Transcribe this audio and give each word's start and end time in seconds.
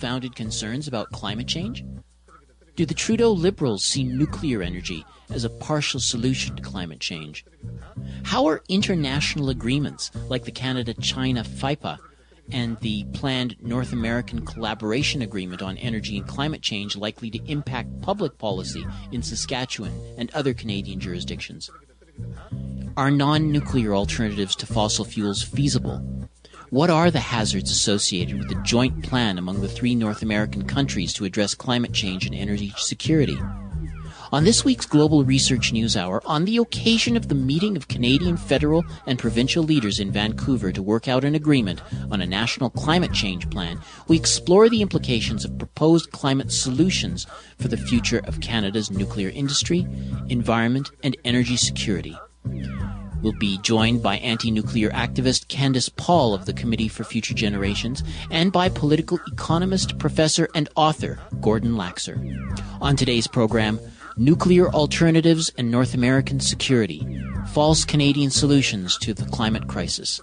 founded 0.00 0.34
concerns 0.34 0.88
about 0.88 1.12
climate 1.12 1.46
change? 1.46 1.84
Do 2.76 2.86
the 2.86 2.94
Trudeau 2.94 3.32
Liberals 3.32 3.84
see 3.84 4.02
nuclear 4.02 4.62
energy 4.62 5.04
as 5.30 5.44
a 5.44 5.50
partial 5.50 6.00
solution 6.00 6.56
to 6.56 6.62
climate 6.62 7.00
change? 7.00 7.44
How 8.24 8.46
are 8.46 8.62
international 8.68 9.50
agreements 9.50 10.10
like 10.28 10.44
the 10.44 10.50
Canada 10.50 10.94
China 10.94 11.44
FIPA 11.44 11.98
and 12.50 12.78
the 12.78 13.04
planned 13.12 13.56
North 13.60 13.92
American 13.92 14.44
Collaboration 14.44 15.22
Agreement 15.22 15.62
on 15.62 15.76
Energy 15.76 16.16
and 16.16 16.26
Climate 16.26 16.62
Change 16.62 16.96
likely 16.96 17.30
to 17.30 17.44
impact 17.46 18.00
public 18.00 18.38
policy 18.38 18.84
in 19.12 19.22
Saskatchewan 19.22 19.92
and 20.16 20.30
other 20.32 20.54
Canadian 20.54 21.00
jurisdictions? 21.00 21.70
Are 22.96 23.10
non 23.10 23.52
nuclear 23.52 23.94
alternatives 23.94 24.56
to 24.56 24.66
fossil 24.66 25.04
fuels 25.04 25.42
feasible? 25.42 26.02
What 26.70 26.88
are 26.88 27.10
the 27.10 27.18
hazards 27.18 27.72
associated 27.72 28.38
with 28.38 28.48
the 28.48 28.62
joint 28.62 29.02
plan 29.02 29.38
among 29.38 29.60
the 29.60 29.68
three 29.68 29.96
North 29.96 30.22
American 30.22 30.64
countries 30.64 31.12
to 31.14 31.24
address 31.24 31.52
climate 31.52 31.92
change 31.92 32.26
and 32.26 32.34
energy 32.34 32.72
security? 32.76 33.36
On 34.30 34.44
this 34.44 34.64
week's 34.64 34.86
Global 34.86 35.24
Research 35.24 35.72
News 35.72 35.96
Hour, 35.96 36.22
on 36.24 36.44
the 36.44 36.58
occasion 36.58 37.16
of 37.16 37.26
the 37.26 37.34
meeting 37.34 37.76
of 37.76 37.88
Canadian 37.88 38.36
federal 38.36 38.84
and 39.04 39.18
provincial 39.18 39.64
leaders 39.64 39.98
in 39.98 40.12
Vancouver 40.12 40.70
to 40.70 40.80
work 40.80 41.08
out 41.08 41.24
an 41.24 41.34
agreement 41.34 41.82
on 42.12 42.22
a 42.22 42.26
national 42.26 42.70
climate 42.70 43.12
change 43.12 43.50
plan, 43.50 43.80
we 44.06 44.16
explore 44.16 44.68
the 44.68 44.80
implications 44.80 45.44
of 45.44 45.58
proposed 45.58 46.12
climate 46.12 46.52
solutions 46.52 47.26
for 47.58 47.66
the 47.66 47.76
future 47.76 48.20
of 48.26 48.40
Canada's 48.40 48.92
nuclear 48.92 49.30
industry, 49.30 49.88
environment, 50.28 50.92
and 51.02 51.16
energy 51.24 51.56
security. 51.56 52.16
We'll 53.22 53.32
be 53.32 53.58
joined 53.58 54.02
by 54.02 54.16
anti 54.18 54.50
nuclear 54.50 54.90
activist 54.90 55.46
Candyce 55.46 55.94
Paul 55.96 56.34
of 56.34 56.46
the 56.46 56.52
Committee 56.52 56.88
for 56.88 57.04
Future 57.04 57.34
Generations 57.34 58.02
and 58.30 58.50
by 58.50 58.68
political 58.68 59.18
economist, 59.32 59.98
professor, 59.98 60.48
and 60.54 60.68
author 60.76 61.18
Gordon 61.40 61.74
Laxer. 61.74 62.18
On 62.80 62.96
today's 62.96 63.26
program, 63.26 63.78
Nuclear 64.16 64.68
Alternatives 64.70 65.52
and 65.58 65.70
North 65.70 65.94
American 65.94 66.40
Security 66.40 67.06
False 67.52 67.84
Canadian 67.84 68.30
Solutions 68.30 68.96
to 68.98 69.12
the 69.12 69.24
Climate 69.26 69.66
Crisis. 69.66 70.20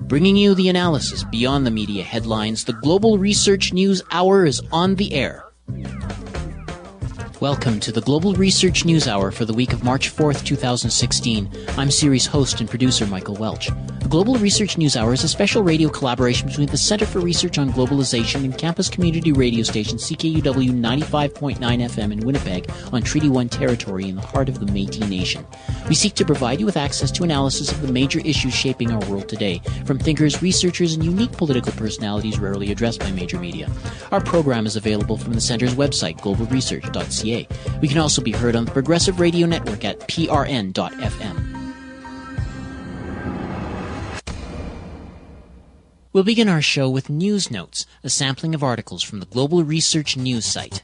Bringing 0.00 0.36
you 0.36 0.54
the 0.54 0.68
analysis 0.68 1.24
beyond 1.24 1.66
the 1.66 1.70
media 1.70 2.02
headlines, 2.02 2.64
the 2.64 2.72
Global 2.72 3.18
Research 3.18 3.72
News 3.72 4.02
Hour 4.10 4.46
is 4.46 4.62
on 4.72 4.94
the 4.94 5.12
air. 5.12 5.44
Welcome 7.40 7.78
to 7.80 7.92
the 7.92 8.00
Global 8.00 8.34
Research 8.34 8.84
News 8.84 9.06
Hour 9.06 9.30
for 9.30 9.44
the 9.44 9.54
week 9.54 9.72
of 9.72 9.84
March 9.84 10.12
4th, 10.12 10.44
2016. 10.44 11.48
I'm 11.76 11.88
series 11.88 12.26
host 12.26 12.58
and 12.58 12.68
producer 12.68 13.06
Michael 13.06 13.36
Welch. 13.36 13.70
The 14.08 14.12
Global 14.12 14.36
Research 14.36 14.78
News 14.78 14.96
Hour 14.96 15.12
is 15.12 15.22
a 15.22 15.28
special 15.28 15.62
radio 15.62 15.90
collaboration 15.90 16.48
between 16.48 16.68
the 16.68 16.78
Center 16.78 17.04
for 17.04 17.20
Research 17.20 17.58
on 17.58 17.70
Globalization 17.70 18.42
and 18.42 18.56
campus 18.56 18.88
community 18.88 19.32
radio 19.32 19.62
station 19.62 19.98
CKUW 19.98 20.70
95.9 20.70 21.58
FM 21.58 22.12
in 22.12 22.20
Winnipeg 22.20 22.70
on 22.90 23.02
Treaty 23.02 23.28
1 23.28 23.50
territory 23.50 24.08
in 24.08 24.16
the 24.16 24.22
heart 24.22 24.48
of 24.48 24.60
the 24.60 24.64
Métis 24.64 25.06
Nation. 25.10 25.46
We 25.90 25.94
seek 25.94 26.14
to 26.14 26.24
provide 26.24 26.58
you 26.58 26.64
with 26.64 26.78
access 26.78 27.10
to 27.10 27.22
analysis 27.22 27.70
of 27.70 27.82
the 27.82 27.92
major 27.92 28.20
issues 28.20 28.54
shaping 28.54 28.90
our 28.92 29.10
world 29.10 29.28
today, 29.28 29.60
from 29.84 29.98
thinkers, 29.98 30.40
researchers, 30.40 30.94
and 30.94 31.04
unique 31.04 31.32
political 31.32 31.72
personalities 31.72 32.38
rarely 32.38 32.72
addressed 32.72 33.00
by 33.00 33.10
major 33.10 33.38
media. 33.38 33.70
Our 34.10 34.22
program 34.22 34.64
is 34.64 34.76
available 34.76 35.18
from 35.18 35.34
the 35.34 35.42
Center's 35.42 35.74
website, 35.74 36.18
globalresearch.ca. 36.20 37.46
We 37.82 37.88
can 37.88 37.98
also 37.98 38.22
be 38.22 38.32
heard 38.32 38.56
on 38.56 38.64
the 38.64 38.70
Progressive 38.70 39.20
Radio 39.20 39.46
Network 39.46 39.84
at 39.84 40.00
prn.fm. 40.00 41.57
We'll 46.10 46.24
begin 46.24 46.48
our 46.48 46.62
show 46.62 46.88
with 46.88 47.10
News 47.10 47.50
Notes, 47.50 47.84
a 48.02 48.08
sampling 48.08 48.54
of 48.54 48.62
articles 48.62 49.02
from 49.02 49.20
the 49.20 49.26
Global 49.26 49.62
Research 49.62 50.16
News 50.16 50.46
site. 50.46 50.80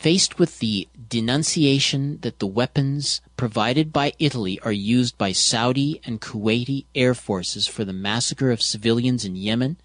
Faced 0.00 0.40
with 0.40 0.58
the 0.58 0.88
denunciation 1.08 2.18
that 2.22 2.40
the 2.40 2.48
weapons 2.48 3.20
provided 3.36 3.92
by 3.92 4.14
Italy 4.18 4.58
are 4.64 4.72
used 4.72 5.16
by 5.16 5.30
Saudi 5.30 6.00
and 6.04 6.20
Kuwaiti 6.20 6.86
air 6.96 7.14
forces 7.14 7.68
for 7.68 7.84
the 7.84 7.92
massacre 7.92 8.50
of 8.50 8.60
civilians 8.60 9.24
in 9.24 9.36
Yemen, 9.36 9.76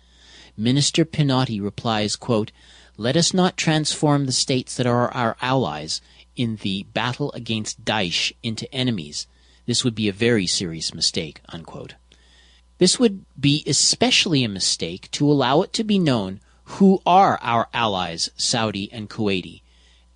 Minister 0.57 1.05
Pinotti 1.05 1.61
replies, 1.61 2.15
quote, 2.15 2.51
Let 2.97 3.15
us 3.15 3.35
not 3.35 3.55
transform 3.55 4.25
the 4.25 4.31
states 4.31 4.75
that 4.77 4.87
are 4.87 5.13
our 5.13 5.37
allies 5.39 6.01
in 6.37 6.57
the 6.57 6.83
battle 6.93 7.31
against 7.33 7.83
Daesh 7.83 8.31
into 8.41 8.71
enemies. 8.73 9.27
This 9.65 9.83
would 9.83 9.95
be 9.95 10.07
a 10.07 10.13
very 10.13 10.47
serious 10.47 10.93
mistake, 10.93 11.41
unquote. 11.49 11.95
This 12.77 12.99
would 12.99 13.25
be 13.39 13.63
especially 13.67 14.43
a 14.43 14.49
mistake 14.49 15.11
to 15.11 15.29
allow 15.29 15.61
it 15.63 15.73
to 15.73 15.83
be 15.83 15.99
known 15.99 16.39
who 16.63 17.01
are 17.05 17.39
our 17.41 17.67
allies, 17.73 18.29
Saudi 18.37 18.89
and 18.93 19.09
Kuwaiti 19.09 19.61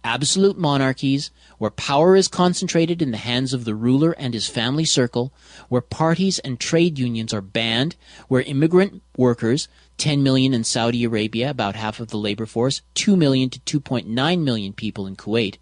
absolute 0.03 0.57
monarchies, 0.57 1.31
where 1.57 1.71
power 1.71 2.15
is 2.15 2.27
concentrated 2.27 3.01
in 3.01 3.11
the 3.11 3.17
hands 3.17 3.53
of 3.53 3.65
the 3.65 3.75
ruler 3.75 4.11
and 4.13 4.33
his 4.33 4.47
family 4.47 4.85
circle, 4.85 5.31
where 5.69 5.81
parties 5.81 6.39
and 6.39 6.59
trade 6.59 6.97
unions 6.97 7.33
are 7.33 7.41
banned, 7.41 7.95
where 8.27 8.41
immigrant 8.41 9.01
workers, 9.15 9.67
10 9.97 10.23
million 10.23 10.53
in 10.53 10.63
Saudi 10.63 11.03
Arabia, 11.03 11.49
about 11.49 11.75
half 11.75 11.99
of 11.99 12.09
the 12.09 12.17
labor 12.17 12.45
force, 12.45 12.81
2 12.95 13.15
million 13.15 13.49
to 13.49 13.79
2.9 13.79 14.41
million 14.41 14.73
people 14.73 15.05
in 15.05 15.15
Kuwait, 15.15 15.57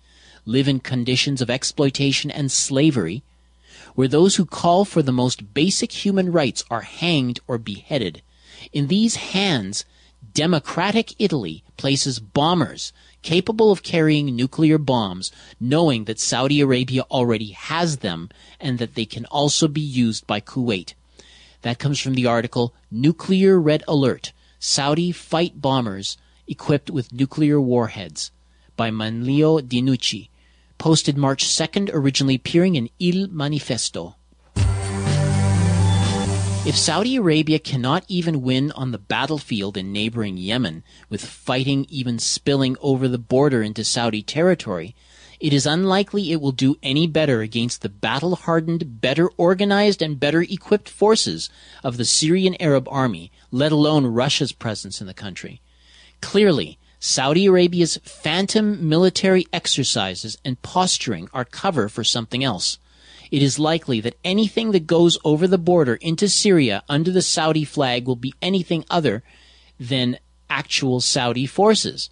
live 0.45 0.67
in 0.67 0.79
conditions 0.79 1.41
of 1.41 1.49
exploitation 1.49 2.31
and 2.31 2.51
slavery, 2.51 3.23
where 3.95 4.07
those 4.07 4.35
who 4.35 4.45
call 4.45 4.85
for 4.85 5.01
the 5.01 5.11
most 5.11 5.53
basic 5.53 5.91
human 5.91 6.31
rights 6.31 6.63
are 6.69 6.81
hanged 6.81 7.39
or 7.47 7.57
beheaded. 7.57 8.21
In 8.71 8.87
these 8.87 9.15
hands, 9.15 9.85
democratic 10.33 11.13
Italy 11.19 11.63
places 11.77 12.19
bombers 12.19 12.93
capable 13.21 13.71
of 13.71 13.83
carrying 13.83 14.35
nuclear 14.35 14.77
bombs, 14.77 15.31
knowing 15.59 16.05
that 16.05 16.19
Saudi 16.19 16.61
Arabia 16.61 17.01
already 17.11 17.51
has 17.51 17.97
them 17.97 18.29
and 18.59 18.79
that 18.79 18.95
they 18.95 19.05
can 19.05 19.25
also 19.25 19.67
be 19.67 19.81
used 19.81 20.25
by 20.25 20.39
Kuwait. 20.39 20.93
That 21.61 21.79
comes 21.79 21.99
from 21.99 22.13
the 22.13 22.25
article 22.25 22.73
Nuclear 22.89 23.59
Red 23.59 23.83
Alert 23.87 24.31
Saudi 24.59 25.11
Fight 25.11 25.61
Bombers 25.61 26.17
Equipped 26.47 26.89
with 26.89 27.13
Nuclear 27.13 27.59
Warheads 27.59 28.31
by 28.79 28.89
Manlio 28.89 29.59
Dinucci, 29.59 30.29
posted 30.77 31.17
March 31.17 31.43
2nd, 31.43 31.89
originally 31.91 32.35
appearing 32.35 32.75
in 32.75 32.89
Il 32.97 33.27
Manifesto. 33.27 34.15
If 36.65 36.77
Saudi 36.77 37.17
Arabia 37.17 37.59
cannot 37.59 38.05
even 38.07 38.41
win 38.41 38.71
on 38.71 38.91
the 38.91 38.97
battlefield 38.97 39.75
in 39.75 39.91
neighboring 39.91 40.37
Yemen, 40.37 40.83
with 41.09 41.25
fighting 41.25 41.87
even 41.89 42.19
spilling 42.19 42.77
over 42.79 43.09
the 43.09 43.17
border 43.17 43.61
into 43.61 43.83
Saudi 43.83 44.23
territory, 44.23 44.95
it 45.41 45.51
is 45.51 45.65
unlikely 45.65 46.31
it 46.31 46.39
will 46.39 46.53
do 46.53 46.77
any 46.81 47.05
better 47.05 47.41
against 47.41 47.81
the 47.81 47.89
battle 47.89 48.37
hardened, 48.37 49.01
better 49.01 49.29
organized, 49.35 50.01
and 50.01 50.21
better 50.21 50.43
equipped 50.43 50.87
forces 50.87 51.49
of 51.83 51.97
the 51.97 52.05
Syrian 52.05 52.55
Arab 52.61 52.87
army, 52.89 53.29
let 53.51 53.73
alone 53.73 54.05
Russia's 54.05 54.53
presence 54.53 55.01
in 55.01 55.07
the 55.07 55.13
country. 55.13 55.59
Clearly, 56.21 56.79
Saudi 56.99 57.45
Arabia's 57.45 57.97
phantom 58.03 58.87
military 58.87 59.45
exercises 59.53 60.37
and 60.43 60.61
posturing 60.61 61.29
are 61.33 61.45
cover 61.45 61.87
for 61.89 62.03
something 62.03 62.43
else 62.43 62.77
it 63.31 63.43
is 63.43 63.59
likely 63.59 64.01
that 64.01 64.17
anything 64.23 64.71
that 64.71 64.87
goes 64.87 65.17
over 65.23 65.47
the 65.47 65.57
border 65.57 65.95
into 65.95 66.27
Syria 66.27 66.83
under 66.89 67.11
the 67.11 67.21
Saudi 67.21 67.63
flag 67.63 68.07
will 68.07 68.15
be 68.15 68.33
anything 68.41 68.85
other 68.89 69.23
than 69.79 70.17
actual 70.49 70.99
Saudi 70.99 71.45
forces. 71.45 72.09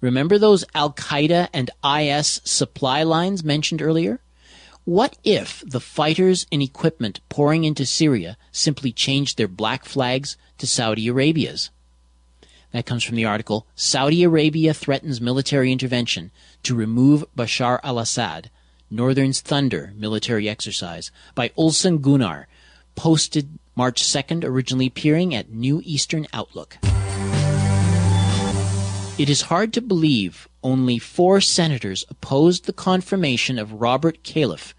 Remember 0.00 0.38
those 0.38 0.64
Al 0.74 0.92
Qaeda 0.92 1.48
and 1.52 1.70
IS 1.84 2.40
supply 2.44 3.02
lines 3.02 3.42
mentioned 3.42 3.80
earlier? 3.80 4.20
What 4.84 5.16
if 5.24 5.62
the 5.66 5.80
fighters 5.80 6.46
and 6.52 6.62
equipment 6.62 7.20
pouring 7.28 7.64
into 7.64 7.84
Syria 7.84 8.36
simply 8.52 8.92
changed 8.92 9.36
their 9.36 9.48
black 9.48 9.84
flags 9.84 10.36
to 10.58 10.66
Saudi 10.66 11.08
Arabia's? 11.08 11.70
That 12.72 12.86
comes 12.86 13.02
from 13.02 13.16
the 13.16 13.24
article 13.24 13.66
Saudi 13.74 14.22
Arabia 14.22 14.74
Threatens 14.74 15.20
Military 15.20 15.72
Intervention 15.72 16.30
to 16.62 16.74
Remove 16.74 17.24
Bashar 17.34 17.80
al 17.82 17.98
Assad 17.98 18.50
Northern's 18.90 19.40
Thunder 19.40 19.92
military 19.96 20.48
exercise 20.48 21.10
by 21.34 21.50
Ulson 21.58 22.00
Gunnar, 22.00 22.46
posted 22.94 23.58
March 23.76 24.02
2nd, 24.02 24.44
originally 24.44 24.86
appearing 24.86 25.34
at 25.34 25.50
New 25.50 25.82
Eastern 25.84 26.26
Outlook. 26.32 26.78
It 29.18 29.28
is 29.28 29.42
hard 29.42 29.72
to 29.72 29.80
believe 29.80 30.48
only 30.62 30.98
four 30.98 31.40
senators 31.40 32.04
opposed 32.08 32.64
the 32.64 32.72
confirmation 32.72 33.58
of 33.58 33.80
Robert 33.80 34.22
Califf, 34.22 34.74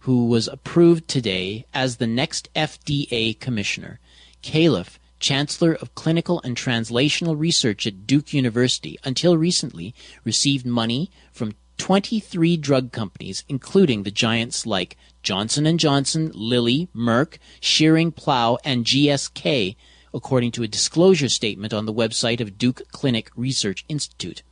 who 0.00 0.26
was 0.26 0.48
approved 0.48 1.08
today 1.08 1.66
as 1.74 1.96
the 1.96 2.06
next 2.06 2.48
FDA 2.54 3.38
commissioner. 3.38 4.00
Califf, 4.42 4.98
Chancellor 5.18 5.74
of 5.74 5.94
Clinical 5.94 6.40
and 6.42 6.56
Translational 6.56 7.38
Research 7.38 7.86
at 7.86 8.06
Duke 8.06 8.32
University, 8.32 8.98
until 9.04 9.36
recently 9.36 9.94
received 10.24 10.66
money 10.66 11.10
from 11.32 11.54
23 11.78 12.56
drug 12.56 12.92
companies, 12.92 13.44
including 13.48 14.02
the 14.02 14.10
giants 14.10 14.66
like 14.66 14.96
Johnson 15.22 15.76
& 15.78 15.78
Johnson, 15.78 16.30
Lilly, 16.34 16.88
Merck, 16.94 17.38
Schering, 17.60 18.14
Plough, 18.14 18.58
and 18.64 18.84
GSK, 18.84 19.76
according 20.14 20.52
to 20.52 20.62
a 20.62 20.68
disclosure 20.68 21.28
statement 21.28 21.74
on 21.74 21.84
the 21.84 21.92
website 21.92 22.40
of 22.40 22.56
Duke 22.56 22.82
Clinic 22.92 23.30
Research 23.36 23.84
Institute. 23.88 24.42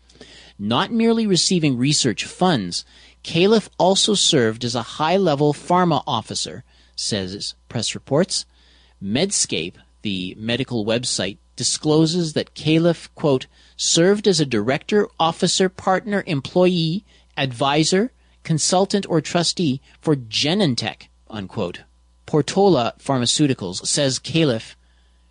Not 0.58 0.92
merely 0.92 1.26
receiving 1.26 1.78
research 1.78 2.24
funds, 2.24 2.84
Califf 3.22 3.68
also 3.78 4.14
served 4.14 4.64
as 4.64 4.74
a 4.74 4.82
high-level 4.82 5.54
pharma 5.54 6.02
officer, 6.06 6.64
says 6.94 7.54
press 7.68 7.94
reports. 7.94 8.44
Medscape, 9.02 9.76
the 10.04 10.36
medical 10.38 10.84
website, 10.84 11.38
discloses 11.56 12.34
that 12.34 12.54
Califf, 12.54 13.08
quote, 13.14 13.46
served 13.76 14.28
as 14.28 14.38
a 14.38 14.46
director, 14.46 15.08
officer, 15.18 15.68
partner, 15.68 16.22
employee, 16.26 17.04
advisor, 17.36 18.12
consultant, 18.42 19.06
or 19.08 19.20
trustee 19.20 19.80
for 20.00 20.14
Genentech, 20.14 21.08
unquote. 21.28 21.80
Portola 22.26 22.94
Pharmaceuticals 22.98 23.86
says 23.86 24.18
Califf 24.18 24.76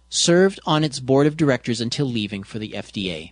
served 0.10 0.60
on 0.66 0.84
its 0.84 1.00
board 1.00 1.28
of 1.28 1.38
directors 1.38 1.80
until 1.80 2.06
leaving 2.06 2.44
for 2.44 2.60
the 2.60 2.72
FDA. 2.72 3.32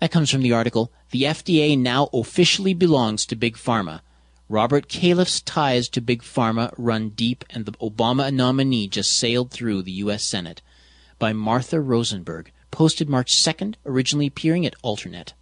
That 0.00 0.10
comes 0.10 0.30
from 0.30 0.42
the 0.42 0.52
article, 0.52 0.92
The 1.10 1.22
FDA 1.22 1.78
Now 1.78 2.10
Officially 2.12 2.74
Belongs 2.74 3.24
to 3.26 3.36
Big 3.36 3.56
Pharma. 3.56 4.00
Robert 4.48 4.86
Califf's 4.88 5.40
ties 5.40 5.88
to 5.88 6.00
Big 6.00 6.22
Pharma 6.22 6.72
run 6.78 7.08
deep, 7.08 7.44
and 7.50 7.66
the 7.66 7.72
Obama 7.72 8.32
nominee 8.32 8.86
just 8.86 9.10
sailed 9.10 9.50
through 9.50 9.82
the 9.82 9.90
U.S. 9.92 10.22
Senate. 10.22 10.62
By 11.18 11.32
Martha 11.32 11.80
Rosenberg, 11.80 12.52
posted 12.70 13.08
March 13.08 13.34
2nd, 13.34 13.74
originally 13.84 14.28
appearing 14.28 14.64
at 14.64 14.80
Alternet. 14.84 15.32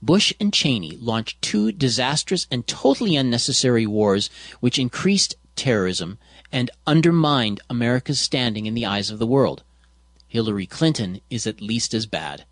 Bush 0.00 0.32
and 0.38 0.52
Cheney 0.52 0.96
launched 1.00 1.42
two 1.42 1.72
disastrous 1.72 2.46
and 2.52 2.66
totally 2.68 3.16
unnecessary 3.16 3.86
wars 3.86 4.30
which 4.60 4.78
increased 4.78 5.34
terrorism 5.56 6.18
and 6.52 6.70
undermined 6.86 7.60
America's 7.68 8.20
standing 8.20 8.66
in 8.66 8.74
the 8.74 8.86
eyes 8.86 9.10
of 9.10 9.18
the 9.18 9.26
world. 9.26 9.64
Hillary 10.28 10.66
Clinton 10.66 11.20
is 11.30 11.48
at 11.48 11.60
least 11.60 11.94
as 11.94 12.06
bad. 12.06 12.44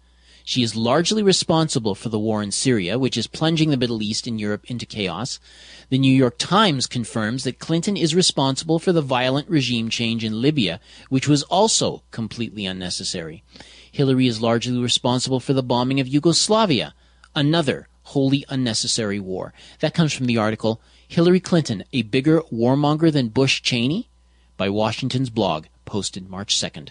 She 0.44 0.62
is 0.62 0.76
largely 0.76 1.22
responsible 1.22 1.94
for 1.94 2.08
the 2.08 2.18
war 2.18 2.42
in 2.42 2.50
Syria, 2.50 2.98
which 2.98 3.16
is 3.16 3.26
plunging 3.26 3.70
the 3.70 3.76
Middle 3.76 4.02
East 4.02 4.26
and 4.26 4.40
Europe 4.40 4.64
into 4.70 4.86
chaos. 4.86 5.38
The 5.88 5.98
New 5.98 6.14
York 6.14 6.38
Times 6.38 6.86
confirms 6.86 7.44
that 7.44 7.58
Clinton 7.58 7.96
is 7.96 8.14
responsible 8.14 8.78
for 8.78 8.92
the 8.92 9.02
violent 9.02 9.48
regime 9.48 9.88
change 9.88 10.24
in 10.24 10.42
Libya, 10.42 10.80
which 11.08 11.28
was 11.28 11.42
also 11.44 12.02
completely 12.10 12.66
unnecessary. 12.66 13.42
Hillary 13.90 14.26
is 14.26 14.40
largely 14.40 14.78
responsible 14.78 15.40
for 15.40 15.52
the 15.52 15.62
bombing 15.62 16.00
of 16.00 16.08
Yugoslavia, 16.08 16.94
another 17.34 17.88
wholly 18.04 18.44
unnecessary 18.48 19.20
war. 19.20 19.52
That 19.80 19.94
comes 19.94 20.12
from 20.12 20.26
the 20.26 20.38
article 20.38 20.80
Hillary 21.06 21.40
Clinton, 21.40 21.84
a 21.92 22.02
bigger 22.02 22.40
warmonger 22.52 23.12
than 23.12 23.28
Bush 23.28 23.60
Cheney? 23.60 24.08
by 24.56 24.68
Washington's 24.68 25.30
blog, 25.30 25.66
posted 25.84 26.30
March 26.30 26.56
2nd. 26.56 26.90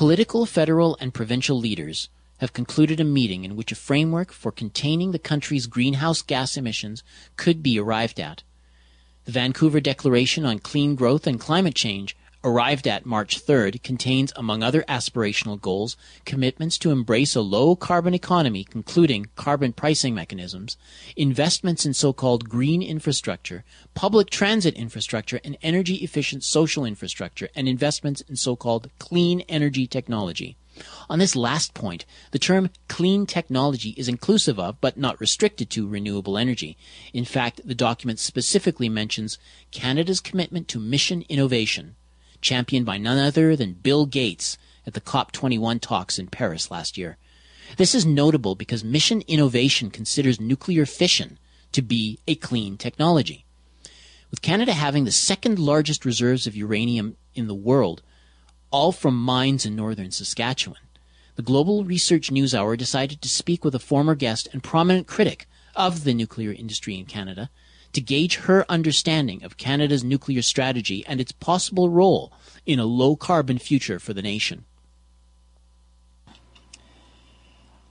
Political, 0.00 0.46
federal, 0.46 0.96
and 0.98 1.12
provincial 1.12 1.58
leaders 1.58 2.08
have 2.38 2.54
concluded 2.54 3.00
a 3.00 3.04
meeting 3.04 3.44
in 3.44 3.54
which 3.54 3.70
a 3.70 3.74
framework 3.74 4.32
for 4.32 4.50
containing 4.50 5.10
the 5.10 5.18
country's 5.18 5.66
greenhouse 5.66 6.22
gas 6.22 6.56
emissions 6.56 7.02
could 7.36 7.62
be 7.62 7.78
arrived 7.78 8.18
at. 8.18 8.42
The 9.26 9.32
Vancouver 9.32 9.78
Declaration 9.78 10.46
on 10.46 10.58
Clean 10.58 10.94
Growth 10.94 11.26
and 11.26 11.38
Climate 11.38 11.74
Change 11.74 12.16
arrived 12.42 12.86
at 12.86 13.04
March 13.04 13.44
3rd, 13.44 13.82
contains, 13.82 14.32
among 14.36 14.62
other 14.62 14.82
aspirational 14.88 15.60
goals, 15.60 15.96
commitments 16.24 16.78
to 16.78 16.90
embrace 16.90 17.34
a 17.36 17.40
low 17.40 17.76
carbon 17.76 18.14
economy, 18.14 18.66
including 18.74 19.26
carbon 19.36 19.72
pricing 19.72 20.14
mechanisms, 20.14 20.76
investments 21.16 21.84
in 21.84 21.92
so-called 21.92 22.48
green 22.48 22.82
infrastructure, 22.82 23.64
public 23.94 24.30
transit 24.30 24.74
infrastructure, 24.74 25.40
and 25.44 25.58
energy 25.62 25.96
efficient 25.96 26.42
social 26.42 26.84
infrastructure, 26.84 27.48
and 27.54 27.68
investments 27.68 28.20
in 28.22 28.36
so-called 28.36 28.90
clean 28.98 29.42
energy 29.42 29.86
technology. 29.86 30.56
On 31.10 31.18
this 31.18 31.36
last 31.36 31.74
point, 31.74 32.06
the 32.30 32.38
term 32.38 32.70
clean 32.88 33.26
technology 33.26 33.90
is 33.98 34.08
inclusive 34.08 34.58
of, 34.58 34.80
but 34.80 34.96
not 34.96 35.20
restricted 35.20 35.68
to, 35.70 35.86
renewable 35.86 36.38
energy. 36.38 36.78
In 37.12 37.24
fact, 37.26 37.60
the 37.64 37.74
document 37.74 38.18
specifically 38.18 38.88
mentions 38.88 39.38
Canada's 39.72 40.20
commitment 40.20 40.68
to 40.68 40.78
mission 40.78 41.24
innovation, 41.28 41.96
championed 42.40 42.86
by 42.86 42.98
none 42.98 43.18
other 43.18 43.56
than 43.56 43.72
Bill 43.74 44.06
Gates 44.06 44.58
at 44.86 44.94
the 44.94 45.00
COP21 45.00 45.80
talks 45.80 46.18
in 46.18 46.28
Paris 46.28 46.70
last 46.70 46.96
year. 46.98 47.16
This 47.76 47.94
is 47.94 48.04
notable 48.04 48.54
because 48.54 48.82
Mission 48.82 49.22
Innovation 49.28 49.90
considers 49.90 50.40
nuclear 50.40 50.86
fission 50.86 51.38
to 51.72 51.82
be 51.82 52.18
a 52.26 52.34
clean 52.34 52.76
technology. 52.76 53.44
With 54.30 54.42
Canada 54.42 54.72
having 54.72 55.04
the 55.04 55.12
second 55.12 55.58
largest 55.58 56.04
reserves 56.04 56.46
of 56.46 56.56
uranium 56.56 57.16
in 57.34 57.46
the 57.46 57.54
world, 57.54 58.02
all 58.70 58.92
from 58.92 59.16
mines 59.16 59.66
in 59.66 59.76
northern 59.76 60.10
Saskatchewan, 60.10 60.80
the 61.36 61.42
Global 61.42 61.84
Research 61.84 62.30
News 62.30 62.54
Hour 62.54 62.76
decided 62.76 63.22
to 63.22 63.28
speak 63.28 63.64
with 63.64 63.74
a 63.74 63.80
former 63.80 64.14
guest 64.14 64.48
and 64.52 64.62
prominent 64.62 65.06
critic 65.06 65.46
of 65.74 66.04
the 66.04 66.14
nuclear 66.14 66.52
industry 66.52 66.98
in 66.98 67.06
Canada 67.06 67.50
to 67.92 68.00
gauge 68.00 68.36
her 68.36 68.64
understanding 68.68 69.42
of 69.42 69.56
Canada's 69.56 70.04
nuclear 70.04 70.42
strategy 70.42 71.04
and 71.06 71.20
its 71.20 71.32
possible 71.32 71.88
role 71.88 72.32
in 72.66 72.78
a 72.78 72.84
low 72.84 73.16
carbon 73.16 73.58
future 73.58 73.98
for 73.98 74.12
the 74.12 74.22
nation. 74.22 74.64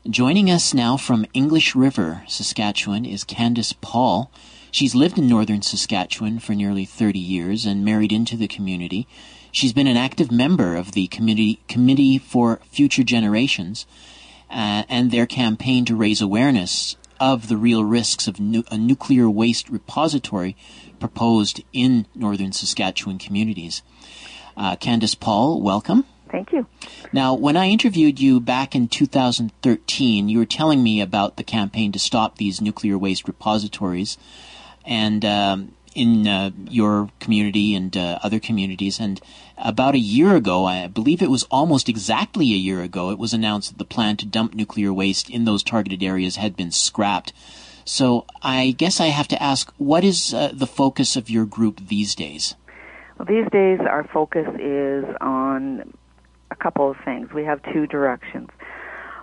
Joining 0.09 0.49
us 0.49 0.73
now 0.73 0.97
from 0.97 1.25
English 1.33 1.75
River, 1.75 2.23
Saskatchewan, 2.27 3.05
is 3.05 3.25
Candyce 3.25 3.73
Paul. 3.81 4.31
She's 4.71 4.95
lived 4.95 5.17
in 5.17 5.27
northern 5.27 5.61
Saskatchewan 5.61 6.39
for 6.39 6.55
nearly 6.55 6.85
30 6.85 7.19
years 7.19 7.65
and 7.65 7.83
married 7.83 8.11
into 8.11 8.37
the 8.37 8.47
community. 8.47 9.07
She's 9.51 9.73
been 9.73 9.87
an 9.87 9.97
active 9.97 10.31
member 10.31 10.75
of 10.75 10.93
the 10.93 11.07
Committee, 11.07 11.59
Committee 11.67 12.17
for 12.17 12.61
Future 12.71 13.03
Generations 13.03 13.85
uh, 14.49 14.83
and 14.87 15.11
their 15.11 15.25
campaign 15.25 15.85
to 15.85 15.95
raise 15.95 16.21
awareness 16.21 16.95
of 17.19 17.47
the 17.47 17.57
real 17.57 17.83
risks 17.83 18.27
of 18.27 18.39
nu- 18.39 18.63
a 18.71 18.77
nuclear 18.77 19.29
waste 19.29 19.69
repository 19.69 20.55
proposed 20.99 21.63
in 21.73 22.05
northern 22.15 22.51
Saskatchewan 22.51 23.17
communities. 23.17 23.81
Uh, 24.57 24.75
Candyce 24.75 25.19
Paul, 25.19 25.61
welcome. 25.61 26.05
Thank 26.29 26.51
you. 26.51 26.67
Now, 27.11 27.33
when 27.33 27.57
I 27.57 27.69
interviewed 27.69 28.19
you 28.19 28.39
back 28.39 28.75
in 28.75 28.87
2013, 28.87 30.29
you 30.29 30.37
were 30.37 30.45
telling 30.45 30.83
me 30.83 31.01
about 31.01 31.37
the 31.37 31.43
campaign 31.43 31.91
to 31.93 31.99
stop 31.99 32.37
these 32.37 32.61
nuclear 32.61 32.97
waste 32.97 33.27
repositories. 33.27 34.17
And 34.85 35.25
um, 35.25 35.71
in 35.99 36.27
uh, 36.27 36.51
your 36.69 37.09
community 37.19 37.75
and 37.75 37.95
uh, 37.97 38.19
other 38.23 38.39
communities. 38.39 38.99
And 38.99 39.19
about 39.57 39.95
a 39.95 39.99
year 39.99 40.35
ago, 40.35 40.65
I 40.65 40.87
believe 40.87 41.21
it 41.21 41.29
was 41.29 41.43
almost 41.51 41.89
exactly 41.89 42.45
a 42.53 42.57
year 42.57 42.81
ago, 42.81 43.11
it 43.11 43.19
was 43.19 43.33
announced 43.33 43.71
that 43.71 43.77
the 43.77 43.85
plan 43.85 44.15
to 44.17 44.25
dump 44.25 44.53
nuclear 44.53 44.93
waste 44.93 45.29
in 45.29 45.43
those 45.43 45.61
targeted 45.61 46.01
areas 46.01 46.37
had 46.37 46.55
been 46.55 46.71
scrapped. 46.71 47.33
So 47.83 48.25
I 48.41 48.71
guess 48.71 49.01
I 49.01 49.07
have 49.07 49.27
to 49.29 49.43
ask, 49.43 49.73
what 49.77 50.03
is 50.03 50.33
uh, 50.33 50.51
the 50.53 50.67
focus 50.67 51.15
of 51.17 51.29
your 51.29 51.45
group 51.45 51.87
these 51.87 52.15
days? 52.15 52.55
Well, 53.17 53.25
these 53.25 53.49
days 53.51 53.79
our 53.81 54.07
focus 54.13 54.47
is 54.57 55.03
on 55.19 55.93
a 56.51 56.55
couple 56.55 56.89
of 56.89 56.97
things. 57.03 57.33
We 57.33 57.43
have 57.43 57.61
two 57.73 57.87
directions. 57.87 58.49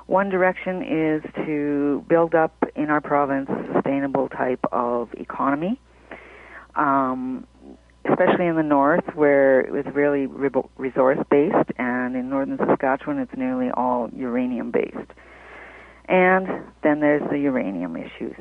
One 0.06 0.28
direction 0.28 0.83
is 0.83 1.23
to 1.47 2.04
build 2.06 2.35
up 2.35 2.54
in 2.76 2.90
our 2.90 3.00
province 3.00 3.49
a 3.49 3.73
sustainable 3.73 4.28
type 4.28 4.61
of 4.71 5.12
economy 5.14 5.80
um, 6.76 7.47
especially 8.04 8.47
in 8.47 8.56
the 8.56 8.62
north 8.62 9.04
where 9.14 9.61
it 9.61 9.73
was 9.73 9.85
really 9.95 10.26
resource 10.26 11.18
based, 11.30 11.71
and 11.78 12.16
in 12.16 12.28
northern 12.30 12.59
Saskatchewan 12.59 13.18
it's 13.18 13.37
nearly 13.37 13.71
all 13.71 14.09
uranium 14.14 14.71
based. 14.71 15.11
And 16.09 16.47
then 16.83 17.00
there's 17.00 17.28
the 17.30 17.38
uranium 17.38 17.97
issues 17.97 18.37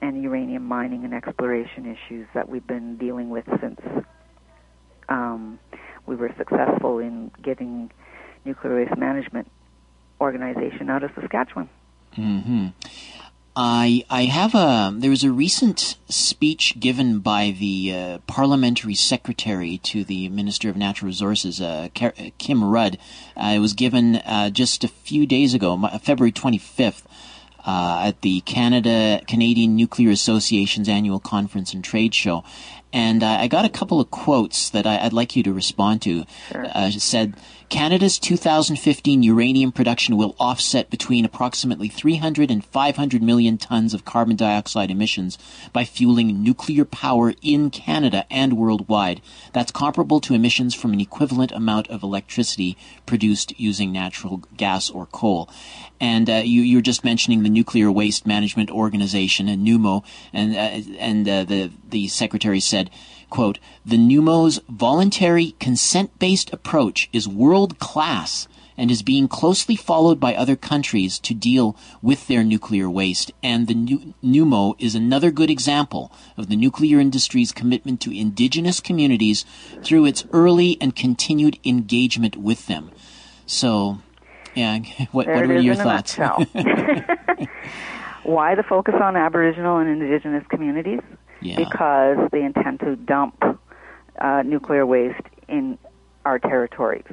and 0.00 0.22
uranium 0.22 0.64
mining 0.66 1.04
and 1.04 1.12
exploration 1.14 1.84
issues 1.86 2.26
that 2.34 2.48
we've 2.48 2.66
been 2.66 2.96
dealing 2.96 3.30
with 3.30 3.44
since 3.60 3.80
um, 5.08 5.58
we 6.06 6.16
were 6.16 6.34
successful 6.38 6.98
in 6.98 7.30
getting 7.42 7.90
nuclear 8.44 8.76
waste 8.76 8.98
management 8.98 9.50
organization 10.20 10.88
out 10.88 11.04
of 11.04 11.10
Saskatchewan. 11.14 11.68
Mm-hmm. 12.16 12.68
I 13.54 14.04
I 14.08 14.24
have 14.24 14.54
a 14.54 14.94
there 14.96 15.10
was 15.10 15.24
a 15.24 15.30
recent 15.30 15.96
speech 16.08 16.80
given 16.80 17.18
by 17.18 17.50
the 17.50 17.92
uh, 17.94 18.18
parliamentary 18.26 18.94
secretary 18.94 19.78
to 19.78 20.04
the 20.04 20.30
Minister 20.30 20.70
of 20.70 20.76
Natural 20.76 21.08
Resources, 21.08 21.60
uh, 21.60 21.88
Kim 21.94 22.64
Rudd. 22.64 22.96
Uh, 23.36 23.52
it 23.54 23.58
was 23.58 23.74
given 23.74 24.16
uh, 24.16 24.48
just 24.48 24.84
a 24.84 24.88
few 24.88 25.26
days 25.26 25.52
ago, 25.52 25.78
February 26.02 26.32
twenty 26.32 26.58
fifth. 26.58 27.06
Uh, 27.64 28.06
at 28.06 28.22
the 28.22 28.40
Canada 28.40 29.20
Canadian 29.28 29.76
Nuclear 29.76 30.10
Association's 30.10 30.88
annual 30.88 31.20
conference 31.20 31.72
and 31.72 31.84
trade 31.84 32.12
show, 32.12 32.42
and 32.92 33.22
uh, 33.22 33.26
I 33.40 33.48
got 33.48 33.64
a 33.64 33.70
couple 33.70 34.00
of 34.00 34.10
quotes 34.10 34.70
that 34.70 34.86
I, 34.86 35.02
would 35.04 35.12
like 35.12 35.34
you 35.36 35.42
to 35.44 35.52
respond 35.52 36.02
to. 36.02 36.24
Sure. 36.50 36.66
Uh, 36.74 36.90
said 36.90 37.34
Canada's 37.72 38.18
2015 38.18 39.22
uranium 39.22 39.72
production 39.72 40.18
will 40.18 40.36
offset 40.38 40.90
between 40.90 41.24
approximately 41.24 41.88
300 41.88 42.50
and 42.50 42.62
500 42.62 43.22
million 43.22 43.56
tons 43.56 43.94
of 43.94 44.04
carbon 44.04 44.36
dioxide 44.36 44.90
emissions 44.90 45.38
by 45.72 45.86
fueling 45.86 46.42
nuclear 46.42 46.84
power 46.84 47.32
in 47.40 47.70
Canada 47.70 48.26
and 48.30 48.58
worldwide. 48.58 49.22
That's 49.54 49.72
comparable 49.72 50.20
to 50.20 50.34
emissions 50.34 50.74
from 50.74 50.92
an 50.92 51.00
equivalent 51.00 51.50
amount 51.50 51.88
of 51.88 52.02
electricity 52.02 52.76
produced 53.06 53.58
using 53.58 53.90
natural 53.90 54.42
gas 54.54 54.90
or 54.90 55.06
coal. 55.06 55.48
And 55.98 56.28
uh, 56.28 56.42
you, 56.44 56.60
you 56.62 56.78
were 56.78 56.82
just 56.82 57.04
mentioning 57.04 57.42
the 57.42 57.48
Nuclear 57.48 57.90
Waste 57.90 58.26
Management 58.26 58.70
Organization, 58.70 59.48
and 59.48 59.64
NUMO, 59.64 60.04
and 60.32 60.54
uh, 60.54 60.98
and 60.98 61.28
uh, 61.28 61.44
the 61.44 61.70
the 61.88 62.08
secretary 62.08 62.58
said 62.58 62.81
quote, 63.30 63.58
the 63.84 63.96
NUMO's 63.96 64.60
voluntary 64.68 65.54
consent-based 65.58 66.52
approach 66.52 67.08
is 67.12 67.28
world 67.28 67.78
class 67.78 68.48
and 68.76 68.90
is 68.90 69.02
being 69.02 69.28
closely 69.28 69.76
followed 69.76 70.18
by 70.18 70.34
other 70.34 70.56
countries 70.56 71.18
to 71.20 71.34
deal 71.34 71.76
with 72.00 72.26
their 72.26 72.42
nuclear 72.42 72.90
waste. 72.90 73.32
And 73.42 73.66
the 73.66 74.14
NUMO 74.22 74.74
is 74.78 74.94
another 74.94 75.30
good 75.30 75.50
example 75.50 76.12
of 76.36 76.48
the 76.48 76.56
nuclear 76.56 76.98
industry's 76.98 77.52
commitment 77.52 78.00
to 78.02 78.16
indigenous 78.16 78.80
communities 78.80 79.44
through 79.82 80.06
its 80.06 80.24
early 80.32 80.78
and 80.80 80.96
continued 80.96 81.58
engagement 81.64 82.36
with 82.36 82.66
them. 82.66 82.90
So, 83.46 83.98
yeah, 84.54 84.78
what, 85.12 85.26
what 85.26 85.44
are 85.44 85.60
your 85.60 85.74
thoughts? 85.74 86.16
Why 88.24 88.54
the 88.54 88.62
focus 88.62 88.94
on 89.02 89.16
Aboriginal 89.16 89.78
and 89.78 89.88
Indigenous 89.88 90.44
communities? 90.48 91.00
Yeah. 91.42 91.56
because 91.56 92.18
they 92.30 92.42
intend 92.42 92.80
to 92.80 92.96
dump 92.96 93.42
uh, 94.20 94.42
nuclear 94.44 94.86
waste 94.86 95.20
in 95.48 95.78
our 96.24 96.38
territories. 96.38 97.04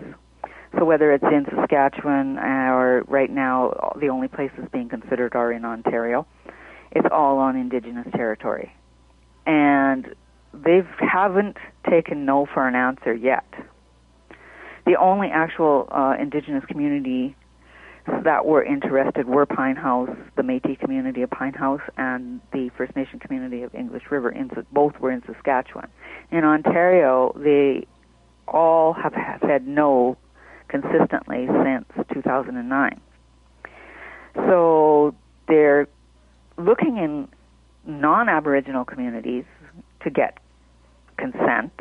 So 0.77 0.85
whether 0.85 1.11
it's 1.11 1.23
in 1.23 1.45
Saskatchewan 1.49 2.37
or 2.37 3.03
right 3.07 3.29
now, 3.29 3.93
the 3.99 4.09
only 4.09 4.27
places 4.27 4.65
being 4.71 4.87
considered 4.87 5.35
are 5.35 5.51
in 5.51 5.65
Ontario. 5.65 6.27
It's 6.91 7.07
all 7.11 7.37
on 7.37 7.55
Indigenous 7.55 8.07
territory, 8.15 8.73
and 9.45 10.13
they 10.53 10.81
haven't 10.99 11.57
taken 11.89 12.25
no 12.25 12.47
for 12.51 12.67
an 12.67 12.75
answer 12.75 13.13
yet. 13.13 13.45
The 14.85 14.95
only 14.95 15.27
actual 15.27 15.87
uh, 15.91 16.15
Indigenous 16.19 16.65
community 16.65 17.35
that 18.23 18.45
were 18.45 18.63
interested 18.63 19.27
were 19.27 19.45
Pine 19.45 19.75
House, 19.75 20.09
the 20.35 20.41
Métis 20.41 20.79
community 20.79 21.21
of 21.21 21.29
Pine 21.29 21.53
House, 21.53 21.81
and 21.97 22.41
the 22.51 22.69
First 22.77 22.95
Nation 22.95 23.19
community 23.19 23.63
of 23.63 23.73
English 23.73 24.03
River. 24.11 24.29
In, 24.29 24.49
both 24.71 24.99
were 24.99 25.11
in 25.11 25.21
Saskatchewan. 25.25 25.89
In 26.31 26.43
Ontario, 26.43 27.33
they 27.35 27.87
all 28.47 28.93
have 28.93 29.13
said 29.45 29.67
no 29.67 30.17
consistently 30.67 31.47
since 31.47 31.85
2009. 32.13 33.01
So 34.35 35.15
they're 35.47 35.87
looking 36.57 36.97
in 36.97 37.27
non-Aboriginal 37.85 38.85
communities 38.85 39.45
to 40.03 40.09
get 40.09 40.37
consent 41.17 41.73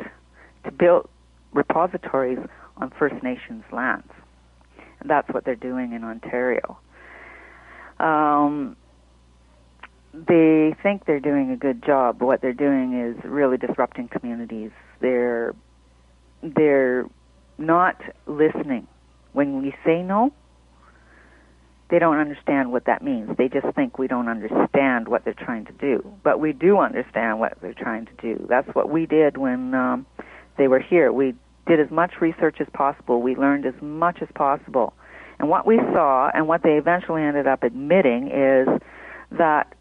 to 0.65 0.71
build 0.71 1.07
repositories 1.53 2.39
on 2.77 2.91
First 2.97 3.21
Nations 3.23 3.63
lands. 3.71 4.11
That's 5.05 5.27
what 5.29 5.45
they're 5.45 5.55
doing 5.55 5.93
in 5.93 6.03
Ontario. 6.03 6.77
Um, 7.99 8.75
they 10.13 10.75
think 10.81 11.05
they're 11.05 11.19
doing 11.19 11.51
a 11.51 11.57
good 11.57 11.83
job, 11.83 12.21
what 12.21 12.41
they're 12.41 12.53
doing 12.53 12.99
is 12.99 13.23
really 13.23 13.57
disrupting 13.57 14.07
communities. 14.07 14.71
They're 15.01 15.53
they're 16.41 17.05
not 17.57 18.01
listening. 18.25 18.87
When 19.33 19.61
we 19.61 19.75
say 19.85 20.01
no, 20.01 20.33
they 21.89 21.99
don't 21.99 22.17
understand 22.17 22.71
what 22.71 22.85
that 22.85 23.03
means. 23.03 23.35
They 23.37 23.49
just 23.49 23.67
think 23.75 23.99
we 23.99 24.07
don't 24.07 24.29
understand 24.29 25.07
what 25.07 25.25
they're 25.25 25.33
trying 25.33 25.65
to 25.65 25.73
do. 25.73 26.13
But 26.23 26.39
we 26.39 26.53
do 26.53 26.79
understand 26.79 27.39
what 27.39 27.57
they're 27.61 27.73
trying 27.73 28.05
to 28.05 28.13
do. 28.21 28.45
That's 28.47 28.67
what 28.73 28.89
we 28.89 29.05
did 29.05 29.37
when 29.37 29.73
um, 29.73 30.05
they 30.57 30.67
were 30.67 30.79
here. 30.79 31.11
We 31.11 31.35
did 31.69 31.79
as 31.79 31.91
much 31.91 32.13
research 32.19 32.57
as 32.59 32.67
possible. 32.73 33.21
We 33.21 33.35
learned 33.35 33.65
as 33.65 33.75
much 33.79 34.17
as 34.21 34.27
possible. 34.33 34.93
And 35.37 35.47
what 35.47 35.65
we 35.65 35.77
saw 35.77 36.29
and 36.33 36.47
what 36.47 36.63
they 36.63 36.73
eventually 36.73 37.21
ended 37.21 37.47
up 37.47 37.63
admitting 37.63 38.27
is 38.27 38.67
that 39.37 39.73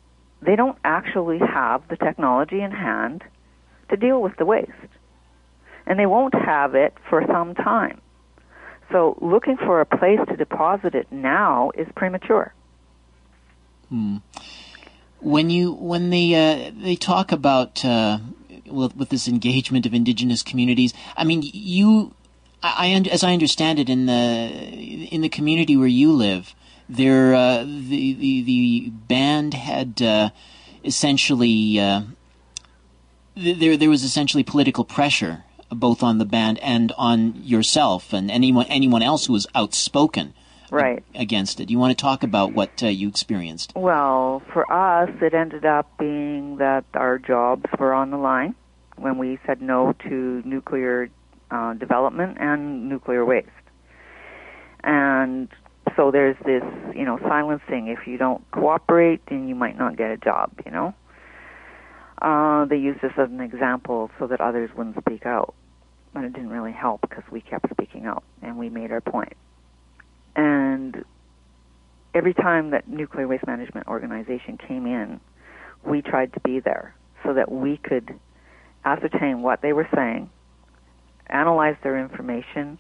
they 0.43 0.55
don't 0.55 0.79
actually 0.85 1.39
have 1.39 1.83
the 1.89 1.97
technology 1.97 2.61
in 2.61 2.71
hand 2.71 3.25
to 3.89 3.97
deal 3.97 4.21
with 4.21 4.37
the 4.37 4.45
waste. 4.45 4.71
And 5.87 5.99
they 5.99 6.07
won't 6.07 6.35
have 6.35 6.75
it 6.75 6.93
for 7.09 7.25
some 7.27 7.55
time. 7.55 8.01
So 8.93 9.19
looking 9.23 9.57
for 9.57 9.81
a 9.81 9.87
place 9.87 10.21
to 10.29 10.37
deposit 10.37 10.95
it 10.95 11.11
now 11.11 11.73
is 11.77 11.87
premature. 11.97 12.53
Hmm. 13.89 14.19
When 15.21 15.51
you 15.51 15.73
when 15.73 16.11
they 16.11 16.35
uh, 16.35 16.71
they 16.81 16.95
talk 16.95 17.33
about 17.33 17.85
uh, 17.85 18.19
with, 18.71 18.97
with 18.97 19.09
this 19.09 19.29
engagement 19.29 19.87
of 19.87 19.95
indigenous 19.95 20.43
communities. 20.43 20.95
I 21.17 21.25
mean, 21.25 21.43
you, 21.43 22.15
I, 22.63 22.89
I, 22.89 23.09
as 23.11 23.25
I 23.25 23.33
understand 23.33 23.79
it, 23.79 23.89
in 23.89 24.07
the 24.07 24.15
in 24.15 25.21
the 25.21 25.29
community 25.29 25.77
where 25.77 25.87
you 25.89 26.13
live, 26.13 26.55
there 26.89 27.35
uh, 27.35 27.65
the, 27.65 28.15
the 28.15 28.43
the 28.43 28.91
band 28.91 29.55
had 29.55 30.01
uh, 30.03 30.31
essentially 30.85 31.79
uh, 31.79 32.03
there 33.37 33.77
there 33.77 33.91
was 33.91 34.03
essentially 34.03 34.43
political 34.43 34.85
pressure 34.85 35.45
both 35.71 36.03
on 36.03 36.19
the 36.19 36.25
band 36.25 36.59
and 36.61 36.93
on 36.97 37.35
yourself 37.45 38.13
and 38.13 38.31
anyone 38.31 38.67
anyone 38.67 39.03
else 39.03 39.27
who 39.27 39.35
was 39.35 39.47
outspoken 39.55 40.33
right. 40.71 41.05
against 41.15 41.61
it. 41.61 41.71
You 41.71 41.79
want 41.79 41.97
to 41.97 42.03
talk 42.03 42.23
about 42.23 42.53
what 42.53 42.83
uh, 42.83 42.87
you 42.87 43.09
experienced? 43.09 43.73
Well, 43.75 44.43
for 44.53 44.71
us, 44.71 45.11
it 45.21 45.35
ended 45.35 45.65
up 45.65 45.91
being 45.99 46.57
that 46.59 46.85
our 46.95 47.19
jobs 47.19 47.67
were 47.79 47.93
on 47.93 48.11
the 48.11 48.17
line 48.17 48.55
when 48.97 49.19
we 49.19 49.39
said 49.47 49.63
no 49.63 49.95
to 50.09 50.43
nuclear 50.45 51.11
uh, 51.51 51.75
development 51.75 52.39
and 52.41 52.89
nuclear 52.89 53.25
waste. 53.25 53.49
And 54.85 55.49
so 55.97 56.11
there's 56.11 56.37
this, 56.45 56.63
you 56.95 57.05
know, 57.05 57.19
silencing. 57.21 57.89
If 57.89 58.07
you 58.07 58.19
don't 58.19 58.49
cooperate, 58.51 59.21
then 59.29 59.49
you 59.49 59.55
might 59.55 59.79
not 59.79 59.97
get 59.97 60.11
a 60.11 60.17
job, 60.17 60.53
you 60.65 60.71
know. 60.71 60.95
Uh, 62.21 62.65
they 62.65 62.77
used 62.77 63.01
this 63.01 63.13
as 63.17 63.29
an 63.31 63.41
example 63.41 64.11
so 64.19 64.27
that 64.27 64.41
others 64.41 64.71
wouldn't 64.77 64.97
speak 64.99 65.25
out. 65.25 65.55
But 66.13 66.25
it 66.25 66.33
didn't 66.33 66.51
really 66.51 66.73
help 66.73 67.03
because 67.03 67.25
we 67.31 67.41
kept 67.41 67.71
speaking 67.71 68.07
out 68.07 68.25
and 68.43 68.59
we 68.59 68.69
made 68.69 68.91
our 68.91 69.01
point. 69.01 69.35
And 70.39 71.05
every 72.15 72.33
time 72.33 72.71
that 72.71 72.87
Nuclear 72.89 73.27
Waste 73.27 73.45
Management 73.45 73.89
Organization 73.89 74.57
came 74.57 74.87
in, 74.87 75.21
we 75.85 76.01
tried 76.01 76.33
to 76.35 76.41
be 76.41 76.61
there 76.61 76.95
so 77.25 77.35
that 77.35 77.51
we 77.51 77.77
could 77.77 78.15
ascertain 78.85 79.43
what 79.43 79.63
they 79.63 79.73
were 79.73 79.89
saying, 79.93 80.31
analyze 81.27 81.75
their 81.83 81.99
information, 81.99 82.79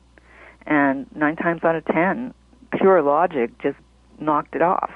and 0.67 1.07
nine 1.17 1.35
times 1.35 1.65
out 1.65 1.75
of 1.75 1.85
ten, 1.87 2.33
pure 2.71 3.03
logic 3.03 3.51
just 3.61 3.77
knocked 4.21 4.55
it 4.55 4.63
off. 4.63 4.93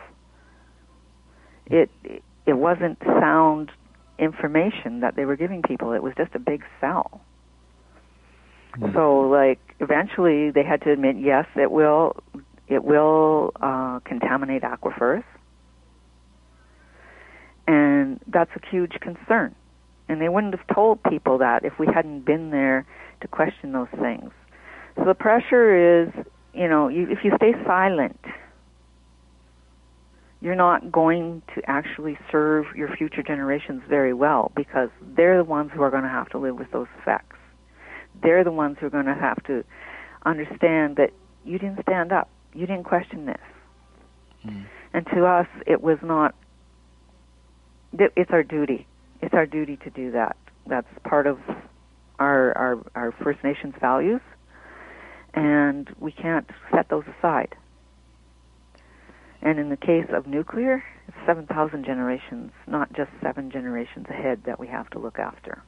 It 1.66 1.90
it 2.46 2.54
wasn't 2.54 2.98
sound 3.02 3.72
information 4.20 5.00
that 5.00 5.16
they 5.16 5.24
were 5.24 5.36
giving 5.36 5.62
people. 5.62 5.92
It 5.94 6.02
was 6.02 6.12
just 6.16 6.32
a 6.36 6.38
big 6.38 6.62
sell. 6.80 7.22
Mm. 8.78 8.94
So, 8.94 9.20
like, 9.20 9.58
eventually 9.80 10.50
they 10.50 10.62
had 10.62 10.82
to 10.82 10.92
admit, 10.92 11.16
yes, 11.18 11.46
it 11.56 11.70
will 11.70 12.16
it 12.72 12.84
will 12.84 13.52
uh, 13.60 14.00
contaminate 14.04 14.62
aquifers, 14.62 15.24
and 17.66 18.20
that's 18.26 18.50
a 18.56 18.68
huge 18.70 18.92
concern. 19.00 19.54
And 20.08 20.20
they 20.20 20.28
wouldn't 20.28 20.54
have 20.54 20.66
told 20.74 21.02
people 21.04 21.38
that 21.38 21.64
if 21.64 21.78
we 21.78 21.86
hadn't 21.86 22.24
been 22.24 22.50
there 22.50 22.86
to 23.20 23.28
question 23.28 23.72
those 23.72 23.88
things. 24.00 24.30
So 24.96 25.04
the 25.04 25.14
pressure 25.14 26.02
is, 26.02 26.08
you 26.52 26.68
know, 26.68 26.88
you, 26.88 27.08
if 27.10 27.18
you 27.24 27.32
stay 27.36 27.52
silent, 27.64 28.20
you're 30.40 30.56
not 30.56 30.90
going 30.90 31.40
to 31.54 31.62
actually 31.66 32.18
serve 32.30 32.66
your 32.74 32.94
future 32.96 33.22
generations 33.22 33.80
very 33.88 34.12
well 34.12 34.50
because 34.56 34.88
they're 35.16 35.38
the 35.38 35.44
ones 35.44 35.70
who 35.72 35.82
are 35.82 35.90
going 35.90 36.02
to 36.02 36.08
have 36.08 36.28
to 36.30 36.38
live 36.38 36.58
with 36.58 36.70
those 36.72 36.88
effects. 37.00 37.36
They're 38.22 38.44
the 38.44 38.52
ones 38.52 38.76
who 38.80 38.86
are 38.86 38.90
going 38.90 39.06
to 39.06 39.14
have 39.14 39.42
to 39.44 39.64
understand 40.26 40.96
that 40.96 41.10
you 41.44 41.58
didn't 41.58 41.80
stand 41.82 42.12
up. 42.12 42.28
You 42.54 42.66
didn't 42.66 42.84
question 42.84 43.26
this. 43.26 43.40
Mm. 44.46 44.66
And 44.92 45.06
to 45.14 45.24
us, 45.24 45.46
it 45.66 45.80
was 45.82 45.98
not. 46.02 46.34
It's 47.92 48.30
our 48.30 48.42
duty. 48.42 48.86
It's 49.20 49.34
our 49.34 49.46
duty 49.46 49.76
to 49.84 49.90
do 49.90 50.10
that. 50.12 50.36
That's 50.66 50.88
part 51.04 51.26
of 51.26 51.38
our 52.18 52.56
our, 52.56 52.78
our 52.94 53.12
First 53.22 53.42
Nations 53.44 53.74
values, 53.80 54.20
and 55.34 55.88
we 55.98 56.12
can't 56.12 56.48
set 56.74 56.88
those 56.88 57.04
aside. 57.18 57.54
And 59.42 59.58
in 59.58 59.70
the 59.70 59.76
case 59.76 60.06
of 60.10 60.28
nuclear, 60.28 60.84
it's 61.08 61.16
7,000 61.26 61.84
generations, 61.84 62.52
not 62.68 62.92
just 62.92 63.10
seven 63.20 63.50
generations 63.50 64.06
ahead 64.08 64.42
that 64.46 64.60
we 64.60 64.68
have 64.68 64.88
to 64.90 65.00
look 65.00 65.18
after. 65.18 65.60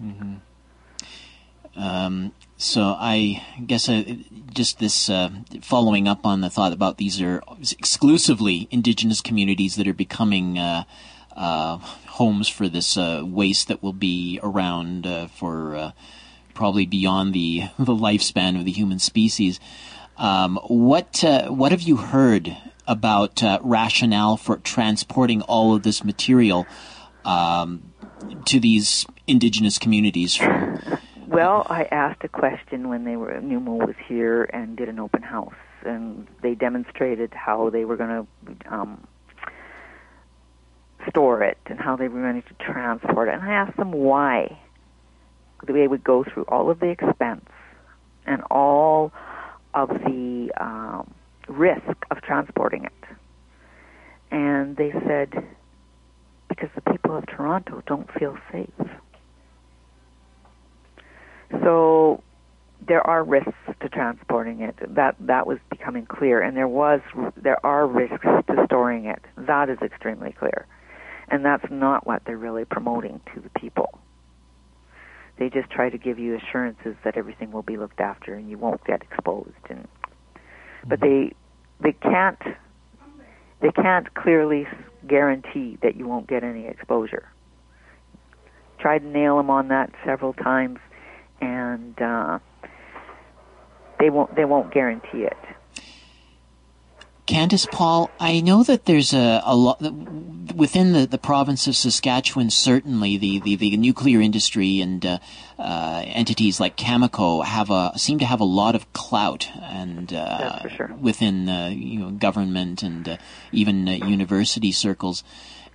Mm-hmm. 0.00 0.36
Um, 1.76 2.32
so 2.60 2.94
I 2.98 3.42
guess 3.66 3.88
uh, 3.88 4.04
just 4.52 4.80
this 4.80 5.08
uh, 5.08 5.30
following 5.62 6.06
up 6.06 6.26
on 6.26 6.42
the 6.42 6.50
thought 6.50 6.74
about 6.74 6.98
these 6.98 7.18
are 7.22 7.42
exclusively 7.58 8.68
indigenous 8.70 9.22
communities 9.22 9.76
that 9.76 9.88
are 9.88 9.94
becoming 9.94 10.58
uh, 10.58 10.84
uh 11.34 11.78
homes 11.78 12.50
for 12.50 12.68
this 12.68 12.98
uh, 12.98 13.22
waste 13.24 13.68
that 13.68 13.82
will 13.82 13.94
be 13.94 14.38
around 14.42 15.06
uh, 15.06 15.28
for 15.28 15.94
probably 16.52 16.84
beyond 16.84 17.32
the 17.32 17.62
the 17.78 17.94
lifespan 17.94 18.58
of 18.58 18.66
the 18.66 18.72
human 18.72 18.98
species. 18.98 19.58
Um, 20.18 20.58
what 20.68 21.24
what 21.48 21.72
have 21.72 21.80
you 21.80 21.96
heard 21.96 22.58
about 22.86 23.42
rationale 23.62 24.36
for 24.36 24.58
transporting 24.58 25.40
all 25.42 25.74
of 25.74 25.82
this 25.82 26.04
material 26.04 26.66
um, 27.24 27.94
to 28.44 28.60
these 28.60 29.06
indigenous 29.26 29.78
communities 29.78 30.36
from? 30.36 30.99
Well, 31.30 31.64
I 31.70 31.84
asked 31.92 32.24
a 32.24 32.28
question 32.28 32.88
when 32.88 33.04
they 33.04 33.14
were 33.14 33.30
NUMO 33.40 33.86
was 33.86 33.94
here 34.08 34.50
and 34.52 34.76
did 34.76 34.88
an 34.88 34.98
open 34.98 35.22
house, 35.22 35.54
and 35.86 36.26
they 36.42 36.56
demonstrated 36.56 37.32
how 37.32 37.70
they 37.70 37.84
were 37.84 37.96
going 37.96 38.26
to 38.26 38.74
um, 38.74 39.06
store 41.08 41.44
it 41.44 41.58
and 41.66 41.78
how 41.78 41.94
they 41.94 42.08
were 42.08 42.20
going 42.20 42.42
to 42.42 42.54
transport 42.54 43.28
it. 43.28 43.34
And 43.34 43.44
I 43.44 43.52
asked 43.52 43.76
them 43.76 43.92
why 43.92 44.58
they 45.68 45.86
would 45.86 46.02
go 46.02 46.24
through 46.24 46.46
all 46.48 46.68
of 46.68 46.80
the 46.80 46.88
expense 46.88 47.48
and 48.26 48.42
all 48.50 49.12
of 49.72 49.88
the 49.88 50.50
um, 50.60 51.14
risk 51.46 51.96
of 52.10 52.22
transporting 52.22 52.86
it. 52.86 53.16
And 54.32 54.76
they 54.76 54.90
said, 55.06 55.46
because 56.48 56.70
the 56.74 56.80
people 56.80 57.16
of 57.16 57.24
Toronto 57.26 57.84
don't 57.86 58.10
feel 58.18 58.36
safe. 58.50 58.88
So 61.50 62.22
there 62.86 63.06
are 63.06 63.22
risks 63.24 63.52
to 63.80 63.88
transporting 63.88 64.60
it. 64.60 64.76
That 64.94 65.16
that 65.20 65.46
was 65.46 65.58
becoming 65.70 66.06
clear, 66.06 66.40
and 66.40 66.56
there 66.56 66.68
was 66.68 67.00
there 67.36 67.64
are 67.64 67.86
risks 67.86 68.24
to 68.24 68.64
storing 68.66 69.06
it. 69.06 69.20
That 69.36 69.68
is 69.68 69.78
extremely 69.82 70.32
clear, 70.32 70.66
and 71.28 71.44
that's 71.44 71.70
not 71.70 72.06
what 72.06 72.22
they're 72.24 72.38
really 72.38 72.64
promoting 72.64 73.20
to 73.34 73.40
the 73.40 73.50
people. 73.50 73.98
They 75.38 75.48
just 75.48 75.70
try 75.70 75.88
to 75.88 75.98
give 75.98 76.18
you 76.18 76.36
assurances 76.36 76.96
that 77.02 77.16
everything 77.16 77.50
will 77.50 77.62
be 77.62 77.78
looked 77.78 78.00
after 78.00 78.34
and 78.34 78.50
you 78.50 78.58
won't 78.58 78.84
get 78.84 79.02
exposed. 79.02 79.54
And 79.70 79.88
but 80.86 81.00
mm-hmm. 81.00 81.30
they 81.80 81.92
they 81.92 81.92
can't 81.92 82.42
they 83.60 83.70
can't 83.72 84.14
clearly 84.14 84.66
guarantee 85.06 85.78
that 85.82 85.96
you 85.96 86.06
won't 86.06 86.28
get 86.28 86.44
any 86.44 86.66
exposure. 86.66 87.28
Tried 88.78 89.00
to 89.00 89.06
nail 89.06 89.36
them 89.38 89.50
on 89.50 89.68
that 89.68 89.90
several 90.04 90.32
times 90.34 90.78
and 91.40 92.00
uh, 92.00 92.38
they 93.98 94.10
won't 94.10 94.34
they 94.34 94.44
won't 94.44 94.72
guarantee 94.72 95.24
it. 95.24 95.36
Candyce 97.30 97.70
Paul, 97.70 98.10
I 98.18 98.40
know 98.40 98.64
that 98.64 98.86
there's 98.86 99.14
a, 99.14 99.40
a 99.44 99.54
lot 99.54 99.80
within 100.52 100.92
the, 100.92 101.06
the 101.06 101.16
province 101.16 101.68
of 101.68 101.76
Saskatchewan. 101.76 102.50
Certainly, 102.50 103.18
the, 103.18 103.38
the, 103.38 103.54
the 103.54 103.76
nuclear 103.76 104.20
industry 104.20 104.80
and 104.80 105.06
uh, 105.06 105.18
uh, 105.56 106.02
entities 106.06 106.58
like 106.58 106.76
Cameco 106.76 107.44
have 107.44 107.70
a 107.70 107.92
seem 107.96 108.18
to 108.18 108.24
have 108.24 108.40
a 108.40 108.44
lot 108.44 108.74
of 108.74 108.92
clout 108.92 109.48
and 109.62 110.12
uh, 110.12 110.68
sure. 110.70 110.92
within 111.00 111.48
uh, 111.48 111.68
you 111.68 112.00
know 112.00 112.10
government 112.10 112.82
and 112.82 113.08
uh, 113.08 113.16
even 113.52 113.88
uh, 113.88 113.92
university 113.92 114.72
circles. 114.72 115.22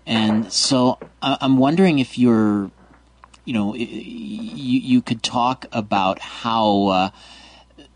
And 0.05 0.51
so, 0.51 0.99
I'm 1.21 1.57
wondering 1.57 1.99
if 1.99 2.19
you're 2.19 2.69
you 3.45 3.53
know, 3.53 3.75
you, 3.75 3.85
you 4.79 5.01
could 5.01 5.23
talk 5.23 5.65
about 5.71 6.19
how 6.19 6.87
uh, 6.87 7.09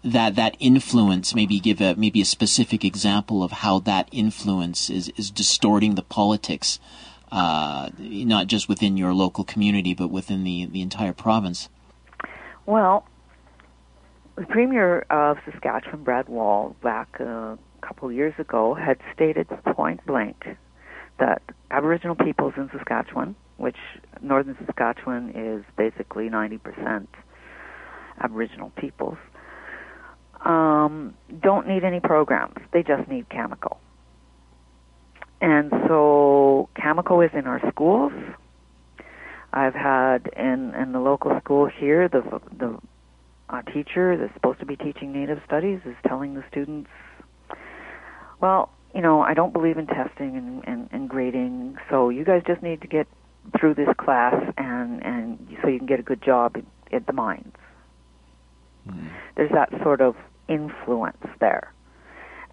that 0.03 0.35
that 0.35 0.55
influence, 0.59 1.35
maybe 1.35 1.59
give 1.59 1.81
a 1.81 1.95
maybe 1.95 2.21
a 2.21 2.25
specific 2.25 2.85
example 2.85 3.43
of 3.43 3.51
how 3.51 3.79
that 3.79 4.07
influence 4.11 4.89
is 4.89 5.09
is 5.17 5.29
distorting 5.31 5.95
the 5.95 6.03
politics, 6.03 6.79
uh, 7.31 7.89
not 7.97 8.47
just 8.47 8.69
within 8.69 8.95
your 8.95 9.13
local 9.13 9.43
community, 9.43 9.93
but 9.93 10.09
within 10.09 10.43
the 10.43 10.65
the 10.65 10.81
entire 10.81 11.13
province. 11.13 11.67
Well, 12.65 13.05
the 14.35 14.45
Premier 14.45 14.99
of 15.09 15.37
Saskatchewan, 15.43 16.03
Brad 16.03 16.29
Wall, 16.29 16.75
back 16.83 17.19
a 17.19 17.57
couple 17.81 18.11
years 18.11 18.35
ago, 18.37 18.75
had 18.75 18.99
stated 19.13 19.47
point 19.75 20.05
blank 20.05 20.47
that 21.17 21.41
Aboriginal 21.71 22.15
peoples 22.15 22.53
in 22.55 22.69
Saskatchewan 22.69 23.35
which 23.59 23.77
northern 24.21 24.57
Saskatchewan 24.65 25.31
is 25.35 25.63
basically 25.77 26.29
90% 26.29 27.07
Aboriginal 28.21 28.71
peoples, 28.77 29.17
um, 30.45 31.13
don't 31.41 31.67
need 31.67 31.83
any 31.83 31.99
programs. 31.99 32.55
They 32.71 32.83
just 32.83 33.09
need 33.09 33.27
Cameco. 33.29 33.77
And 35.41 35.71
so 35.87 36.69
Cameco 36.75 37.25
is 37.25 37.31
in 37.33 37.47
our 37.47 37.61
schools. 37.71 38.13
I've 39.51 39.73
had 39.73 40.29
in 40.37 40.75
in 40.75 40.91
the 40.91 40.99
local 40.99 41.39
school 41.41 41.65
here 41.67 42.07
the 42.07 42.21
the 42.57 42.77
teacher 43.73 44.15
that's 44.17 44.33
supposed 44.33 44.59
to 44.59 44.65
be 44.65 44.75
teaching 44.75 45.11
Native 45.11 45.39
studies 45.45 45.79
is 45.85 45.95
telling 46.07 46.35
the 46.35 46.43
students, 46.49 46.89
well, 48.39 48.69
you 48.93 49.01
know, 49.01 49.21
I 49.21 49.33
don't 49.33 49.53
believe 49.53 49.77
in 49.77 49.87
testing 49.87 50.35
and, 50.35 50.63
and, 50.67 50.89
and 50.91 51.09
grading, 51.09 51.77
so 51.89 52.09
you 52.09 52.23
guys 52.23 52.41
just 52.45 52.61
need 52.61 52.81
to 52.81 52.87
get 52.87 53.07
through 53.57 53.75
this 53.75 53.89
class 53.97 54.35
and 54.57 55.03
and 55.05 55.57
so 55.61 55.67
you 55.67 55.77
can 55.77 55.87
get 55.87 55.99
a 55.99 56.03
good 56.03 56.21
job 56.21 56.55
at 56.91 57.05
the 57.05 57.13
mines. 57.13 57.53
Mm. 58.87 59.09
There's 59.35 59.51
that 59.51 59.69
sort 59.83 60.01
of 60.01 60.15
influence 60.47 61.25
there. 61.39 61.73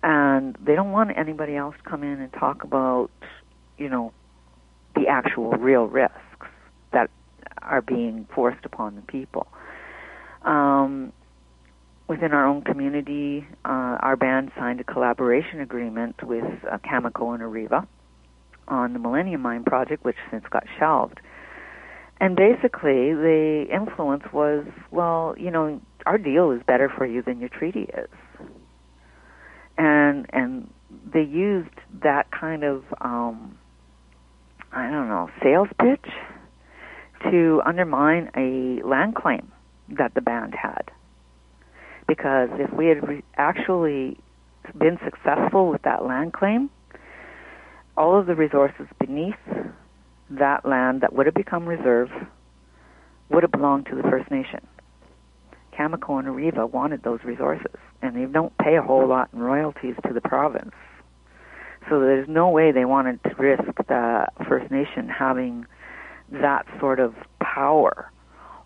And 0.03 0.57
they 0.65 0.75
don't 0.75 0.93
want 0.93 1.11
anybody 1.17 1.57
else 1.57 1.75
to 1.83 1.91
come 1.91 2.03
in 2.03 2.21
and 2.21 2.33
talk 2.33 2.63
about, 2.63 3.11
you 3.79 3.89
know, 3.89 4.13
the 4.95 5.09
actual 5.09 5.51
real 5.53 5.87
risks 5.87 6.47
that 6.93 7.11
are 7.63 7.83
being 7.83 8.27
forced 8.35 8.65
upon 8.65 8.95
the 8.95 9.03
people. 9.03 9.47
Um, 10.43 11.13
within 12.07 12.33
our 12.33 12.47
own 12.47 12.63
community, 12.63 13.47
uh, 13.65 13.99
our 14.01 14.17
band 14.17 14.53
signed 14.57 14.81
a 14.81 14.85
collaboration 14.85 15.61
agreement 15.61 16.23
with 16.23 16.45
uh, 16.71 16.79
Cameco 16.79 17.35
and 17.35 17.43
Areva 17.43 17.87
on 18.69 18.93
the 18.93 18.99
Millennium 18.99 19.43
Mine 19.43 19.65
project, 19.65 20.05
which 20.05 20.17
since 20.31 20.45
got 20.51 20.65
shelved. 20.79 21.21
And 22.19 22.35
basically, 22.35 23.13
the 23.13 23.67
influence 23.73 24.25
was, 24.33 24.65
well, 24.91 25.35
you 25.39 25.51
know, 25.51 25.81
our 26.07 26.19
deal 26.19 26.51
is 26.53 26.63
better 26.67 26.89
for 26.89 27.05
you 27.05 27.23
than 27.23 27.41
your 27.41 27.51
treaty 27.51 27.89
is. 27.93 28.09
And 29.77 30.27
and 30.33 30.71
they 31.13 31.23
used 31.23 31.75
that 32.03 32.31
kind 32.31 32.65
of 32.65 32.85
um, 33.01 33.59
I 34.73 34.91
don't 34.91 35.09
know 35.09 35.29
sales 35.43 35.69
pitch 35.79 36.11
to 37.31 37.61
undermine 37.67 38.31
a 38.37 38.87
land 38.87 39.15
claim 39.15 39.53
that 39.89 40.15
the 40.15 40.21
band 40.21 40.55
had. 40.55 40.91
Because 42.07 42.49
if 42.53 42.73
we 42.73 42.87
had 42.87 43.07
re- 43.07 43.25
actually 43.37 44.19
been 44.79 44.99
successful 45.05 45.69
with 45.69 45.83
that 45.83 46.05
land 46.05 46.33
claim, 46.33 46.71
all 47.97 48.19
of 48.19 48.27
the 48.27 48.35
resources 48.35 48.87
beneath 48.99 49.35
that 50.31 50.67
land 50.67 51.01
that 51.01 51.13
would 51.13 51.27
have 51.27 51.35
become 51.35 51.67
reserve 51.67 52.11
would 53.31 53.43
have 53.43 53.53
belonged 53.53 53.87
to 53.87 53.97
the 53.97 54.03
First 54.03 54.31
Nation. 54.31 54.67
Cameco 55.73 56.19
and 56.19 56.29
Areva 56.29 56.71
wanted 56.71 57.03
those 57.03 57.21
resources, 57.25 57.77
and 58.03 58.17
they 58.17 58.31
don't 58.31 58.57
pay 58.59 58.77
a 58.77 58.83
whole 58.83 59.07
lot 59.07 59.29
in 59.33 59.41
royalties 59.41 59.95
to 60.07 60.13
the 60.13 60.21
province. 60.21 60.75
So 61.89 62.01
there's 62.01 62.29
no 62.29 62.49
way 62.49 62.73
they 62.73 62.85
wanted 62.85 63.23
to 63.25 63.35
risk 63.37 63.65
the 63.89 64.27
First 64.49 64.71
Nation 64.71 65.09
having 65.09 65.67
that 66.31 66.67
sort 66.81 66.99
of 66.99 67.15
power 67.41 68.11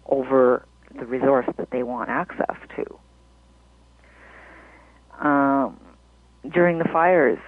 over 0.06 0.64
the 0.98 1.04
resource 1.04 1.46
that 1.56 1.70
they 1.70 1.82
want 1.82 2.08
access 2.08 2.56
to. 2.76 5.26
Um, 5.26 5.78
during 6.50 6.78
the 6.78 6.88
fires, 6.90 7.38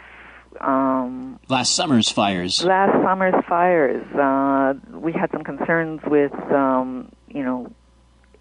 last 1.49 1.75
summer's 1.75 2.11
fires. 2.11 2.65
Last 2.65 2.93
summer's 3.05 3.45
fires. 3.49 4.05
Uh, 4.15 4.75
we 4.97 5.13
had 5.13 5.31
some 5.33 5.45
concerns 5.45 6.01
with, 6.07 6.33
um, 6.53 7.11
you 7.29 7.43
know, 7.43 7.73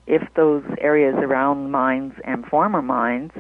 if 0.08 0.22
those 0.36 0.64
areas 0.80 1.16
around 1.18 1.72
mines 1.72 2.14
and 2.24 2.46
former 2.46 2.82
mines 2.82 3.32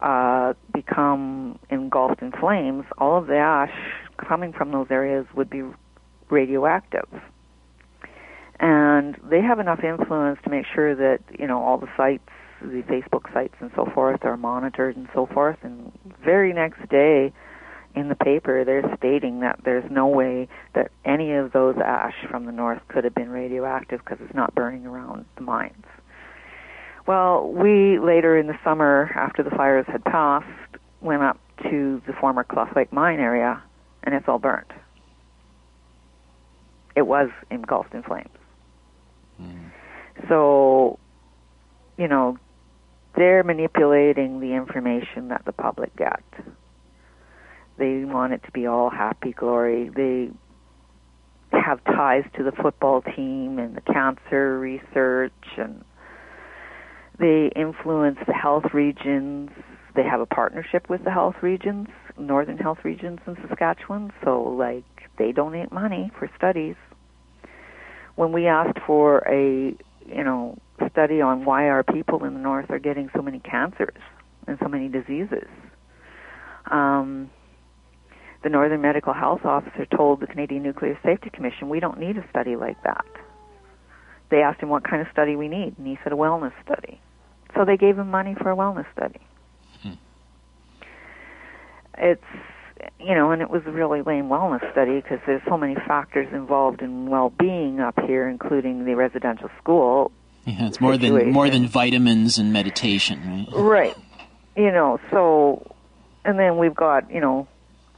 uh, 0.00 0.54
become 0.72 1.58
engulfed 1.70 2.22
in 2.22 2.32
flames, 2.32 2.84
all 2.98 3.18
of 3.18 3.26
the 3.26 3.36
ash 3.36 3.72
coming 4.16 4.52
from 4.52 4.72
those 4.72 4.86
areas 4.90 5.26
would 5.34 5.50
be 5.50 5.62
radioactive. 6.30 7.08
And 8.58 9.16
they 9.24 9.40
have 9.40 9.58
enough 9.58 9.82
influence 9.82 10.38
to 10.44 10.50
make 10.50 10.66
sure 10.74 10.94
that, 10.94 11.20
you 11.38 11.46
know, 11.46 11.62
all 11.62 11.78
the 11.78 11.88
sites, 11.96 12.28
the 12.60 12.82
Facebook 12.82 13.32
sites 13.32 13.54
and 13.60 13.70
so 13.74 13.86
forth 13.94 14.24
are 14.24 14.36
monitored 14.36 14.96
and 14.96 15.08
so 15.14 15.26
forth. 15.26 15.56
And 15.62 15.92
very 16.22 16.52
next 16.52 16.86
day 16.88 17.32
in 17.94 18.08
the 18.08 18.14
paper, 18.14 18.64
they're 18.64 18.96
stating 18.96 19.40
that 19.40 19.60
there's 19.64 19.88
no 19.90 20.06
way 20.06 20.48
that 20.74 20.90
any 21.04 21.32
of 21.34 21.52
those 21.52 21.76
ash 21.84 22.14
from 22.30 22.46
the 22.46 22.52
north 22.52 22.80
could 22.88 23.04
have 23.04 23.14
been 23.14 23.30
radioactive 23.30 24.00
because 24.00 24.18
it's 24.24 24.34
not 24.34 24.54
burning 24.54 24.86
around 24.86 25.24
the 25.36 25.42
mines. 25.42 25.84
Well, 27.06 27.50
we 27.50 27.98
later 27.98 28.38
in 28.38 28.46
the 28.46 28.58
summer, 28.62 29.10
after 29.14 29.42
the 29.42 29.50
fires 29.50 29.86
had 29.88 30.04
passed, 30.04 30.46
went 31.00 31.22
up 31.22 31.38
to 31.64 32.00
the 32.06 32.12
former 32.12 32.44
Cluff 32.44 32.68
Lake 32.76 32.92
mine 32.92 33.18
area, 33.18 33.62
and 34.04 34.14
it's 34.14 34.28
all 34.28 34.38
burnt. 34.38 34.70
It 36.94 37.02
was 37.02 37.30
engulfed 37.50 37.94
in 37.94 38.02
flames. 38.02 38.28
Mm. 39.40 39.70
So, 40.28 40.98
you 41.96 42.08
know, 42.08 42.38
they're 43.16 43.42
manipulating 43.42 44.40
the 44.40 44.54
information 44.54 45.28
that 45.28 45.44
the 45.44 45.52
public 45.52 45.94
get. 45.96 46.22
They 47.80 48.04
want 48.04 48.34
it 48.34 48.42
to 48.44 48.52
be 48.52 48.66
all 48.66 48.90
happy 48.90 49.32
glory. 49.32 49.88
They 49.88 50.30
have 51.50 51.82
ties 51.84 52.24
to 52.36 52.44
the 52.44 52.52
football 52.52 53.00
team 53.00 53.58
and 53.58 53.74
the 53.74 53.80
cancer 53.80 54.58
research 54.60 55.32
and 55.56 55.82
they 57.18 57.50
influence 57.56 58.18
the 58.26 58.34
health 58.34 58.72
regions. 58.74 59.50
They 59.96 60.04
have 60.04 60.20
a 60.20 60.26
partnership 60.26 60.90
with 60.90 61.04
the 61.04 61.10
health 61.10 61.36
regions, 61.42 61.88
northern 62.18 62.58
health 62.58 62.78
regions 62.84 63.18
in 63.26 63.36
Saskatchewan. 63.48 64.12
So, 64.24 64.42
like, 64.42 64.84
they 65.18 65.32
donate 65.32 65.72
money 65.72 66.10
for 66.18 66.30
studies. 66.36 66.76
When 68.14 68.32
we 68.32 68.46
asked 68.46 68.78
for 68.86 69.18
a, 69.26 69.74
you 70.06 70.24
know, 70.24 70.58
study 70.90 71.20
on 71.20 71.44
why 71.46 71.68
our 71.68 71.82
people 71.82 72.24
in 72.24 72.34
the 72.34 72.40
north 72.40 72.70
are 72.70 72.78
getting 72.78 73.10
so 73.14 73.22
many 73.22 73.38
cancers 73.38 74.00
and 74.46 74.58
so 74.62 74.68
many 74.68 74.88
diseases, 74.88 75.48
um, 76.70 77.30
the 78.42 78.48
Northern 78.48 78.80
Medical 78.80 79.12
Health 79.12 79.44
Officer 79.44 79.86
told 79.86 80.20
the 80.20 80.26
Canadian 80.26 80.62
Nuclear 80.62 80.98
Safety 81.04 81.30
Commission, 81.30 81.68
we 81.68 81.80
don't 81.80 81.98
need 81.98 82.16
a 82.16 82.26
study 82.30 82.56
like 82.56 82.82
that. 82.84 83.04
They 84.30 84.42
asked 84.42 84.60
him 84.60 84.68
what 84.68 84.84
kind 84.84 85.02
of 85.02 85.08
study 85.12 85.36
we 85.36 85.48
need, 85.48 85.74
and 85.76 85.86
he 85.86 85.98
said 86.02 86.12
a 86.12 86.16
wellness 86.16 86.52
study. 86.64 87.00
So 87.54 87.64
they 87.64 87.76
gave 87.76 87.98
him 87.98 88.10
money 88.10 88.34
for 88.34 88.50
a 88.50 88.56
wellness 88.56 88.86
study. 88.92 89.20
Hmm. 89.82 89.92
It's 91.98 92.22
you 92.98 93.14
know, 93.14 93.30
and 93.30 93.42
it 93.42 93.50
was 93.50 93.62
a 93.66 93.70
really 93.70 94.02
lame 94.02 94.28
wellness 94.28 94.70
study 94.72 95.00
because 95.00 95.18
there's 95.26 95.42
so 95.48 95.58
many 95.58 95.74
factors 95.74 96.28
involved 96.32 96.80
in 96.80 97.10
well-being 97.10 97.80
up 97.80 97.98
here, 98.06 98.28
including 98.28 98.84
the 98.84 98.94
residential 98.94 99.50
school. 99.58 100.12
Yeah, 100.46 100.66
it's 100.66 100.80
more 100.80 100.94
situation. 100.94 101.18
than 101.18 101.32
more 101.32 101.50
than 101.50 101.66
vitamins 101.66 102.38
and 102.38 102.52
meditation, 102.52 103.46
right? 103.52 103.62
Right. 103.62 103.96
You 104.56 104.70
know, 104.70 104.98
so 105.10 105.74
and 106.24 106.38
then 106.38 106.56
we've 106.56 106.74
got 106.74 107.10
you 107.10 107.20
know 107.20 107.48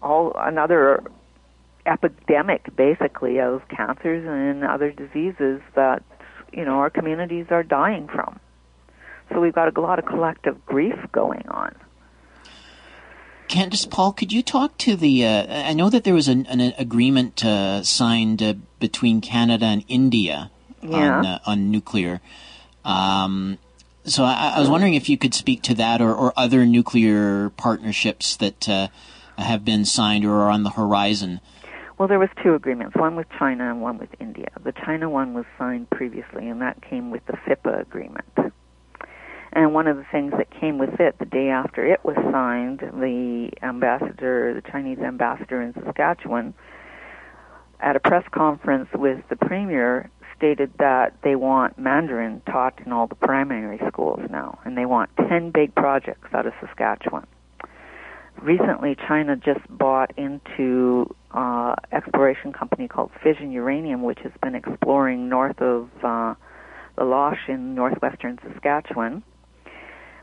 all 0.02 0.32
another 0.36 1.02
epidemic 1.86 2.74
basically 2.76 3.40
of 3.40 3.62
cancers 3.68 4.26
and 4.26 4.64
other 4.64 4.92
diseases 4.92 5.60
that 5.74 6.02
you 6.52 6.64
know 6.64 6.78
our 6.78 6.90
communities 6.90 7.46
are 7.50 7.62
dying 7.62 8.08
from. 8.08 8.38
So 9.30 9.40
we've 9.40 9.54
got 9.54 9.74
a 9.76 9.80
lot 9.80 9.98
of 9.98 10.04
collective 10.04 10.64
grief 10.66 10.96
going 11.12 11.46
on. 11.48 11.74
Candyce 13.48 13.88
Paul, 13.90 14.12
could 14.12 14.32
you 14.32 14.42
talk 14.42 14.78
to 14.78 14.96
the? 14.96 15.26
Uh, 15.26 15.46
I 15.68 15.74
know 15.74 15.90
that 15.90 16.04
there 16.04 16.14
was 16.14 16.28
an, 16.28 16.46
an 16.46 16.60
agreement 16.78 17.44
uh, 17.44 17.82
signed 17.82 18.42
uh, 18.42 18.54
between 18.78 19.20
Canada 19.20 19.66
and 19.66 19.84
India 19.88 20.50
yeah. 20.82 21.18
on, 21.18 21.26
uh, 21.26 21.38
on 21.46 21.70
nuclear. 21.70 22.20
Um, 22.84 23.58
so 24.04 24.24
I, 24.24 24.54
I, 24.56 24.60
was 24.60 24.68
wondering 24.68 24.94
if 24.94 25.08
you 25.08 25.16
could 25.16 25.34
speak 25.34 25.62
to 25.62 25.74
that 25.74 26.00
or, 26.00 26.12
or 26.14 26.32
other 26.36 26.66
nuclear 26.66 27.50
partnerships 27.50 28.36
that 28.36 28.68
uh, 28.68 28.88
have 29.38 29.64
been 29.64 29.84
signed 29.84 30.24
or 30.24 30.32
are 30.40 30.50
on 30.50 30.62
the 30.62 30.70
horizon. 30.70 31.40
Well, 31.98 32.08
there 32.08 32.18
was 32.18 32.30
two 32.42 32.54
agreements, 32.54 32.96
one 32.96 33.16
with 33.16 33.28
China 33.38 33.70
and 33.70 33.80
one 33.80 33.98
with 33.98 34.08
India. 34.18 34.48
The 34.64 34.72
China 34.72 35.08
one 35.08 35.34
was 35.34 35.44
signed 35.58 35.90
previously, 35.90 36.48
and 36.48 36.60
that 36.60 36.82
came 36.82 37.10
with 37.10 37.24
the 37.26 37.34
FIPA 37.34 37.80
agreement. 37.80 38.26
And 39.52 39.74
one 39.74 39.86
of 39.86 39.98
the 39.98 40.06
things 40.10 40.32
that 40.38 40.50
came 40.50 40.78
with 40.78 40.98
it 40.98 41.18
the 41.18 41.26
day 41.26 41.48
after 41.50 41.86
it 41.86 42.04
was 42.04 42.16
signed, 42.32 42.80
the 42.80 43.50
ambassador, 43.62 44.54
the 44.54 44.68
Chinese 44.70 44.98
ambassador 44.98 45.60
in 45.60 45.74
Saskatchewan, 45.74 46.54
at 47.78 47.96
a 47.96 48.00
press 48.00 48.24
conference 48.30 48.88
with 48.94 49.20
the 49.28 49.36
premier, 49.36 50.10
stated 50.36 50.72
that 50.78 51.14
they 51.22 51.36
want 51.36 51.78
Mandarin 51.78 52.40
taught 52.46 52.80
in 52.84 52.92
all 52.92 53.06
the 53.06 53.14
primary 53.14 53.78
schools 53.86 54.20
now, 54.30 54.58
and 54.64 54.76
they 54.76 54.86
want 54.86 55.10
10 55.28 55.50
big 55.50 55.74
projects 55.74 56.32
out 56.32 56.46
of 56.46 56.54
Saskatchewan. 56.60 57.26
Recently, 58.40 58.96
China 59.06 59.36
just 59.36 59.60
bought 59.68 60.16
into 60.16 61.14
uh, 61.30 61.74
exploration 61.92 62.52
company 62.52 62.88
called 62.88 63.10
Fission 63.22 63.52
Uranium, 63.52 64.02
which 64.02 64.18
has 64.20 64.32
been 64.42 64.54
exploring 64.54 65.28
north 65.28 65.60
of 65.60 65.88
uh, 66.02 66.34
La 66.98 67.04
Loche 67.04 67.48
in 67.48 67.74
northwestern 67.74 68.38
Saskatchewan 68.42 69.22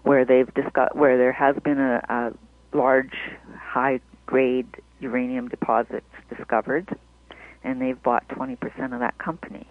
where 0.04 0.26
they've 0.26 0.54
discussed 0.54 0.96
where 0.96 1.18
there 1.18 1.32
has 1.32 1.56
been 1.64 1.80
a, 1.80 2.02
a 2.10 2.78
large 2.78 3.14
high 3.56 4.00
grade 4.26 4.68
uranium 5.00 5.48
deposit 5.48 6.04
discovered 6.36 6.88
and 7.64 7.82
they've 7.82 8.02
bought 8.02 8.28
20% 8.30 8.58
of 8.94 9.00
that 9.00 9.18
company. 9.18 9.68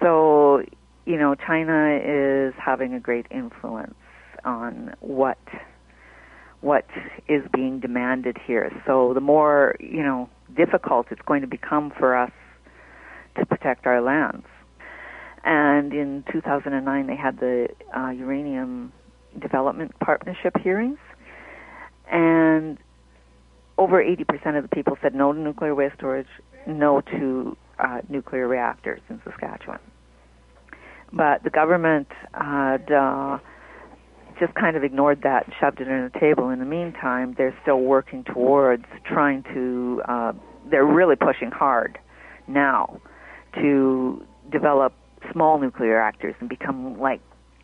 So, 0.00 0.62
you 1.04 1.18
know, 1.18 1.34
China 1.34 1.98
is 2.02 2.54
having 2.56 2.94
a 2.94 3.00
great 3.00 3.26
influence 3.30 3.94
on 4.44 4.94
what 5.00 5.38
what 6.64 6.86
is 7.28 7.42
being 7.52 7.78
demanded 7.78 8.38
here. 8.46 8.72
So 8.86 9.12
the 9.12 9.20
more, 9.20 9.76
you 9.78 10.02
know, 10.02 10.30
difficult 10.56 11.08
it's 11.10 11.20
going 11.26 11.42
to 11.42 11.46
become 11.46 11.92
for 11.98 12.16
us 12.16 12.32
to 13.38 13.44
protect 13.44 13.86
our 13.86 14.00
lands. 14.00 14.46
And 15.44 15.92
in 15.92 16.24
2009, 16.32 17.06
they 17.06 17.16
had 17.16 17.38
the 17.38 17.68
uh, 17.94 18.08
uranium 18.10 18.92
development 19.38 19.92
partnership 20.00 20.56
hearings, 20.62 20.98
and 22.10 22.78
over 23.76 24.02
80% 24.02 24.56
of 24.56 24.62
the 24.62 24.74
people 24.74 24.96
said 25.02 25.14
no 25.14 25.34
to 25.34 25.38
nuclear 25.38 25.74
waste 25.74 25.96
storage, 25.96 26.28
no 26.66 27.02
to 27.02 27.56
uh, 27.78 28.00
nuclear 28.08 28.48
reactors 28.48 29.00
in 29.10 29.20
Saskatchewan. 29.22 29.80
But 31.12 31.42
the 31.42 31.50
government 31.50 32.08
had 32.32 32.90
uh, 32.90 33.38
just 34.38 34.54
kind 34.54 34.76
of 34.76 34.84
ignored 34.84 35.20
that 35.22 35.46
and 35.46 35.54
shoved 35.60 35.80
it 35.80 35.88
on 35.88 36.10
the 36.12 36.18
table. 36.18 36.50
In 36.50 36.58
the 36.58 36.64
meantime, 36.64 37.34
they're 37.36 37.56
still 37.62 37.80
working 37.80 38.24
towards 38.24 38.84
trying 39.04 39.42
to, 39.54 40.02
uh, 40.08 40.32
they're 40.70 40.86
really 40.86 41.16
pushing 41.16 41.50
hard 41.50 41.98
now 42.46 43.00
to 43.54 44.24
develop 44.50 44.92
small 45.32 45.58
nuclear 45.58 45.96
reactors 45.96 46.34
and 46.40 46.48
become 46.48 46.98
like 46.98 47.20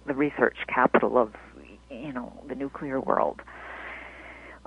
the 0.06 0.14
research 0.14 0.56
capital 0.72 1.18
of 1.18 1.33
you 1.90 2.12
know 2.12 2.33
the 2.48 2.54
nuclear 2.54 3.00
world. 3.00 3.40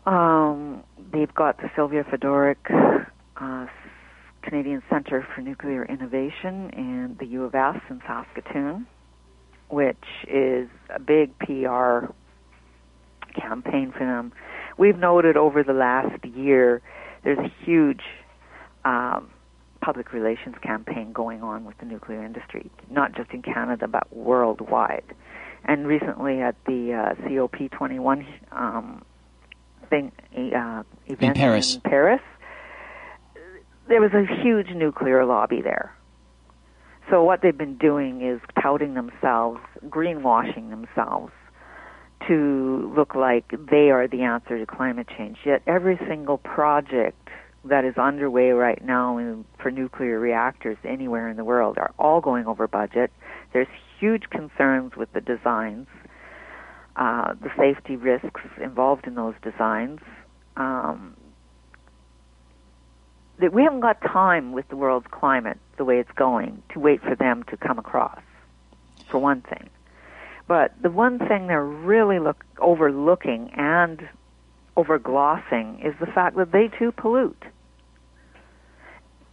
Um, 0.06 0.84
they've 1.12 1.34
got 1.34 1.58
the 1.58 1.70
Sylvia 1.76 2.04
Fedoruk 2.04 3.08
uh, 3.38 3.68
Canadian 4.42 4.84
Center 4.90 5.26
for 5.34 5.42
Nuclear 5.42 5.86
Innovation 5.86 6.70
and 6.74 7.18
the 7.18 7.26
U 7.28 7.44
of 7.46 7.56
S 7.56 7.80
in 7.90 8.02
Saskatoon, 8.06 8.86
which 9.74 10.06
is 10.28 10.70
a 10.90 11.00
big 11.00 11.38
PR 11.40 12.06
campaign 13.34 13.92
for 13.92 14.06
them. 14.06 14.32
We've 14.78 14.98
noted 14.98 15.36
over 15.36 15.64
the 15.64 15.74
last 15.74 16.24
year 16.26 16.82
there's 17.24 17.40
a 17.40 17.52
huge 17.66 18.02
um, 18.86 19.30
public 19.82 20.14
relations 20.14 20.56
campaign 20.62 21.12
going 21.12 21.42
on 21.42 21.66
with 21.66 21.78
the 21.80 21.86
nuclear 21.86 22.24
industry, 22.24 22.70
not 22.92 23.16
just 23.16 23.32
in 23.32 23.42
Canada 23.42 23.88
but 23.88 24.16
worldwide. 24.16 25.04
And 25.66 25.88
recently 25.88 26.42
at 26.42 26.56
the 26.66 26.94
uh, 26.94 27.28
COP21 27.28 28.26
um, 28.52 29.04
thing 29.90 30.12
uh, 30.56 30.84
event 31.08 31.22
in 31.22 31.34
Paris. 31.34 31.76
in 31.76 31.82
Paris, 31.82 32.22
there 33.88 34.02
was 34.02 34.12
a 34.14 34.26
huge 34.44 34.70
nuclear 34.70 35.26
lobby 35.26 35.62
there. 35.62 35.96
So 37.10 37.24
what 37.24 37.42
they've 37.42 37.58
been 37.58 37.78
doing 37.78 38.22
is 38.22 38.40
touting 38.62 38.94
themselves, 38.94 39.60
greenwashing 39.88 40.70
themselves 40.70 41.32
to 42.28 42.94
look 42.96 43.14
like 43.16 43.46
they 43.70 43.92
are 43.92 44.08
the 44.08 44.22
answer 44.24 44.58
to 44.58 44.66
climate 44.66 45.08
change. 45.18 45.38
Yet 45.46 45.62
every 45.68 46.00
single 46.08 46.38
project 46.38 47.30
that 47.66 47.86
is 47.86 47.98
underway 47.98 48.52
right 48.52 48.84
now 48.84 49.18
in, 49.18 49.46
for 49.62 49.72
nuclear 49.72 50.20
reactors 50.20 50.78
anywhere 50.84 51.30
in 51.30 51.38
the 51.38 51.44
world 51.44 51.78
are 51.78 51.94
all 52.00 52.22
going 52.22 52.46
over 52.46 52.68
budget. 52.68 53.12
There's 53.52 53.68
huge 54.00 54.30
concerns 54.30 54.96
with 54.96 55.12
the 55.14 55.22
designs. 55.22 55.88
uh, 56.96 57.34
the 57.42 57.50
safety 57.58 57.96
risks 57.96 58.42
involved 58.62 59.08
in 59.08 59.16
those 59.16 59.34
designs. 59.42 60.00
Um, 60.58 61.16
that 63.40 63.54
we 63.54 63.64
haven't 63.64 63.80
got 63.80 64.02
time 64.02 64.52
with 64.52 64.68
the 64.70 64.76
world's 64.76 65.08
climate 65.12 65.58
the 65.78 65.86
way 65.86 66.00
it's 66.00 66.12
going 66.16 66.62
to 66.74 66.80
wait 66.80 67.02
for 67.02 67.16
them 67.16 67.44
to 67.50 67.58
come 67.58 67.80
across, 67.80 68.22
for 69.10 69.18
one 69.18 69.42
thing. 69.42 69.70
But 70.48 70.74
the 70.82 70.90
one 70.90 71.20
thing 71.20 71.48
they're 71.48 71.66
really 71.66 72.20
look, 72.20 72.44
overlooking 72.60 73.50
and 73.56 74.08
overglossing 74.78 75.86
is 75.86 75.94
the 76.00 76.06
fact 76.06 76.36
that 76.38 76.52
they 76.52 76.70
too 76.78 76.92
pollute. 76.92 77.44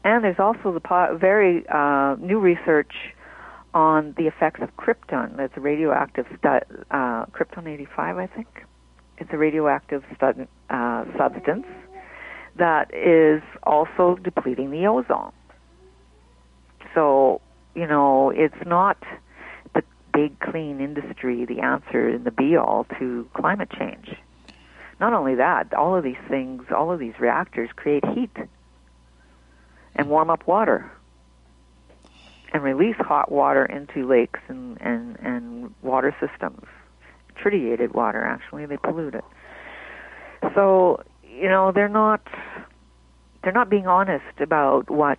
And 0.02 0.24
there's 0.24 0.38
also 0.38 0.72
the 0.72 0.80
po- 0.80 1.18
very 1.20 1.66
uh, 1.68 2.16
new 2.18 2.38
research 2.38 2.92
on 3.74 4.14
the 4.16 4.26
effects 4.26 4.60
of 4.62 4.74
krypton. 4.76 5.36
That's 5.36 5.56
a 5.56 5.60
radioactive 5.60 6.26
stu- 6.38 6.80
uh, 6.90 7.26
krypton 7.26 7.68
85, 7.68 8.16
I 8.16 8.26
think. 8.26 8.64
It's 9.18 9.30
a 9.32 9.36
radioactive 9.36 10.02
stu- 10.16 10.48
uh, 10.70 11.04
substance 11.18 11.66
that 12.56 12.92
is 12.94 13.42
also 13.62 14.16
depleting 14.22 14.70
the 14.70 14.86
ozone. 14.86 15.32
So, 16.94 17.40
you 17.74 17.86
know, 17.86 18.30
it's 18.30 18.66
not 18.66 18.98
the 19.74 19.82
big 20.12 20.38
clean 20.40 20.80
industry 20.80 21.44
the 21.44 21.60
answer 21.60 22.08
and 22.08 22.24
the 22.24 22.30
be 22.30 22.56
all 22.56 22.86
to 22.98 23.28
climate 23.34 23.70
change. 23.78 24.14
Not 24.98 25.14
only 25.14 25.36
that, 25.36 25.72
all 25.72 25.96
of 25.96 26.04
these 26.04 26.20
things, 26.28 26.64
all 26.74 26.92
of 26.92 26.98
these 26.98 27.18
reactors 27.18 27.70
create 27.74 28.04
heat 28.04 28.36
and 29.94 30.10
warm 30.10 30.30
up 30.30 30.46
water 30.46 30.90
and 32.52 32.62
release 32.62 32.96
hot 32.96 33.30
water 33.30 33.64
into 33.64 34.06
lakes 34.06 34.40
and, 34.48 34.76
and, 34.80 35.16
and 35.20 35.74
water 35.82 36.14
systems. 36.20 36.64
Tritiated 37.36 37.94
water, 37.94 38.22
actually, 38.22 38.66
they 38.66 38.76
pollute 38.76 39.14
it. 39.14 39.24
So, 40.54 41.02
you 41.40 41.48
know, 41.48 41.72
they're 41.72 41.88
not 41.88 42.20
they're 43.42 43.52
not 43.52 43.70
being 43.70 43.86
honest 43.86 44.40
about 44.40 44.90
what 44.90 45.18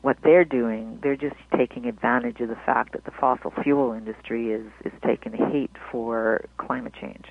what 0.00 0.16
they're 0.22 0.44
doing. 0.44 0.98
They're 1.02 1.16
just 1.16 1.36
taking 1.56 1.86
advantage 1.86 2.40
of 2.40 2.48
the 2.48 2.58
fact 2.66 2.92
that 2.92 3.04
the 3.04 3.10
fossil 3.10 3.52
fuel 3.62 3.92
industry 3.92 4.50
is 4.50 4.66
is 4.84 4.92
taking 5.04 5.34
a 5.34 5.50
heat 5.50 5.70
for 5.90 6.44
climate 6.58 6.94
change. 7.00 7.26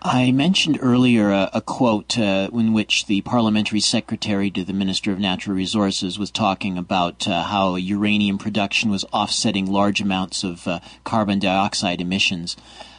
I 0.00 0.30
mentioned 0.30 0.78
earlier 0.80 1.30
a, 1.30 1.50
a 1.54 1.60
quote 1.60 2.18
uh, 2.18 2.48
in 2.52 2.72
which 2.72 3.06
the 3.06 3.20
parliamentary 3.22 3.80
secretary 3.80 4.48
to 4.52 4.62
the 4.62 4.72
Minister 4.72 5.10
of 5.10 5.18
Natural 5.18 5.56
Resources 5.56 6.18
was 6.18 6.30
talking 6.30 6.78
about 6.78 7.26
uh, 7.26 7.42
how 7.42 7.74
uranium 7.74 8.38
production 8.38 8.90
was 8.90 9.04
offsetting 9.12 9.66
large 9.66 10.00
amounts 10.00 10.44
of 10.44 10.68
uh, 10.68 10.78
carbon 11.02 11.40
dioxide 11.40 12.00
emissions 12.00 12.56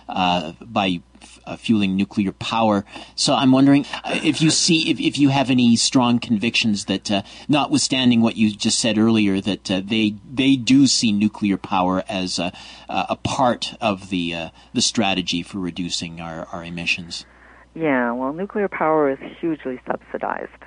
uh, 0.09 0.51
by 0.59 1.01
uh, 1.49 1.55
fueling 1.55 1.95
nuclear 1.95 2.31
power. 2.31 2.85
So 3.15 3.33
I'm 3.33 3.51
wondering 3.51 3.85
uh, 4.03 4.19
if 4.23 4.41
you 4.41 4.49
see 4.51 4.89
if, 4.91 4.99
if 4.99 5.17
you 5.17 5.29
have 5.29 5.49
any 5.49 5.75
strong 5.75 6.19
convictions 6.19 6.85
that, 6.85 7.09
uh, 7.11 7.21
notwithstanding 7.47 8.21
what 8.21 8.35
you 8.35 8.55
just 8.55 8.79
said 8.79 8.97
earlier, 8.97 9.41
that 9.41 9.71
uh, 9.71 9.81
they 9.83 10.15
they 10.31 10.55
do 10.55 10.87
see 10.87 11.11
nuclear 11.11 11.57
power 11.57 12.03
as 12.07 12.39
a, 12.39 12.51
a 12.87 13.15
part 13.15 13.73
of 13.81 14.09
the 14.09 14.33
uh, 14.33 14.49
the 14.73 14.81
strategy 14.81 15.43
for 15.43 15.59
reducing 15.59 16.21
our, 16.21 16.47
our 16.53 16.63
emissions. 16.63 17.25
Yeah, 17.73 18.11
well, 18.11 18.33
nuclear 18.33 18.67
power 18.67 19.09
is 19.09 19.19
hugely 19.39 19.79
subsidized. 19.87 20.63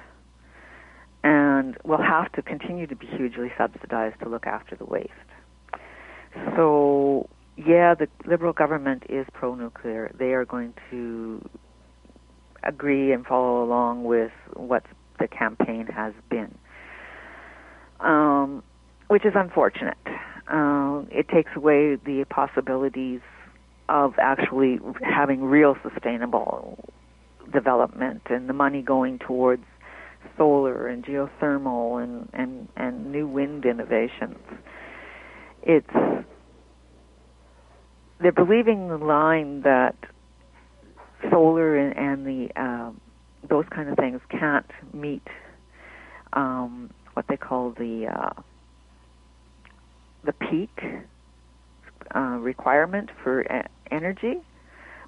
And 1.25 1.77
will 1.85 2.03
have 2.03 2.33
to 2.33 2.42
continue 2.42 2.88
to 2.88 2.97
be 2.97 3.07
hugely 3.07 3.53
subsidized 3.57 4.18
to 4.21 4.29
look 4.29 4.47
after 4.47 4.75
the 4.75 4.85
waste. 4.85 5.12
So 6.57 7.29
yeah, 7.66 7.94
the 7.94 8.09
Liberal 8.27 8.53
government 8.53 9.05
is 9.09 9.27
pro-nuclear. 9.33 10.14
They 10.18 10.33
are 10.33 10.44
going 10.44 10.75
to 10.90 11.46
agree 12.62 13.12
and 13.12 13.27
follow 13.27 13.62
along 13.64 14.05
with 14.05 14.33
what 14.55 14.85
the 15.18 15.29
campaign 15.29 15.87
has 15.87 16.14
been, 16.31 16.57
um, 18.01 18.62
which 19.09 19.25
is 19.25 19.33
unfortunate. 19.35 19.98
Uh, 20.48 21.03
it 21.11 21.29
takes 21.29 21.51
away 21.57 21.96
the 21.96 22.25
possibilities 22.31 23.20
of 23.88 24.14
actually 24.18 24.79
having 25.03 25.42
real 25.42 25.77
sustainable 25.83 26.79
development 27.53 28.22
and 28.31 28.48
the 28.48 28.53
money 28.53 28.83
going 28.83 29.18
towards 29.18 29.64
solar 30.37 30.87
and 30.87 31.05
geothermal 31.05 32.03
and, 32.03 32.29
and, 32.33 32.68
and 32.77 33.11
new 33.12 33.27
wind 33.27 33.64
innovations. 33.64 34.38
It's 35.62 35.94
they're 38.23 38.33
believing 38.33 38.89
the 38.89 38.99
line 38.99 39.63
that 39.63 39.97
solar 41.31 41.77
and, 41.77 41.97
and 41.97 42.27
the 42.27 42.61
um, 42.61 43.01
those 43.49 43.65
kind 43.75 43.89
of 43.89 43.97
things 43.97 44.21
can't 44.31 44.71
meet 44.93 45.27
um, 46.33 46.91
what 47.15 47.27
they 47.29 47.37
call 47.37 47.71
the 47.71 48.07
uh, 48.07 48.43
the 50.25 50.33
peak 50.33 50.71
uh, 52.15 52.39
requirement 52.41 53.11
for 53.23 53.41
a- 53.43 53.69
energy, 53.91 54.35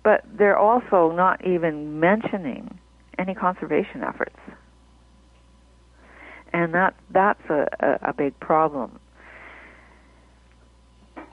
but 0.03 0.24
they're 0.37 0.59
also 0.59 1.12
not 1.14 1.46
even 1.46 2.00
mentioning 2.00 2.79
any 3.18 3.35
conservation 3.35 4.03
efforts, 4.03 4.37
and 6.53 6.74
that 6.74 6.94
that's 7.11 7.42
a, 7.48 7.66
a, 7.81 8.11
a 8.11 8.12
big 8.12 8.38
problem. 8.40 8.98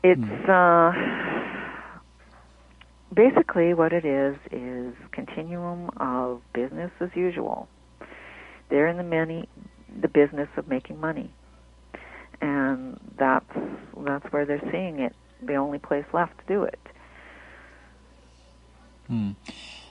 It's 0.03 0.21
hmm. 0.21 0.49
uh, 0.49 1.20
basically 3.13 3.73
what 3.73 3.93
it 3.93 4.05
is 4.05 4.37
is 4.51 4.93
continuum 5.11 5.89
of 5.97 6.41
business 6.53 6.91
as 6.99 7.09
usual. 7.15 7.67
They're 8.69 8.87
in 8.87 8.97
the 8.97 9.03
many 9.03 9.47
the 10.01 10.07
business 10.07 10.47
of 10.55 10.67
making 10.67 10.99
money. 10.99 11.33
And 12.41 12.99
that's 13.17 13.45
that's 13.97 14.25
where 14.31 14.45
they're 14.45 14.69
seeing 14.71 14.99
it. 14.99 15.15
The 15.41 15.55
only 15.55 15.79
place 15.79 16.05
left 16.13 16.37
to 16.39 16.45
do 16.47 16.63
it. 16.63 16.79
Hmm. 19.07 19.31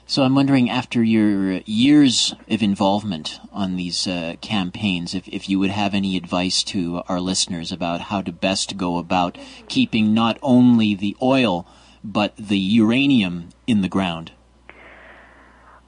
So 0.07 0.23
I'm 0.23 0.35
wondering, 0.35 0.69
after 0.69 1.01
your 1.01 1.61
years 1.65 2.35
of 2.49 2.61
involvement 2.61 3.39
on 3.53 3.77
these 3.77 4.07
uh, 4.07 4.35
campaigns, 4.41 5.15
if, 5.15 5.25
if 5.29 5.47
you 5.47 5.57
would 5.59 5.69
have 5.69 5.93
any 5.93 6.17
advice 6.17 6.63
to 6.63 7.01
our 7.07 7.21
listeners 7.21 7.71
about 7.71 8.01
how 8.01 8.21
to 8.21 8.33
best 8.33 8.75
go 8.75 8.97
about 8.97 9.37
keeping 9.69 10.13
not 10.13 10.37
only 10.41 10.95
the 10.95 11.15
oil 11.21 11.65
but 12.03 12.35
the 12.37 12.57
uranium 12.57 13.49
in 13.67 13.81
the 13.81 13.89
ground? 13.89 14.31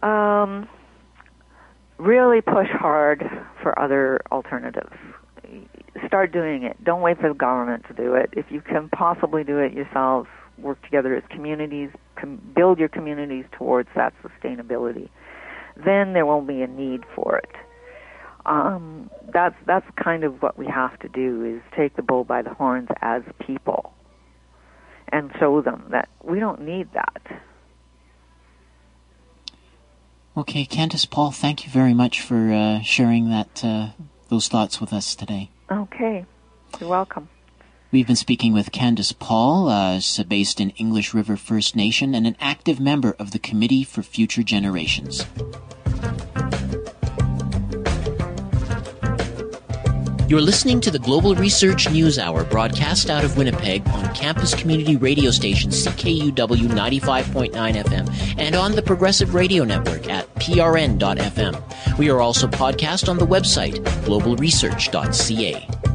Um, 0.01 0.67
really 1.97 2.41
push 2.41 2.69
hard 2.69 3.23
for 3.61 3.77
other 3.79 4.19
alternatives. 4.31 4.95
Start 6.07 6.31
doing 6.31 6.63
it. 6.63 6.83
Don't 6.83 7.01
wait 7.01 7.19
for 7.19 7.29
the 7.29 7.35
government 7.35 7.85
to 7.87 7.93
do 7.93 8.15
it. 8.15 8.29
If 8.33 8.45
you 8.49 8.61
can 8.61 8.89
possibly 8.89 9.43
do 9.43 9.59
it 9.59 9.73
yourselves, 9.73 10.27
work 10.57 10.81
together 10.83 11.15
as 11.15 11.23
communities, 11.29 11.89
com- 12.15 12.41
build 12.55 12.79
your 12.79 12.89
communities 12.89 13.45
towards 13.51 13.89
that 13.95 14.13
sustainability. 14.21 15.09
Then 15.77 16.13
there 16.13 16.25
won't 16.25 16.47
be 16.47 16.61
a 16.61 16.67
need 16.67 17.03
for 17.15 17.37
it. 17.37 17.49
Um, 18.45 19.09
that's 19.33 19.55
that's 19.65 19.85
kind 19.95 20.25
of 20.25 20.41
what 20.41 20.57
we 20.57 20.67
have 20.67 20.99
to 20.99 21.07
do 21.07 21.45
is 21.45 21.61
take 21.75 21.95
the 21.95 22.01
bull 22.01 22.25
by 22.25 22.41
the 22.41 22.53
horns 22.53 22.89
as 23.01 23.23
people 23.39 23.92
and 25.13 25.31
show 25.39 25.61
them 25.61 25.85
that 25.91 26.09
we 26.23 26.39
don't 26.39 26.61
need 26.61 26.91
that. 26.93 27.21
Okay, 30.35 30.65
Candyce 30.65 31.09
Paul, 31.09 31.29
thank 31.31 31.63
you 31.63 31.71
very 31.71 31.93
much 31.93 32.19
for 32.19 32.51
uh, 32.51 32.81
sharing 32.81 33.29
that 33.29 33.63
uh, 33.63 33.89
those 34.29 34.47
thoughts 34.47 34.81
with 34.81 34.91
us 34.91 35.13
today. 35.13 35.51
Okay, 35.71 36.25
you're 36.79 36.89
welcome. 36.89 37.29
We've 37.91 38.07
been 38.07 38.15
speaking 38.15 38.53
with 38.53 38.71
Candyce 38.71 39.17
Paul, 39.17 39.69
uh, 39.69 40.01
based 40.27 40.59
in 40.59 40.71
English 40.71 41.13
River 41.13 41.37
First 41.37 41.75
Nation 41.75 42.15
and 42.15 42.25
an 42.25 42.35
active 42.39 42.79
member 42.79 43.15
of 43.19 43.29
the 43.29 43.39
Committee 43.39 43.83
for 43.83 44.01
Future 44.01 44.41
Generations. 44.41 45.27
You're 50.33 50.41
listening 50.41 50.81
to 50.81 50.89
the 50.89 50.97
Global 50.97 51.35
Research 51.35 51.87
News 51.91 52.17
Hour 52.17 52.43
broadcast 52.43 53.11
out 53.11 53.23
of 53.23 53.37
Winnipeg 53.37 53.87
on 53.89 54.15
campus 54.15 54.55
community 54.55 54.95
radio 54.95 55.29
station 55.29 55.69
CKUW 55.69 56.33
95.9 56.33 57.51
FM 57.53 58.35
and 58.39 58.55
on 58.55 58.71
the 58.71 58.81
Progressive 58.81 59.35
Radio 59.35 59.63
Network 59.63 60.09
at 60.09 60.33
prn.fm. 60.33 61.99
We 61.99 62.09
are 62.09 62.19
also 62.19 62.47
podcast 62.47 63.09
on 63.09 63.19
the 63.19 63.27
website 63.27 63.75
globalresearch.ca. 64.05 65.92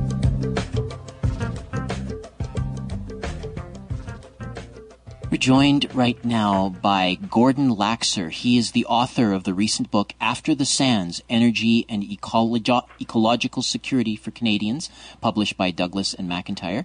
joined 5.39 5.95
right 5.95 6.23
now 6.25 6.69
by 6.69 7.15
Gordon 7.31 7.75
Laxer. 7.75 8.31
He 8.31 8.59
is 8.59 8.73
the 8.73 8.85
author 8.87 9.33
of 9.33 9.45
the 9.45 9.55
recent 9.55 9.91
book 9.91 10.13
After 10.21 10.55
the 10.55 10.65
Sands 10.65 11.23
Energy 11.31 11.87
and 11.89 12.03
Ecological 12.03 13.63
Security 13.63 14.17
for 14.17 14.33
Canadians, 14.33 14.91
published 15.21 15.57
by 15.57 15.71
Douglas 15.71 16.13
and 16.13 16.29
McIntyre. 16.29 16.85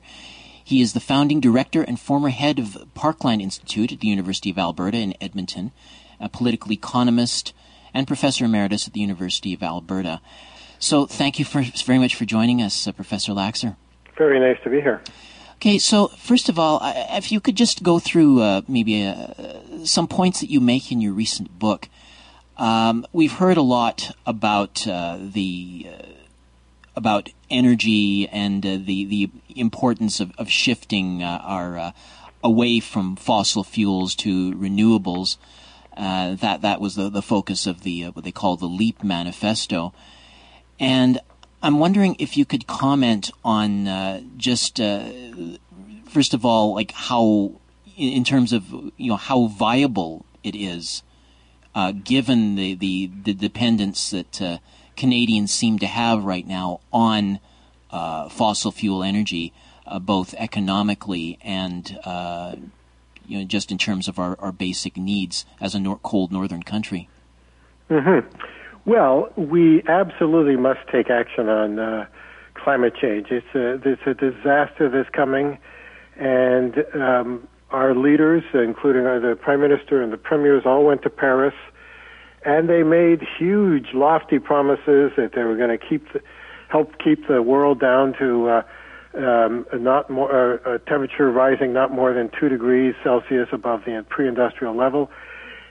He 0.64 0.82
is 0.82 0.94
the 0.94 1.00
founding 1.00 1.40
director 1.40 1.82
and 1.82 2.00
former 2.00 2.30
head 2.30 2.60
of 2.60 2.78
Parkland 2.94 3.42
Institute 3.42 3.92
at 3.92 4.00
the 4.00 4.08
University 4.08 4.52
of 4.52 4.60
Alberta 4.60 4.98
in 4.98 5.16
Edmonton, 5.20 5.72
a 6.20 6.30
political 6.30 6.72
economist 6.72 7.54
and 7.94 8.08
professor 8.08 8.46
emeritus 8.46 8.88
at 8.88 8.94
the 8.94 9.02
University 9.02 9.54
of 9.54 9.64
Alberta. 9.64 10.22
So 10.78 11.06
thank 11.06 11.40
you 11.40 11.46
for, 11.46 11.64
very 11.86 12.00
much 12.00 12.16
for 12.16 12.26
joining 12.26 12.62
us, 12.62 12.88
uh, 12.88 12.92
Professor 12.92 13.34
Laxer. 13.34 13.76
Very 14.18 14.40
nice 14.40 14.62
to 14.64 14.70
be 14.70 14.80
here. 14.80 15.02
Okay, 15.64 15.78
so 15.78 16.10
first 16.10 16.50
of 16.50 16.60
all, 16.60 16.82
if 16.84 17.32
you 17.32 17.40
could 17.40 17.56
just 17.56 17.84
go 17.84 17.98
through 17.98 18.42
uh, 18.42 18.64
maybe 18.68 19.08
uh, 19.08 19.28
some 19.86 20.10
points 20.10 20.42
that 20.42 20.50
you 20.50 20.60
make 20.60 20.92
in 20.92 21.00
your 21.00 21.14
recent 21.14 21.58
book. 21.58 21.88
Um, 22.58 23.08
we've 23.14 23.32
heard 23.32 23.56
a 23.56 23.62
lot 23.62 24.14
about 24.26 24.86
uh, 24.86 25.18
the 25.22 25.88
uh, 25.88 26.06
about 26.98 27.30
energy 27.50 28.28
and 28.28 28.66
uh, 28.66 28.72
the 28.72 29.06
the 29.06 29.30
importance 29.56 30.20
of, 30.20 30.34
of 30.38 30.50
shifting 30.50 31.24
uh, 31.24 31.40
our 31.42 31.94
away 32.44 32.82
from 32.82 33.16
fossil 33.16 33.64
fuels 33.64 34.16
to 34.16 34.54
renewables. 34.56 35.38
that 35.96 36.62
that 36.62 36.82
was 36.82 36.96
the, 36.96 37.10
the 37.10 37.22
focus 37.22 37.66
of 37.66 37.84
the 37.84 38.08
what 38.08 38.26
they 38.26 38.34
call 38.34 38.58
the 38.58 38.66
Leap 38.66 39.02
Manifesto, 39.02 39.94
and 40.78 41.22
I'm 41.64 41.80
wondering 41.80 42.18
if 42.20 42.36
you 42.36 42.44
could 42.44 42.68
comment 42.68 43.32
on 43.44 43.88
uh, 43.88 44.22
just 44.36 44.82
uh, 44.82 45.06
first 46.10 46.34
of 46.34 46.46
all, 46.46 46.76
like 46.76 46.92
how, 46.92 47.54
in 47.96 48.26
terms 48.26 48.52
of 48.52 48.70
you 48.98 49.10
know 49.10 49.16
how 49.16 49.48
viable 49.48 50.26
it 50.44 50.56
is, 50.56 51.04
uh, 51.74 51.94
given 51.94 52.56
the, 52.56 52.76
the, 52.76 53.10
the 53.24 53.34
dependence 53.34 54.12
that 54.12 54.42
uh, 54.42 54.58
Canadians 54.98 55.54
seem 55.54 55.80
to 55.80 55.88
have 55.88 56.26
right 56.26 56.46
now 56.46 56.82
on 56.92 57.40
uh, 57.92 58.28
fossil 58.28 58.74
fuel 58.74 59.02
energy, 59.02 59.54
uh, 59.88 60.00
both 60.00 60.34
economically 60.38 61.40
and 61.42 61.92
you 63.26 63.40
know 63.40 63.46
just 63.46 63.72
in 63.72 63.78
terms 63.78 64.10
of 64.10 64.20
our, 64.20 64.38
our 64.42 64.52
basic 64.52 64.98
needs 64.98 65.46
as 65.62 65.74
a 65.74 65.80
nor- 65.80 66.00
cold 66.04 66.30
northern 66.30 66.62
country. 66.62 67.08
Mm-hmm. 67.90 68.28
Well, 68.86 69.30
we 69.38 69.82
absolutely 69.88 70.58
must 70.58 70.80
take 70.92 71.10
action 71.10 71.48
on 71.48 71.80
uh, 71.80 72.06
climate 72.54 72.94
change. 73.02 73.28
It's 73.32 73.48
a, 73.56 73.76
it's 73.90 74.02
a 74.06 74.14
disaster 74.14 74.90
that's 74.90 75.10
coming, 75.16 75.58
and 76.18 76.76
um, 76.94 77.48
our 77.72 77.96
leaders, 77.96 78.44
including 78.54 79.06
our, 79.06 79.22
the 79.22 79.36
Prime 79.36 79.62
Minister 79.62 80.02
and 80.02 80.12
the 80.12 80.18
Premiers, 80.18 80.64
all 80.66 80.86
went 80.86 81.02
to 81.04 81.10
Paris, 81.10 81.54
and 82.46 82.70
they 82.70 82.84
made 82.84 83.22
huge, 83.40 83.88
lofty 83.94 84.38
promises 84.38 85.12
that 85.16 85.32
they 85.34 85.44
were 85.44 85.56
going 85.56 85.78
to 85.78 85.78
keep 85.78 86.12
the, 86.12 86.20
help 86.68 86.92
keep 87.02 87.26
the 87.30 87.42
world 87.42 87.80
down 87.80 88.14
to 88.20 88.50
uh, 88.50 88.62
um, 89.18 89.66
not 89.74 90.10
more 90.10 90.60
uh, 90.68 90.78
temperature 90.80 91.32
rising 91.32 91.72
not 91.72 91.92
more 91.92 92.14
than 92.14 92.30
two 92.38 92.50
degrees 92.50 92.96
Celsius 93.02 93.48
above 93.54 93.86
the 93.86 94.06
pre-industrial 94.10 94.76
level, 94.76 95.10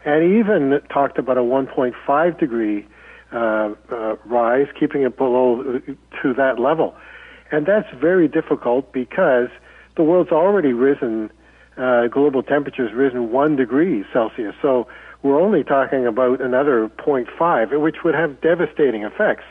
and 0.07 0.25
even 0.39 0.81
talked 0.89 1.19
about 1.19 1.37
a 1.37 1.43
1.5 1.43 2.41
degree 2.41 2.87
uh, 3.33 3.75
uh, 3.91 4.17
rise, 4.27 4.67
keeping 4.79 5.03
it 5.03 5.17
below 5.17 5.61
uh, 5.61 5.93
to 6.23 6.35
that 6.35 6.59
level. 6.59 6.95
And 7.51 7.67
that's 7.67 7.89
very 7.95 8.29
difficult 8.29 8.93
because 8.93 9.49
the 9.97 10.03
world's 10.03 10.33
already 10.33 10.73
risen, 10.73 11.31
uh, 11.77 12.09
global 12.09 12.43
temperature's 12.43 12.93
risen 12.93 13.31
one 13.31 13.57
degree 13.57 14.05
Celsius. 14.13 14.55
So 14.63 14.87
we're 15.23 15.41
only 15.41 15.63
talking 15.63 16.07
about 16.07 16.41
another 16.41 16.89
0.5, 16.99 17.81
which 17.81 17.97
would 18.05 18.15
have 18.15 18.41
devastating 18.41 19.03
effects. 19.03 19.45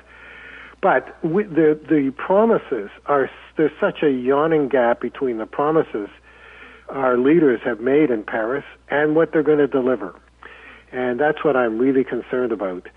But 0.81 1.23
we, 1.23 1.43
the, 1.43 1.79
the 1.87 2.11
promises 2.17 2.89
are, 3.05 3.29
there's 3.55 3.71
such 3.79 4.01
a 4.01 4.09
yawning 4.09 4.67
gap 4.67 4.99
between 4.99 5.37
the 5.37 5.45
promises 5.45 6.09
our 6.89 7.17
leaders 7.17 7.61
have 7.63 7.79
made 7.79 8.09
in 8.09 8.23
Paris 8.23 8.65
and 8.89 9.15
what 9.15 9.31
they're 9.31 9.43
going 9.43 9.59
to 9.59 9.67
deliver. 9.67 10.13
And 10.91 11.19
that's 11.19 11.43
what 11.45 11.55
I'm 11.55 11.77
really 11.77 12.03
concerned 12.03 12.51
about. 12.51 12.87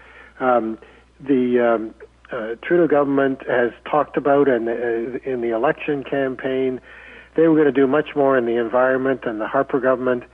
Um, 0.40 0.79
the 1.20 1.61
um, 1.61 1.94
uh, 2.33 2.57
Trudeau 2.62 2.88
government 2.88 3.42
has 3.49 3.70
talked 3.88 4.16
about 4.16 4.49
and 4.49 4.68
uh, 4.68 5.18
in 5.25 5.40
the 5.40 5.55
election 5.55 6.05
campaign, 6.05 6.81
they 7.37 7.49
were 7.49 7.55
going 7.55 7.73
to 7.73 7.73
do 7.73 7.87
much 7.87 8.16
more 8.16 8.37
in 8.37 8.47
the 8.47 8.57
environment 8.61 9.23
than 9.25 9.38
the 9.38 9.47
Harper 9.47 9.81
government. 9.81 10.25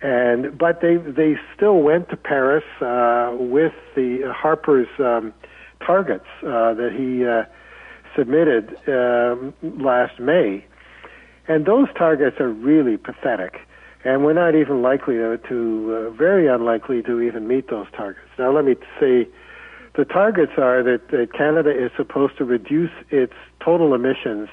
And 0.00 0.56
but 0.56 0.80
they 0.80 0.96
they 0.96 1.36
still 1.56 1.80
went 1.80 2.08
to 2.10 2.16
Paris 2.16 2.64
uh, 2.80 3.34
with 3.36 3.72
the 3.96 4.32
Harper's 4.34 4.88
um, 5.00 5.34
targets 5.84 6.26
uh, 6.42 6.74
that 6.74 6.92
he 6.96 7.26
uh, 7.26 7.44
submitted 8.16 8.76
um, 8.86 9.52
last 9.62 10.20
May, 10.20 10.64
and 11.48 11.66
those 11.66 11.88
targets 11.96 12.38
are 12.38 12.48
really 12.48 12.96
pathetic 12.96 13.67
and 14.04 14.24
we're 14.24 14.32
not 14.32 14.54
even 14.54 14.82
likely 14.82 15.14
to, 15.14 15.38
to 15.48 15.94
uh, 15.94 16.10
very 16.10 16.46
unlikely 16.46 17.02
to 17.02 17.20
even 17.20 17.48
meet 17.48 17.68
those 17.68 17.86
targets. 17.96 18.28
Now, 18.38 18.52
let 18.52 18.64
me 18.64 18.76
say, 19.00 19.28
the 19.96 20.04
targets 20.04 20.52
are 20.56 20.82
that, 20.84 21.08
that 21.10 21.32
Canada 21.32 21.70
is 21.70 21.90
supposed 21.96 22.38
to 22.38 22.44
reduce 22.44 22.92
its 23.10 23.32
total 23.60 23.94
emissions 23.94 24.48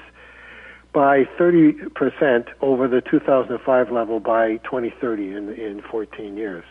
by 0.92 1.24
30% 1.38 2.46
over 2.60 2.88
the 2.88 3.00
2005 3.08 3.92
level 3.92 4.18
by 4.18 4.56
2030 4.58 5.28
in, 5.28 5.48
in 5.50 5.82
14 5.88 6.36
years. 6.36 6.64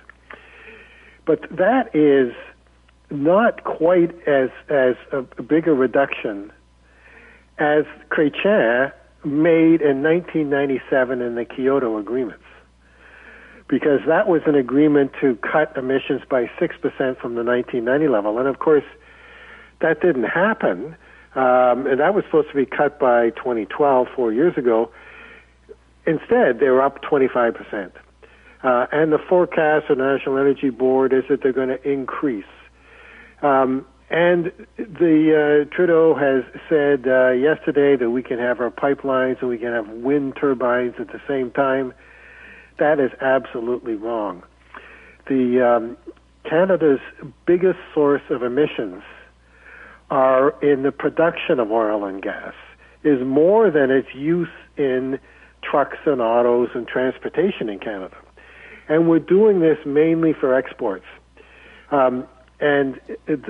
But 1.26 1.42
that 1.52 1.96
is 1.96 2.34
not 3.10 3.64
quite 3.64 4.12
as, 4.28 4.50
as 4.68 4.96
a, 5.14 5.20
a 5.38 5.44
bigger 5.44 5.74
reduction 5.74 6.52
as 7.58 7.86
Chrétien 8.10 8.92
made 9.24 9.82
in 9.82 10.04
1997 10.04 11.22
in 11.22 11.36
the 11.36 11.46
Kyoto 11.46 11.98
Agreement 11.98 12.42
because 13.68 14.00
that 14.08 14.28
was 14.28 14.42
an 14.46 14.56
agreement 14.56 15.12
to 15.22 15.38
cut 15.38 15.76
emissions 15.76 16.22
by 16.30 16.44
6% 16.60 16.80
from 17.20 17.36
the 17.36 17.44
1990 17.44 18.08
level. 18.08 18.38
And 18.38 18.48
of 18.48 18.60
course, 18.60 18.84
that 19.82 20.02
didn't 20.02 20.26
happen. 20.26 20.96
Um, 21.36 21.88
and 21.88 22.00
that 22.00 22.14
was 22.14 22.24
supposed 22.26 22.50
to 22.50 22.56
be 22.56 22.66
cut 22.66 23.00
by 23.00 23.32
2012, 23.32 24.08
four 24.16 24.32
years 24.32 24.58
ago. 24.58 24.92
Instead, 26.06 26.60
they 26.60 26.70
were 26.70 26.82
up 26.82 27.02
25%. 27.02 27.92
Uh, 28.64 28.88
and 28.92 29.12
the 29.12 29.20
forecast 29.30 29.90
of 29.90 29.98
the 29.98 30.04
National 30.04 30.38
Energy 30.38 30.70
Board 30.70 31.14
is 31.14 31.24
that 31.30 31.42
they're 31.44 31.54
going 31.54 31.70
to 31.70 31.90
increase. 31.90 32.46
Um, 33.42 33.86
and 34.10 34.52
the 34.78 35.66
uh, 35.66 35.76
Trudeau 35.76 36.16
has 36.16 36.44
said 36.70 37.08
uh, 37.08 37.32
yesterday 37.32 37.96
that 37.96 38.10
we 38.10 38.22
can 38.22 38.38
have 38.40 38.60
our 38.60 38.70
pipelines 38.70 39.42
and 39.42 39.50
we 39.50 39.58
can 39.58 39.74
have 39.74 39.90
wind 39.90 40.38
turbines 40.40 40.94
at 41.00 41.08
the 41.08 41.22
same 41.28 41.52
time. 41.52 41.94
That 42.78 43.00
is 43.00 43.12
absolutely 43.22 43.96
wrong. 43.96 44.44
The 45.28 45.62
um, 45.62 45.98
Canada's 46.44 47.00
biggest 47.46 47.80
source 47.94 48.22
of 48.30 48.44
emissions 48.44 49.02
are 50.12 50.50
in 50.62 50.84
the 50.84 50.92
production 50.92 51.60
of 51.60 51.72
oil 51.72 52.06
and 52.06 52.22
gas 52.22 52.54
is 53.04 53.20
more 53.26 53.72
than 53.72 53.92
its 53.92 54.10
use 54.14 54.50
in 54.78 55.20
trucks 55.64 55.98
and 56.06 56.22
autos 56.22 56.70
and 56.76 56.88
transportation 56.88 57.70
in 57.70 57.80
Canada. 57.80 58.16
And 58.88 59.10
we're 59.10 59.20
doing 59.20 59.62
this 59.62 59.78
mainly 59.86 60.34
for 60.34 60.54
exports. 60.54 61.06
Um, 61.92 62.28
and 62.60 63.00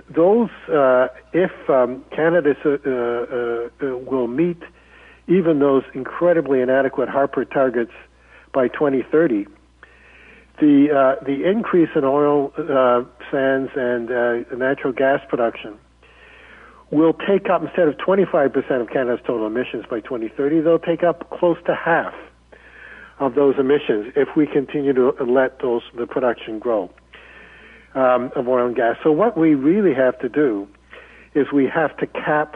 those, 0.10 0.50
uh, 0.72 1.08
if 1.34 1.52
um, 1.70 2.04
Canada 2.16 2.56
uh, 2.66 2.70
uh, 2.70 3.92
uh, 3.92 3.98
will 3.98 4.28
meet 4.28 4.62
even 5.28 5.60
those 5.60 5.84
incredibly 5.94 6.62
inadequate 6.62 7.10
Harper 7.10 7.46
targets 7.46 7.92
by 8.56 8.70
2030, 8.70 9.46
the 10.60 10.88
uh, 10.90 11.24
the 11.26 11.44
increase 11.48 11.90
in 11.96 12.06
oil 12.06 12.54
uh, 12.58 13.04
sands 13.30 13.70
and 13.76 14.10
uh, 14.10 14.56
natural 14.56 14.94
gas 14.94 15.20
production 15.28 15.78
will 16.92 17.14
take 17.14 17.50
up 17.50 17.62
instead 17.62 17.90
of 17.90 17.96
25% 17.96 18.56
of 18.80 18.88
Canada's 18.90 19.20
total 19.28 19.48
emissions 19.48 19.84
by 19.90 20.00
2030, 20.00 20.62
they'll 20.62 20.80
take 20.80 21.04
up 21.04 21.30
close 21.32 21.58
to 21.66 21.76
half 21.76 22.14
of 23.20 23.36
those 23.36 23.56
emissions 23.60 24.14
if 24.16 24.30
we 24.38 24.48
continue 24.48 24.94
to 24.94 25.12
let 25.28 25.60
those 25.60 25.82
the 25.98 26.08
production 26.08 26.58
grow 26.58 26.90
um, 27.96 28.32
of 28.36 28.48
oil 28.48 28.68
and 28.68 28.76
gas. 28.76 28.96
So 29.04 29.12
what 29.12 29.38
we 29.38 29.56
really 29.56 29.94
have 29.94 30.18
to 30.20 30.30
do 30.30 30.68
is 31.34 31.48
we 31.52 31.68
have 31.68 31.98
to 31.98 32.08
cap 32.08 32.56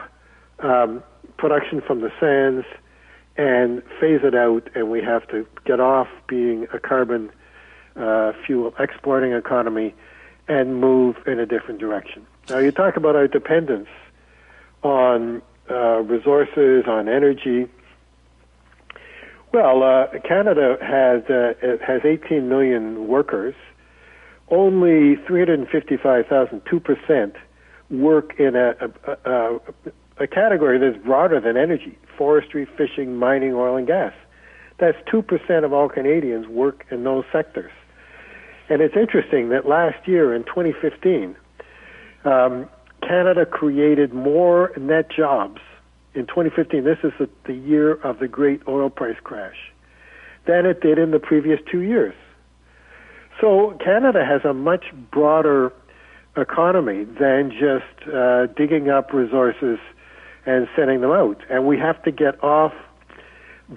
um, 0.60 1.02
production 1.36 1.82
from 1.86 2.00
the 2.00 2.10
sands 2.20 2.66
and 3.40 3.82
phase 3.98 4.20
it 4.22 4.34
out, 4.34 4.68
and 4.74 4.90
we 4.90 5.00
have 5.00 5.26
to 5.28 5.46
get 5.64 5.80
off 5.80 6.08
being 6.28 6.66
a 6.74 6.78
carbon 6.78 7.30
uh, 7.96 8.32
fuel 8.44 8.74
exporting 8.78 9.32
economy 9.32 9.94
and 10.46 10.78
move 10.78 11.16
in 11.26 11.40
a 11.40 11.46
different 11.46 11.80
direction. 11.80 12.26
Now, 12.50 12.58
you 12.58 12.70
talk 12.70 12.98
about 12.98 13.16
our 13.16 13.26
dependence 13.26 13.88
on 14.82 15.40
uh, 15.70 16.02
resources, 16.02 16.84
on 16.86 17.08
energy. 17.08 17.66
Well, 19.54 19.82
uh, 19.82 20.08
Canada 20.22 20.76
has 20.82 21.22
uh, 21.30 21.78
has 21.82 22.02
18 22.04 22.46
million 22.46 23.08
workers. 23.08 23.54
Only 24.50 25.16
355,000, 25.26 26.60
two 26.68 26.80
percent, 26.80 27.36
work 27.88 28.38
in 28.38 28.54
a, 28.54 28.74
a, 29.06 29.30
a, 29.30 29.60
a 30.20 30.26
category 30.26 30.78
that's 30.78 31.02
broader 31.04 31.40
than 31.40 31.56
energy 31.56 31.98
forestry, 32.16 32.66
fishing, 32.76 33.16
mining, 33.16 33.54
oil, 33.54 33.76
and 33.76 33.86
gas. 33.86 34.12
That's 34.78 34.98
2% 35.10 35.64
of 35.64 35.72
all 35.72 35.88
Canadians 35.88 36.46
work 36.46 36.84
in 36.90 37.02
those 37.02 37.24
sectors. 37.32 37.72
And 38.68 38.82
it's 38.82 38.94
interesting 38.94 39.48
that 39.48 39.66
last 39.66 40.06
year 40.06 40.34
in 40.34 40.44
2015, 40.44 41.34
um, 42.26 42.68
Canada 43.00 43.46
created 43.46 44.12
more 44.12 44.72
net 44.78 45.10
jobs 45.10 45.60
in 46.14 46.26
2015. 46.26 46.84
This 46.84 46.98
is 47.02 47.12
the, 47.18 47.28
the 47.46 47.54
year 47.54 47.94
of 47.94 48.18
the 48.18 48.28
great 48.28 48.60
oil 48.68 48.90
price 48.90 49.16
crash 49.24 49.56
than 50.46 50.66
it 50.66 50.82
did 50.82 50.98
in 50.98 51.10
the 51.10 51.18
previous 51.18 51.58
two 51.70 51.80
years. 51.80 52.14
So 53.40 53.78
Canada 53.82 54.24
has 54.26 54.44
a 54.44 54.52
much 54.52 54.84
broader 55.10 55.72
economy 56.36 57.04
than 57.04 57.50
just 57.50 58.08
uh, 58.08 58.46
digging 58.56 58.90
up 58.90 59.12
resources 59.14 59.78
and 60.46 60.68
sending 60.76 61.00
them 61.00 61.10
out. 61.10 61.40
And 61.50 61.66
we 61.66 61.78
have 61.78 62.02
to 62.04 62.10
get 62.10 62.42
off 62.42 62.72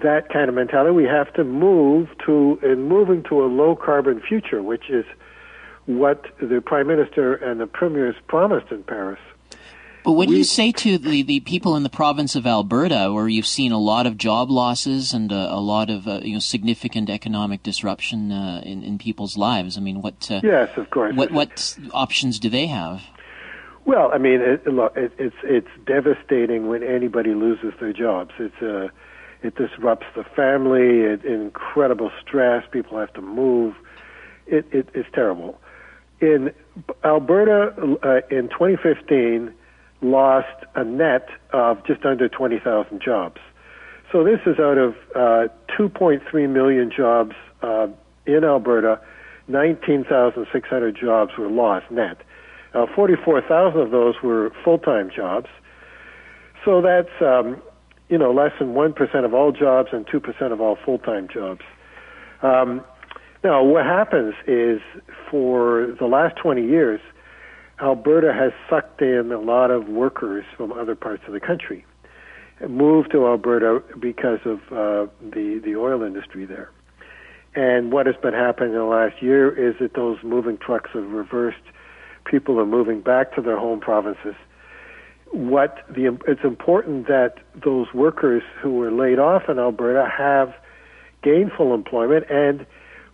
that 0.02 0.28
kind 0.32 0.48
of 0.48 0.54
mentality. 0.54 0.92
We 0.92 1.04
have 1.04 1.32
to 1.34 1.44
move 1.44 2.08
to 2.26 2.58
in 2.62 2.88
moving 2.88 3.22
to 3.24 3.44
a 3.44 3.46
low 3.46 3.76
carbon 3.76 4.20
future, 4.20 4.62
which 4.62 4.90
is 4.90 5.04
what 5.86 6.24
the 6.40 6.62
prime 6.64 6.86
minister 6.86 7.34
and 7.34 7.60
the 7.60 7.66
premiers 7.66 8.16
promised 8.26 8.72
in 8.72 8.82
Paris. 8.82 9.20
But 10.04 10.12
what 10.12 10.28
do 10.28 10.36
you 10.36 10.44
say 10.44 10.70
to 10.70 10.98
the, 10.98 11.22
the 11.22 11.40
people 11.40 11.76
in 11.76 11.82
the 11.82 11.88
province 11.88 12.36
of 12.36 12.46
Alberta, 12.46 13.10
where 13.10 13.26
you've 13.26 13.46
seen 13.46 13.72
a 13.72 13.78
lot 13.78 14.06
of 14.06 14.18
job 14.18 14.50
losses 14.50 15.14
and 15.14 15.32
a, 15.32 15.54
a 15.54 15.60
lot 15.60 15.88
of 15.88 16.06
uh, 16.06 16.20
you 16.22 16.34
know 16.34 16.40
significant 16.40 17.08
economic 17.08 17.62
disruption 17.62 18.30
uh, 18.30 18.60
in 18.62 18.82
in 18.82 18.98
people's 18.98 19.38
lives? 19.38 19.78
I 19.78 19.80
mean, 19.80 20.02
what? 20.02 20.30
Uh, 20.30 20.42
yes, 20.44 20.68
of 20.76 20.90
course. 20.90 21.14
What 21.14 21.30
what 21.30 21.78
options 21.92 22.38
do 22.38 22.50
they 22.50 22.66
have? 22.66 23.02
Well, 23.86 24.10
I 24.12 24.18
mean, 24.18 24.40
it, 24.40 24.66
look, 24.66 24.96
it, 24.96 25.12
it's 25.18 25.36
it's 25.42 25.68
devastating 25.86 26.68
when 26.68 26.82
anybody 26.82 27.34
loses 27.34 27.72
their 27.80 27.92
jobs. 27.92 28.30
It's 28.38 28.62
uh, 28.62 28.88
it 29.42 29.56
disrupts 29.56 30.06
the 30.16 30.24
family. 30.24 31.00
It, 31.00 31.24
incredible 31.24 32.10
stress. 32.26 32.64
People 32.70 32.98
have 32.98 33.12
to 33.12 33.20
move. 33.20 33.74
It, 34.46 34.66
it 34.72 34.88
it's 34.94 35.08
terrible. 35.14 35.60
In 36.20 36.50
Alberta, 37.04 37.74
uh, 38.02 38.34
in 38.34 38.48
2015 38.48 39.52
lost 40.00 40.64
a 40.74 40.84
net 40.84 41.28
of 41.52 41.84
just 41.86 42.04
under 42.04 42.28
20,000 42.28 43.00
jobs. 43.02 43.40
So 44.12 44.22
this 44.22 44.40
is 44.46 44.58
out 44.58 44.78
of 44.78 44.94
uh, 45.14 45.48
2.3 45.78 46.48
million 46.48 46.90
jobs 46.94 47.34
uh, 47.62 47.88
in 48.26 48.44
Alberta. 48.44 49.00
19,600 49.48 50.96
jobs 50.96 51.32
were 51.36 51.48
lost 51.48 51.90
net. 51.90 52.18
Uh, 52.74 52.86
44,000 52.94 53.80
of 53.80 53.90
those 53.90 54.14
were 54.22 54.50
full-time 54.64 55.10
jobs. 55.14 55.46
So 56.64 56.80
that's 56.80 57.10
um, 57.20 57.62
you 58.08 58.18
know 58.18 58.32
less 58.32 58.52
than 58.58 58.74
one 58.74 58.92
percent 58.92 59.24
of 59.24 59.34
all 59.34 59.52
jobs 59.52 59.90
and 59.92 60.06
two 60.10 60.20
percent 60.20 60.52
of 60.52 60.60
all 60.60 60.76
full-time 60.84 61.28
jobs. 61.32 61.60
Um, 62.42 62.82
now, 63.42 63.62
what 63.62 63.84
happens 63.84 64.34
is 64.46 64.80
for 65.30 65.94
the 65.98 66.06
last 66.06 66.36
20 66.36 66.66
years, 66.66 67.00
Alberta 67.82 68.32
has 68.32 68.52
sucked 68.70 69.02
in 69.02 69.30
a 69.32 69.38
lot 69.38 69.70
of 69.70 69.88
workers 69.88 70.44
from 70.56 70.72
other 70.72 70.94
parts 70.94 71.22
of 71.26 71.34
the 71.34 71.40
country, 71.40 71.84
moved 72.66 73.10
to 73.12 73.26
Alberta 73.26 73.82
because 74.00 74.38
of 74.46 74.58
uh, 74.72 75.10
the 75.20 75.60
the 75.62 75.76
oil 75.76 76.02
industry 76.02 76.46
there. 76.46 76.70
And 77.54 77.92
what 77.92 78.06
has 78.06 78.16
been 78.16 78.34
happening 78.34 78.70
in 78.70 78.78
the 78.78 78.84
last 78.84 79.22
year 79.22 79.52
is 79.52 79.76
that 79.80 79.94
those 79.94 80.18
moving 80.24 80.56
trucks 80.56 80.90
have 80.94 81.10
reversed. 81.10 81.62
People 82.24 82.58
are 82.58 82.66
moving 82.66 83.00
back 83.00 83.34
to 83.34 83.42
their 83.42 83.58
home 83.58 83.80
provinces. 83.80 84.34
What 85.30 85.84
the 85.88 86.16
it's 86.26 86.44
important 86.44 87.06
that 87.08 87.36
those 87.54 87.92
workers 87.92 88.42
who 88.60 88.74
were 88.74 88.90
laid 88.90 89.18
off 89.18 89.48
in 89.48 89.58
Alberta 89.58 90.08
have 90.08 90.54
gainful 91.22 91.74
employment, 91.74 92.26
and 92.30 92.66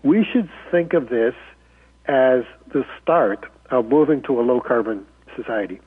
we 0.03 0.27
should 0.31 0.51
think 0.71 0.93
of 0.93 1.09
this 1.09 1.35
as 2.07 2.43
the 2.73 2.85
start 3.01 3.47
of 3.71 3.87
moving 3.87 4.23
to 4.23 4.41
a 4.41 4.43
low 4.43 4.61
carbon 4.61 5.07
society. 5.37 5.81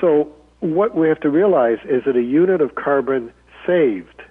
So, 0.00 0.32
what 0.60 0.96
we 0.96 1.08
have 1.08 1.20
to 1.20 1.30
realize 1.30 1.78
is 1.84 2.02
that 2.06 2.16
a 2.16 2.22
unit 2.22 2.60
of 2.60 2.74
carbon 2.74 3.32
saved 3.66 4.22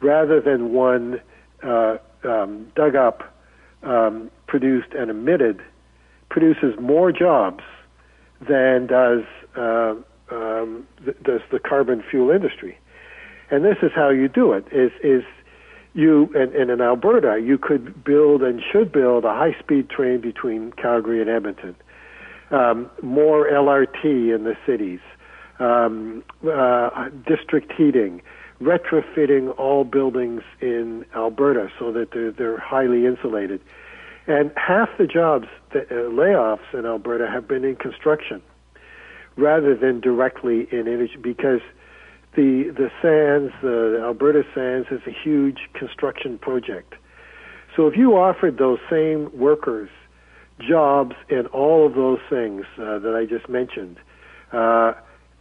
rather 0.00 0.40
than 0.40 0.72
one 0.72 1.20
uh, 1.62 1.96
um, 2.24 2.70
dug 2.74 2.96
up, 2.96 3.34
um, 3.82 4.30
produced, 4.46 4.92
and 4.96 5.10
emitted 5.10 5.60
produces 6.32 6.74
more 6.80 7.12
jobs 7.12 7.62
than 8.40 8.86
does 8.86 9.22
uh, 9.56 9.94
um, 10.32 10.86
th- 11.04 11.16
does 11.22 11.42
the 11.52 11.58
carbon 11.60 12.02
fuel 12.10 12.30
industry. 12.30 12.78
And 13.50 13.64
this 13.64 13.76
is 13.82 13.90
how 13.94 14.08
you 14.08 14.28
do 14.28 14.52
it: 14.52 14.64
is 14.72 14.90
is 15.04 15.22
you 15.92 16.32
and, 16.34 16.54
and 16.54 16.70
in 16.70 16.80
Alberta, 16.80 17.38
you 17.38 17.58
could 17.58 18.02
build 18.02 18.42
and 18.42 18.62
should 18.72 18.90
build 18.90 19.24
a 19.24 19.34
high-speed 19.34 19.90
train 19.90 20.22
between 20.22 20.72
Calgary 20.72 21.20
and 21.20 21.28
Edmonton. 21.28 21.76
Um, 22.50 22.90
more 23.02 23.48
LRT 23.48 24.34
in 24.34 24.44
the 24.44 24.56
cities, 24.66 25.00
um, 25.58 26.22
uh, 26.50 27.08
district 27.26 27.72
heating, 27.76 28.22
retrofitting 28.60 29.58
all 29.58 29.84
buildings 29.84 30.42
in 30.60 31.04
Alberta 31.14 31.70
so 31.78 31.92
that 31.92 32.10
they're, 32.12 32.30
they're 32.30 32.58
highly 32.58 33.06
insulated. 33.06 33.60
And 34.26 34.52
half 34.56 34.88
the 34.98 35.06
jobs, 35.06 35.48
that, 35.72 35.90
uh, 35.90 35.94
layoffs 35.94 36.72
in 36.72 36.86
Alberta 36.86 37.28
have 37.28 37.48
been 37.48 37.64
in 37.64 37.76
construction 37.76 38.42
rather 39.36 39.74
than 39.74 40.00
directly 40.00 40.68
in 40.70 40.86
energy 40.86 41.16
because 41.20 41.60
the 42.34 42.72
the 42.76 42.90
sands, 43.00 43.52
the 43.62 44.00
Alberta 44.02 44.42
sands, 44.54 44.88
is 44.90 45.00
a 45.06 45.10
huge 45.10 45.68
construction 45.74 46.38
project. 46.38 46.94
So 47.76 47.86
if 47.86 47.96
you 47.96 48.16
offered 48.16 48.58
those 48.58 48.78
same 48.90 49.30
workers 49.36 49.88
jobs 50.58 51.16
in 51.28 51.46
all 51.46 51.86
of 51.86 51.94
those 51.94 52.20
things 52.30 52.64
uh, 52.78 52.98
that 52.98 53.14
I 53.16 53.24
just 53.24 53.48
mentioned, 53.48 53.98
uh, 54.52 54.92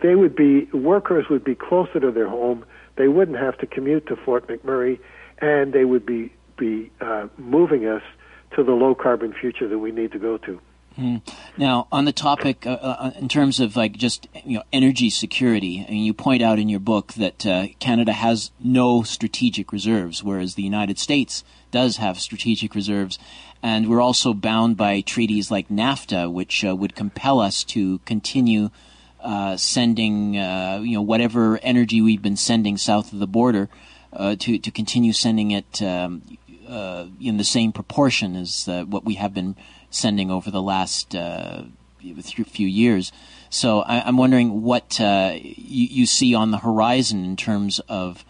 they 0.02 0.16
would 0.16 0.36
be 0.36 0.66
workers 0.74 1.26
would 1.30 1.44
be 1.44 1.56
closer 1.56 2.00
to 2.00 2.12
their 2.12 2.30
home. 2.30 2.66
They 2.98 3.08
wouldn't 3.08 3.38
have 3.38 3.58
to 3.60 3.68
commute 3.68 4.08
to 4.08 4.16
Fort 4.16 4.48
McMurray, 4.48 5.00
and 5.40 5.74
they 5.74 5.86
would 5.86 6.06
be 6.06 6.34
be 6.58 6.92
uh, 7.02 7.28
moving 7.38 7.86
us 7.86 8.04
to 8.56 8.64
the 8.64 8.74
low 8.74 8.96
carbon 8.96 9.34
future 9.34 9.68
that 9.68 9.80
we 9.80 9.92
need 9.92 10.12
to 10.12 10.20
go 10.20 10.38
to. 10.40 10.60
Mm. 10.98 11.22
Now, 11.58 11.88
on 11.92 12.06
the 12.06 12.12
topic, 12.12 12.68
uh, 12.68 12.72
uh, 12.72 13.12
in 13.18 13.30
terms 13.30 13.60
of 13.60 13.76
like 13.76 13.94
just 13.94 14.28
you 14.44 14.58
know 14.58 14.64
energy 14.74 15.10
security, 15.10 15.86
I 15.88 15.92
mean, 15.92 16.04
you 16.04 16.14
point 16.14 16.42
out 16.42 16.60
in 16.60 16.68
your 16.68 16.82
book 16.82 17.14
that 17.14 17.46
uh, 17.46 17.68
Canada 17.80 18.12
has 18.12 18.52
no 18.60 19.02
strategic 19.04 19.72
reserves, 19.72 20.24
whereas 20.24 20.56
the 20.56 20.64
United 20.64 21.00
States 21.00 21.46
does 21.72 21.98
have 21.98 22.20
strategic 22.20 22.76
reserves, 22.76 23.18
and 23.64 23.90
we're 23.90 24.02
also 24.02 24.34
bound 24.34 24.76
by 24.76 25.00
treaties 25.00 25.50
like 25.50 25.70
NAFTA, 25.70 26.32
which 26.32 26.66
uh, 26.66 26.76
would 26.76 26.94
compel 26.94 27.40
us 27.40 27.64
to 27.64 28.00
continue 28.00 28.70
uh, 29.22 29.56
sending 29.56 30.38
uh, 30.38 30.82
you 30.84 30.96
know 30.96 31.02
whatever 31.02 31.58
energy 31.60 32.02
we've 32.02 32.22
been 32.22 32.38
sending 32.38 32.76
south 32.76 33.14
of 33.14 33.20
the 33.20 33.28
border 33.28 33.70
to 34.40 34.60
to 34.60 34.72
continue 34.72 35.14
sending 35.14 35.52
it 35.52 35.82
um, 35.82 36.22
in 36.72 37.38
the 37.38 37.44
same 37.44 37.72
proportion 37.72 38.36
as 38.36 38.68
what 38.88 39.04
we 39.04 39.16
have 39.16 39.34
been 39.34 39.56
sending 39.92 40.32
over 40.32 40.50
the 40.50 40.62
last 40.62 41.14
uh, 41.14 41.64
few 42.00 42.68
years. 42.68 43.12
So 43.50 43.82
I, 43.82 44.08
am 44.08 44.18
wondering 44.18 44.64
what 44.64 45.00
uh, 45.00 45.34
you, 45.36 45.88
you, 45.88 46.06
see 46.06 46.34
on 46.34 46.52
the 46.52 46.58
horizon 46.58 47.24
in 47.26 47.36
terms 47.36 47.80
of 47.88 48.26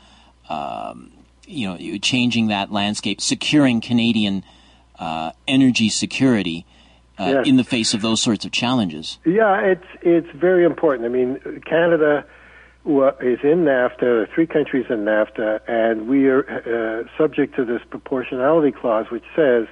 um, 0.50 1.12
you 1.46 1.68
know 1.68 1.98
changing 2.00 2.48
that 2.48 2.72
landscape, 2.72 3.22
securing 3.22 3.80
Canadian 3.82 4.44
uh, 5.00 5.32
energy 5.48 5.90
security. 5.90 6.66
Uh, 7.20 7.34
yes. 7.36 7.48
In 7.48 7.58
the 7.58 7.64
face 7.64 7.94
of 7.94 8.02
those 8.02 8.20
sorts 8.20 8.46
of 8.46 8.52
challenges, 8.52 9.20
yeah, 9.26 9.60
it's 9.62 9.86
it's 10.02 10.30
very 10.34 10.64
important. 10.64 11.06
I 11.06 11.10
mean, 11.10 11.62
Canada 11.68 12.26
is 12.86 13.40
in 13.44 13.66
NAFTA. 13.66 14.04
Are 14.04 14.28
three 14.34 14.48
countries 14.48 14.86
in 14.90 15.06
NAFTA, 15.06 15.62
and 15.68 16.08
we 16.08 16.28
are 16.28 16.44
uh, 16.50 17.04
subject 17.18 17.56
to 17.56 17.66
this 17.66 17.82
proportionality 17.90 18.72
clause, 18.72 19.06
which 19.12 19.24
says 19.36 19.68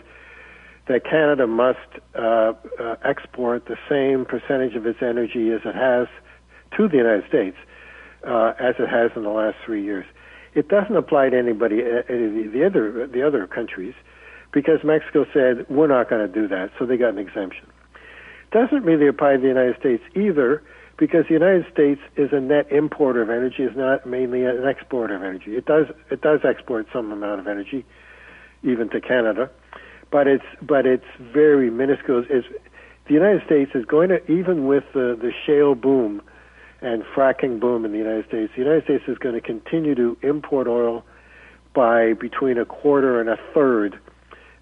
that 0.87 1.03
Canada 1.03 1.47
must 1.47 1.79
uh, 2.15 2.53
uh, 2.79 2.95
export 3.03 3.65
the 3.65 3.77
same 3.89 4.25
percentage 4.25 4.75
of 4.75 4.85
its 4.85 4.99
energy 5.01 5.51
as 5.51 5.61
it 5.65 5.75
has 5.75 6.07
to 6.75 6.87
the 6.87 6.97
United 6.97 7.27
States 7.27 7.57
uh, 8.27 8.53
as 8.59 8.75
it 8.79 8.89
has 8.89 9.11
in 9.15 9.23
the 9.23 9.29
last 9.29 9.57
three 9.65 9.83
years. 9.83 10.05
It 10.53 10.67
doesn't 10.67 10.95
apply 10.95 11.29
to 11.29 11.37
anybody, 11.37 11.81
uh, 11.81 12.01
any 12.09 12.47
the 12.47 12.65
other 12.65 13.07
the 13.07 13.25
other 13.25 13.47
countries, 13.47 13.93
because 14.51 14.79
Mexico 14.83 15.25
said 15.33 15.65
we're 15.69 15.87
not 15.87 16.09
going 16.09 16.25
to 16.25 16.33
do 16.33 16.47
that, 16.47 16.71
so 16.77 16.85
they 16.85 16.97
got 16.97 17.09
an 17.09 17.19
exemption. 17.19 17.67
Doesn't 18.51 18.83
really 18.83 19.07
apply 19.07 19.33
to 19.33 19.41
the 19.41 19.47
United 19.47 19.77
States 19.79 20.03
either, 20.15 20.63
because 20.99 21.25
the 21.27 21.33
United 21.33 21.65
States 21.71 22.01
is 22.17 22.29
a 22.31 22.39
net 22.39 22.71
importer 22.71 23.21
of 23.21 23.29
energy, 23.29 23.63
is 23.63 23.75
not 23.75 24.05
mainly 24.05 24.43
an 24.43 24.67
exporter 24.67 25.15
of 25.15 25.23
energy. 25.23 25.55
It 25.55 25.65
does 25.65 25.85
it 26.11 26.21
does 26.21 26.41
export 26.43 26.85
some 26.93 27.11
amount 27.11 27.39
of 27.39 27.47
energy, 27.47 27.85
even 28.61 28.89
to 28.89 29.01
Canada 29.01 29.49
but 30.11 30.27
it's 30.27 30.45
but 30.61 30.85
it's 30.85 31.05
very 31.19 31.69
minuscule. 31.69 32.23
It's, 32.29 32.47
the 33.07 33.13
United 33.13 33.43
States 33.45 33.71
is 33.73 33.85
going 33.85 34.09
to 34.09 34.23
even 34.31 34.67
with 34.67 34.83
the 34.93 35.17
the 35.19 35.31
shale 35.45 35.75
boom 35.75 36.21
and 36.81 37.03
fracking 37.03 37.59
boom 37.59 37.85
in 37.85 37.91
the 37.91 37.97
United 37.97 38.27
States, 38.27 38.53
the 38.55 38.63
United 38.63 38.85
States 38.85 39.03
is 39.07 39.17
going 39.17 39.35
to 39.35 39.41
continue 39.41 39.95
to 39.95 40.17
import 40.21 40.67
oil 40.67 41.03
by 41.73 42.13
between 42.13 42.57
a 42.57 42.65
quarter 42.65 43.19
and 43.19 43.29
a 43.29 43.37
third 43.53 43.99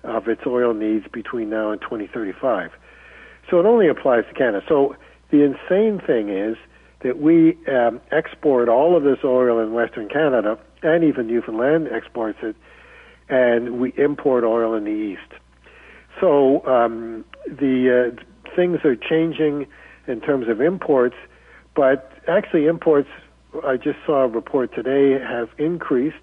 of 0.04 0.28
its 0.28 0.42
oil 0.48 0.74
needs 0.74 1.06
between 1.12 1.50
now 1.50 1.72
and 1.72 1.80
2035. 1.82 2.72
So 3.50 3.60
it 3.60 3.66
only 3.66 3.88
applies 3.88 4.24
to 4.28 4.34
Canada. 4.34 4.66
So 4.68 4.96
the 5.32 5.44
insane 5.44 6.00
thing 6.06 6.30
is 6.30 6.58
that 7.04 7.20
we 7.20 7.58
um, 7.68 8.02
export 8.12 8.70
all 8.70 8.96
of 8.96 9.04
this 9.04 9.20
oil 9.24 9.60
in 9.60 9.74
Western 9.74 10.10
Canada, 10.10 10.58
and 10.84 11.04
even 11.04 11.28
Newfoundland 11.28 11.88
exports 11.92 12.40
it, 12.42 12.56
and 13.30 13.80
we 13.80 13.94
import 13.98 14.44
oil 14.44 14.74
in 14.74 14.84
the 14.86 14.90
east. 14.90 15.42
So 16.20 16.66
um, 16.66 17.26
the 17.46 18.14
uh, 18.16 18.56
things 18.56 18.80
are 18.84 18.96
changing 18.96 19.68
in 20.08 20.22
terms 20.22 20.48
of 20.48 20.62
imports, 20.62 21.16
but 21.76 22.12
actually 22.28 22.66
imports, 22.66 23.10
I 23.64 23.78
just 23.78 24.00
saw 24.06 24.24
a 24.24 24.28
report 24.28 24.74
today, 24.74 25.20
have 25.22 25.50
increased. 25.58 26.16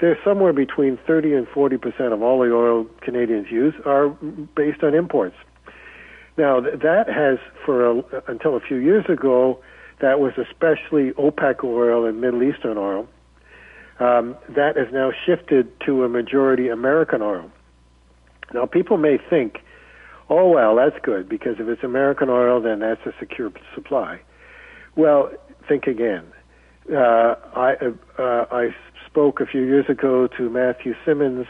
They're 0.00 0.18
somewhere 0.24 0.52
between 0.52 0.98
30 1.06 1.34
and 1.34 1.48
40 1.48 1.78
percent 1.78 2.12
of 2.12 2.22
all 2.22 2.38
the 2.38 2.54
oil 2.54 2.86
Canadians 3.00 3.48
use 3.50 3.74
are 3.84 4.10
based 4.54 4.84
on 4.84 4.94
imports. 4.94 5.34
Now 6.38 6.60
that 6.60 7.08
has, 7.08 7.38
for 7.66 7.84
a, 7.84 8.02
until 8.28 8.56
a 8.56 8.60
few 8.60 8.76
years 8.76 9.04
ago, 9.08 9.60
that 10.00 10.20
was 10.20 10.32
especially 10.38 11.10
OPEC 11.12 11.64
oil 11.64 12.06
and 12.06 12.20
Middle 12.20 12.44
Eastern 12.44 12.78
oil. 12.78 13.08
Um, 13.98 14.36
that 14.48 14.76
has 14.76 14.86
now 14.92 15.10
shifted 15.26 15.68
to 15.84 16.04
a 16.04 16.08
majority 16.08 16.68
American 16.68 17.20
oil. 17.20 17.50
Now, 18.54 18.64
people 18.64 18.96
may 18.96 19.18
think, 19.28 19.58
oh, 20.30 20.48
well, 20.50 20.76
that's 20.76 20.96
good 21.02 21.28
because 21.28 21.56
if 21.58 21.66
it's 21.66 21.82
American 21.82 22.28
oil, 22.28 22.62
then 22.62 22.78
that's 22.78 23.04
a 23.04 23.12
secure 23.18 23.50
supply. 23.74 24.20
Well, 24.94 25.32
think 25.68 25.88
again. 25.88 26.24
Uh, 26.90 27.34
I, 27.56 27.74
uh, 28.18 28.44
I 28.50 28.68
spoke 29.04 29.40
a 29.40 29.46
few 29.46 29.62
years 29.62 29.86
ago 29.88 30.28
to 30.38 30.48
Matthew 30.48 30.94
Simmons, 31.04 31.46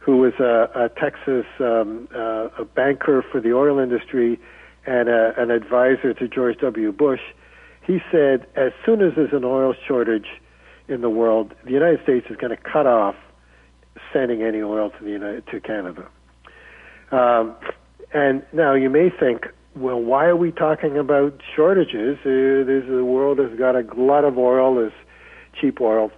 who 0.00 0.16
was 0.16 0.32
a, 0.40 0.68
a 0.74 0.88
Texas 0.88 1.46
um, 1.60 2.08
uh, 2.14 2.48
a 2.58 2.64
banker 2.64 3.24
for 3.30 3.40
the 3.40 3.52
oil 3.52 3.78
industry 3.78 4.40
and 4.86 5.08
a, 5.08 5.32
an 5.36 5.50
advisor 5.50 6.12
to 6.14 6.26
George 6.26 6.58
W. 6.58 6.90
Bush. 6.90 7.20
He 7.86 7.98
said, 8.10 8.46
as 8.56 8.72
soon 8.84 9.02
as 9.02 9.12
there's 9.14 9.32
an 9.32 9.44
oil 9.44 9.74
shortage 9.86 10.26
in 10.88 11.02
the 11.02 11.10
world, 11.10 11.54
the 11.64 11.70
United 11.70 12.02
States 12.02 12.26
is 12.30 12.36
going 12.36 12.56
to 12.56 12.62
cut 12.62 12.86
off 12.86 13.14
sending 14.12 14.42
any 14.42 14.62
oil 14.62 14.90
to 14.90 15.04
the 15.04 15.10
United, 15.10 15.46
to 15.48 15.60
Canada. 15.60 16.08
Um, 17.12 17.54
and 18.12 18.42
now 18.52 18.74
you 18.74 18.88
may 18.88 19.10
think, 19.10 19.46
well, 19.76 20.00
why 20.00 20.24
are 20.24 20.36
we 20.36 20.50
talking 20.50 20.96
about 20.98 21.40
shortages? 21.54 22.18
Uh, 22.20 22.64
the 22.64 23.04
world 23.04 23.38
has 23.38 23.56
got 23.58 23.76
a 23.76 23.82
glut 23.82 24.24
of 24.24 24.38
oil, 24.38 24.76
there's 24.76 24.92
cheap 25.60 25.80
oil. 25.80 26.10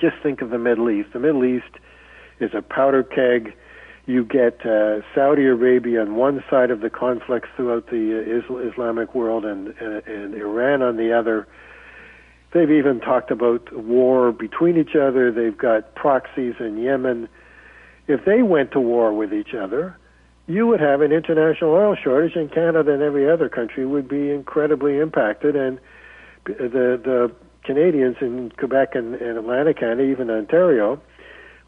Just 0.00 0.16
think 0.22 0.40
of 0.40 0.50
the 0.50 0.58
Middle 0.58 0.90
East. 0.90 1.10
The 1.12 1.20
Middle 1.20 1.44
East 1.44 1.78
is 2.40 2.50
a 2.54 2.62
powder 2.62 3.02
keg. 3.02 3.54
You 4.06 4.24
get 4.24 4.66
uh, 4.66 5.00
Saudi 5.14 5.46
Arabia 5.46 6.02
on 6.02 6.16
one 6.16 6.44
side 6.50 6.70
of 6.70 6.80
the 6.80 6.90
conflicts 6.90 7.48
throughout 7.56 7.86
the 7.86 8.42
uh, 8.48 8.70
Islamic 8.70 9.14
world, 9.14 9.44
and, 9.44 9.68
and, 9.80 10.06
and 10.06 10.34
Iran 10.34 10.82
on 10.82 10.96
the 10.96 11.12
other. 11.12 11.46
They've 12.52 12.70
even 12.70 13.00
talked 13.00 13.30
about 13.30 13.74
war 13.74 14.30
between 14.30 14.76
each 14.76 14.94
other. 14.94 15.32
They've 15.32 15.56
got 15.56 15.94
proxies 15.94 16.54
in 16.60 16.78
Yemen. 16.78 17.28
If 18.06 18.24
they 18.24 18.42
went 18.42 18.72
to 18.72 18.80
war 18.80 19.12
with 19.12 19.32
each 19.32 19.54
other, 19.54 19.96
you 20.46 20.66
would 20.66 20.80
have 20.80 21.00
an 21.00 21.10
international 21.10 21.72
oil 21.72 21.96
shortage, 21.96 22.36
and 22.36 22.52
Canada 22.52 22.92
and 22.92 23.02
every 23.02 23.28
other 23.30 23.48
country 23.48 23.86
would 23.86 24.06
be 24.06 24.30
incredibly 24.30 24.98
impacted. 24.98 25.56
And 25.56 25.80
the 26.44 27.00
the 27.02 27.32
Canadians 27.64 28.16
in 28.20 28.52
Quebec 28.58 28.94
and, 28.94 29.14
and 29.14 29.38
Atlantic 29.38 29.78
Canada, 29.78 30.02
even 30.02 30.30
Ontario, 30.30 31.00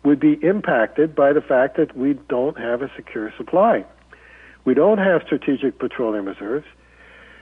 would 0.07 0.20
be 0.20 0.34
impacted 0.40 1.16
by 1.16 1.32
the 1.32 1.40
fact 1.40 1.76
that 1.76 1.96
we 1.96 2.14
don't 2.28 2.57
have 2.57 2.80
a 2.80 2.88
secure 2.94 3.32
supply. 3.36 3.84
We 4.64 4.72
don't 4.72 4.98
have 4.98 5.22
strategic 5.26 5.80
petroleum 5.80 6.26
reserves. 6.26 6.66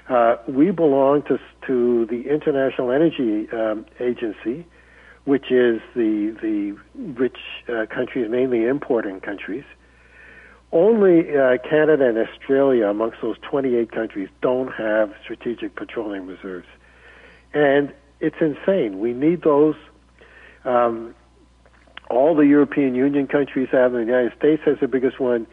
Uh, 0.09 0.37
we 0.49 0.71
belong 0.71 1.23
to 1.25 1.39
to 1.67 2.07
the 2.07 2.23
International 2.29 2.91
Energy 2.91 3.51
um, 3.53 3.85
Agency, 4.01 4.67
which 5.25 5.51
is 5.51 5.81
the 5.95 6.35
the 6.41 6.77
rich 7.21 7.37
uh, 7.69 7.85
countries, 7.95 8.31
mainly 8.31 8.65
importing 8.67 9.21
countries. 9.21 9.65
Only 10.73 11.37
uh, 11.37 11.59
Canada 11.59 12.09
and 12.09 12.19
Australia, 12.19 12.89
amongst 12.89 13.19
those 13.23 13.37
28 13.43 13.93
countries, 13.93 14.29
don't 14.41 14.73
have 14.73 15.12
strategic 15.23 15.77
petroleum 15.77 16.27
reserves, 16.27 16.67
and 17.53 17.93
it's 18.21 18.41
insane. 18.41 19.01
We 19.01 19.12
need 19.12 19.43
those. 19.43 19.77
Um, 20.65 21.15
all 22.11 22.35
the 22.35 22.47
European 22.47 22.95
Union 22.95 23.27
countries 23.27 23.69
have. 23.73 23.93
The 23.93 23.99
United 23.99 24.33
States 24.37 24.63
has 24.65 24.79
the 24.81 24.89
biggest 24.89 25.21
one. 25.21 25.47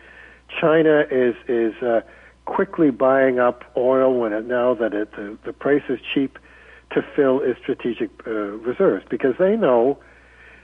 China 0.59 1.05
is 1.09 1.35
is 1.47 1.73
uh, 1.81 2.01
quickly 2.45 2.91
buying 2.91 3.39
up 3.39 3.63
oil 3.77 4.19
when 4.19 4.33
it 4.33 4.45
now 4.45 4.73
that 4.75 4.93
it, 4.93 5.11
the 5.11 5.37
the 5.45 5.53
price 5.53 5.83
is 5.89 5.99
cheap 6.13 6.37
to 6.91 7.01
fill 7.15 7.39
its 7.39 7.59
strategic 7.61 8.09
uh, 8.27 8.31
reserves 8.31 9.05
because 9.09 9.35
they 9.39 9.55
know 9.55 9.97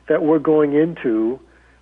that 0.10 0.24
we're 0.24 0.40
going 0.40 0.74
into 0.74 1.40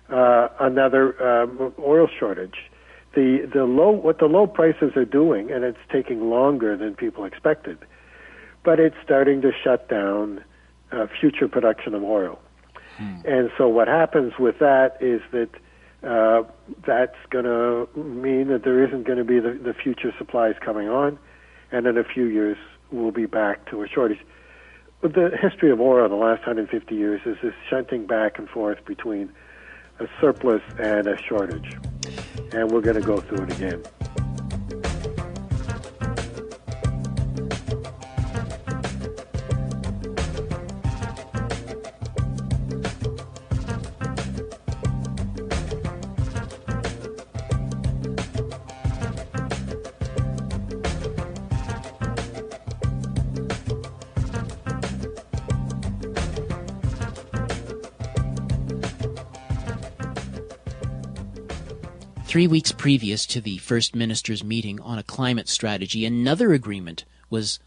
uh, 0.08 0.48
another 0.60 1.42
um, 1.42 1.72
oil 1.80 2.08
shortage. 2.18 2.70
The 3.14 3.48
the 3.52 3.64
low 3.64 3.90
what 3.90 4.18
the 4.18 4.26
low 4.26 4.46
prices 4.46 4.92
are 4.96 5.04
doing, 5.04 5.50
and 5.50 5.64
it's 5.64 5.78
taking 5.90 6.30
longer 6.30 6.76
than 6.76 6.94
people 6.94 7.24
expected, 7.24 7.78
but 8.64 8.78
it's 8.78 8.96
starting 9.02 9.40
to 9.42 9.50
shut 9.64 9.88
down 9.88 10.44
uh, 10.92 11.06
future 11.20 11.48
production 11.48 11.94
of 11.94 12.02
oil. 12.02 12.38
Hmm. 12.96 13.16
And 13.24 13.50
so 13.58 13.68
what 13.68 13.88
happens 13.88 14.32
with 14.38 14.58
that 14.58 14.96
is 15.00 15.20
that 15.32 15.50
uh, 16.02 16.44
that's 16.86 17.16
going 17.30 17.44
to 17.44 17.88
mean 17.98 18.48
that 18.48 18.62
there 18.64 18.84
isn't 18.84 19.04
going 19.04 19.18
to 19.18 19.24
be 19.24 19.40
the, 19.40 19.52
the 19.52 19.74
future 19.74 20.12
supplies 20.18 20.54
coming 20.60 20.88
on, 20.88 21.18
and 21.72 21.86
in 21.86 21.98
a 21.98 22.04
few 22.04 22.26
years 22.26 22.56
we'll 22.90 23.10
be 23.10 23.26
back 23.26 23.68
to 23.70 23.82
a 23.82 23.88
shortage. 23.88 24.20
The 25.02 25.36
history 25.40 25.70
of 25.70 25.80
oil 25.80 26.04
in 26.04 26.10
the 26.10 26.16
last 26.16 26.40
150 26.40 26.94
years 26.94 27.20
is 27.26 27.36
this 27.42 27.54
shunting 27.68 28.06
back 28.06 28.38
and 28.38 28.48
forth 28.48 28.84
between 28.86 29.30
a 29.98 30.06
surplus 30.20 30.62
and 30.78 31.06
a 31.06 31.20
shortage, 31.22 31.76
and 32.52 32.70
we're 32.70 32.80
going 32.80 33.00
to 33.00 33.06
go 33.06 33.20
through 33.20 33.44
it 33.44 33.52
again. 33.52 34.25
Three 62.36 62.46
weeks 62.46 62.70
previous 62.70 63.24
to 63.28 63.40
the 63.40 63.56
First 63.56 63.94
Minister's 63.94 64.44
meeting 64.44 64.78
on 64.80 64.98
a 64.98 65.02
climate 65.02 65.48
strategy, 65.48 66.04
another 66.04 66.52
agreement 66.52 67.06
was 67.30 67.60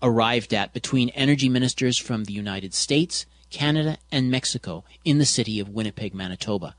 arrived 0.00 0.54
at 0.54 0.72
between 0.72 1.10
energy 1.10 1.50
ministers 1.50 1.98
from 1.98 2.24
the 2.24 2.32
United 2.32 2.72
States, 2.72 3.26
Canada, 3.50 3.98
and 4.10 4.30
Mexico 4.30 4.82
in 5.04 5.18
the 5.18 5.26
city 5.26 5.60
of 5.60 5.68
Winnipeg, 5.68 6.14
Manitoba. 6.14 6.74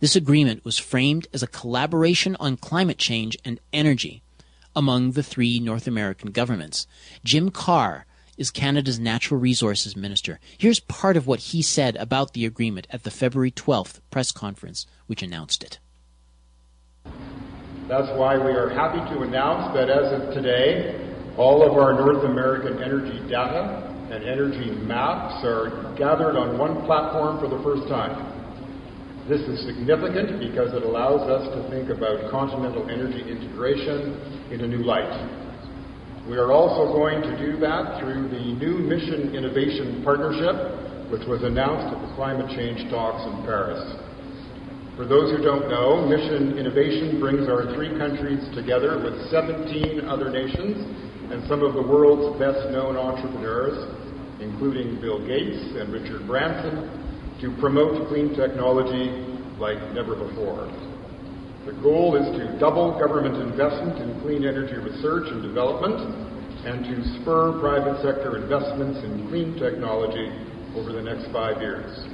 This 0.00 0.16
agreement 0.16 0.64
was 0.64 0.76
framed 0.76 1.28
as 1.32 1.40
a 1.40 1.46
collaboration 1.46 2.34
on 2.40 2.56
climate 2.56 2.98
change 2.98 3.38
and 3.44 3.60
energy 3.72 4.24
among 4.74 5.12
the 5.12 5.22
three 5.22 5.60
North 5.60 5.86
American 5.86 6.32
governments. 6.32 6.88
Jim 7.22 7.52
Carr 7.52 8.06
is 8.36 8.50
Canada's 8.50 8.98
Natural 8.98 9.38
Resources 9.38 9.94
Minister. 9.94 10.40
Here's 10.58 10.80
part 10.80 11.16
of 11.16 11.28
what 11.28 11.38
he 11.38 11.62
said 11.62 11.94
about 11.94 12.32
the 12.32 12.44
agreement 12.44 12.88
at 12.90 13.04
the 13.04 13.12
February 13.12 13.52
12th 13.52 14.00
press 14.10 14.32
conference 14.32 14.84
which 15.06 15.22
announced 15.22 15.62
it. 15.62 15.78
That's 17.88 18.08
why 18.18 18.38
we 18.38 18.52
are 18.52 18.70
happy 18.70 19.02
to 19.14 19.22
announce 19.22 19.74
that 19.74 19.90
as 19.90 20.12
of 20.14 20.34
today, 20.34 21.02
all 21.36 21.66
of 21.66 21.76
our 21.76 21.92
North 21.92 22.24
American 22.24 22.82
energy 22.82 23.18
data 23.28 23.90
and 24.10 24.22
energy 24.22 24.70
maps 24.84 25.42
are 25.44 25.94
gathered 25.96 26.36
on 26.36 26.58
one 26.58 26.84
platform 26.84 27.40
for 27.40 27.48
the 27.48 27.62
first 27.64 27.88
time. 27.88 28.28
This 29.28 29.40
is 29.42 29.64
significant 29.66 30.38
because 30.38 30.74
it 30.74 30.82
allows 30.82 31.22
us 31.30 31.48
to 31.54 31.70
think 31.70 31.90
about 31.90 32.30
continental 32.30 32.88
energy 32.90 33.22
integration 33.22 34.18
in 34.50 34.60
a 34.62 34.66
new 34.66 34.84
light. 34.84 35.14
We 36.28 36.36
are 36.36 36.52
also 36.52 36.92
going 36.92 37.22
to 37.22 37.34
do 37.38 37.58
that 37.60 37.98
through 37.98 38.28
the 38.28 38.54
new 38.62 38.78
Mission 38.78 39.34
Innovation 39.34 40.02
Partnership, 40.04 41.10
which 41.10 41.26
was 41.26 41.42
announced 41.42 41.90
at 41.90 41.98
the 41.98 42.14
climate 42.14 42.50
change 42.54 42.90
talks 42.90 43.26
in 43.26 43.42
Paris. 43.42 43.80
For 44.96 45.08
those 45.08 45.32
who 45.32 45.40
don't 45.42 45.72
know, 45.72 46.04
Mission 46.04 46.58
Innovation 46.58 47.18
brings 47.18 47.48
our 47.48 47.72
three 47.72 47.96
countries 47.96 48.44
together 48.52 49.00
with 49.00 49.16
17 49.32 50.04
other 50.04 50.28
nations 50.28 50.84
and 51.32 51.40
some 51.48 51.64
of 51.64 51.72
the 51.72 51.80
world's 51.80 52.36
best 52.36 52.68
known 52.68 53.00
entrepreneurs, 53.00 53.72
including 54.44 55.00
Bill 55.00 55.24
Gates 55.24 55.64
and 55.80 55.88
Richard 55.88 56.28
Branson, 56.28 56.92
to 57.40 57.56
promote 57.56 58.06
clean 58.12 58.36
technology 58.36 59.08
like 59.56 59.80
never 59.96 60.12
before. 60.12 60.68
The 61.64 61.72
goal 61.80 62.12
is 62.20 62.28
to 62.36 62.58
double 62.60 62.92
government 63.00 63.40
investment 63.40 63.96
in 63.96 64.20
clean 64.20 64.44
energy 64.44 64.76
research 64.76 65.24
and 65.32 65.40
development 65.40 66.04
and 66.68 66.84
to 66.84 67.00
spur 67.16 67.56
private 67.64 67.96
sector 68.04 68.36
investments 68.36 69.00
in 69.00 69.24
clean 69.32 69.56
technology 69.56 70.28
over 70.76 70.92
the 70.92 71.00
next 71.00 71.32
five 71.32 71.64
years. 71.64 72.11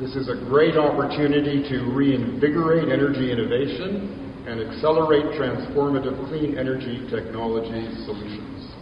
This 0.00 0.16
is 0.16 0.30
a 0.32 0.34
great 0.48 0.78
opportunity 0.78 1.60
to 1.68 1.92
reinvigorate 1.92 2.88
energy 2.88 3.30
innovation 3.30 4.32
and 4.48 4.56
accelerate 4.56 5.36
transformative 5.36 6.16
clean 6.30 6.56
energy 6.56 7.04
technology 7.12 7.84
solutions. 8.08 8.72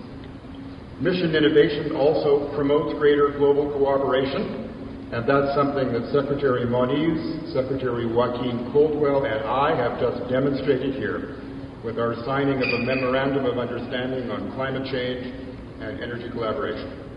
Mission 1.03 1.35
innovation 1.35 1.97
also 1.97 2.55
promotes 2.55 2.97
greater 3.01 3.35
global 3.37 3.67
cooperation, 3.67 5.11
and 5.11 5.27
that's 5.27 5.59
something 5.59 5.91
that 5.91 6.07
Secretary 6.15 6.65
Moniz, 6.65 7.53
Secretary 7.53 8.07
Joaquin 8.07 8.71
Coldwell, 8.71 9.27
and 9.27 9.43
I 9.43 9.75
have 9.75 9.99
just 9.99 10.31
demonstrated 10.31 10.95
here 10.95 11.35
with 11.83 11.99
our 11.99 12.15
signing 12.27 12.63
of 12.63 12.71
a 12.71 12.79
Memorandum 12.87 13.45
of 13.45 13.59
Understanding 13.59 14.31
on 14.31 14.55
Climate 14.55 14.87
Change 14.87 15.35
and 15.83 15.99
Energy 15.99 16.31
Collaboration. 16.31 17.08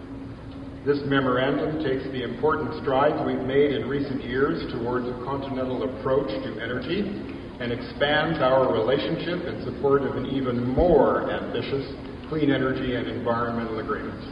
This 0.86 0.98
memorandum 1.06 1.78
takes 1.86 2.02
the 2.10 2.24
important 2.24 2.82
strides 2.82 3.22
we've 3.22 3.46
made 3.46 3.70
in 3.70 3.88
recent 3.88 4.24
years 4.24 4.66
towards 4.74 5.06
a 5.06 5.14
continental 5.24 5.86
approach 5.86 6.30
to 6.30 6.58
energy 6.58 7.06
and 7.62 7.72
expands 7.72 8.42
our 8.42 8.74
relationship 8.74 9.46
in 9.46 9.62
support 9.64 10.02
of 10.02 10.16
an 10.18 10.26
even 10.26 10.58
more 10.74 11.30
ambitious 11.30 11.86
clean 12.30 12.50
energy 12.50 12.96
and 12.96 13.06
environmental 13.06 13.78
agreements. 13.78 14.26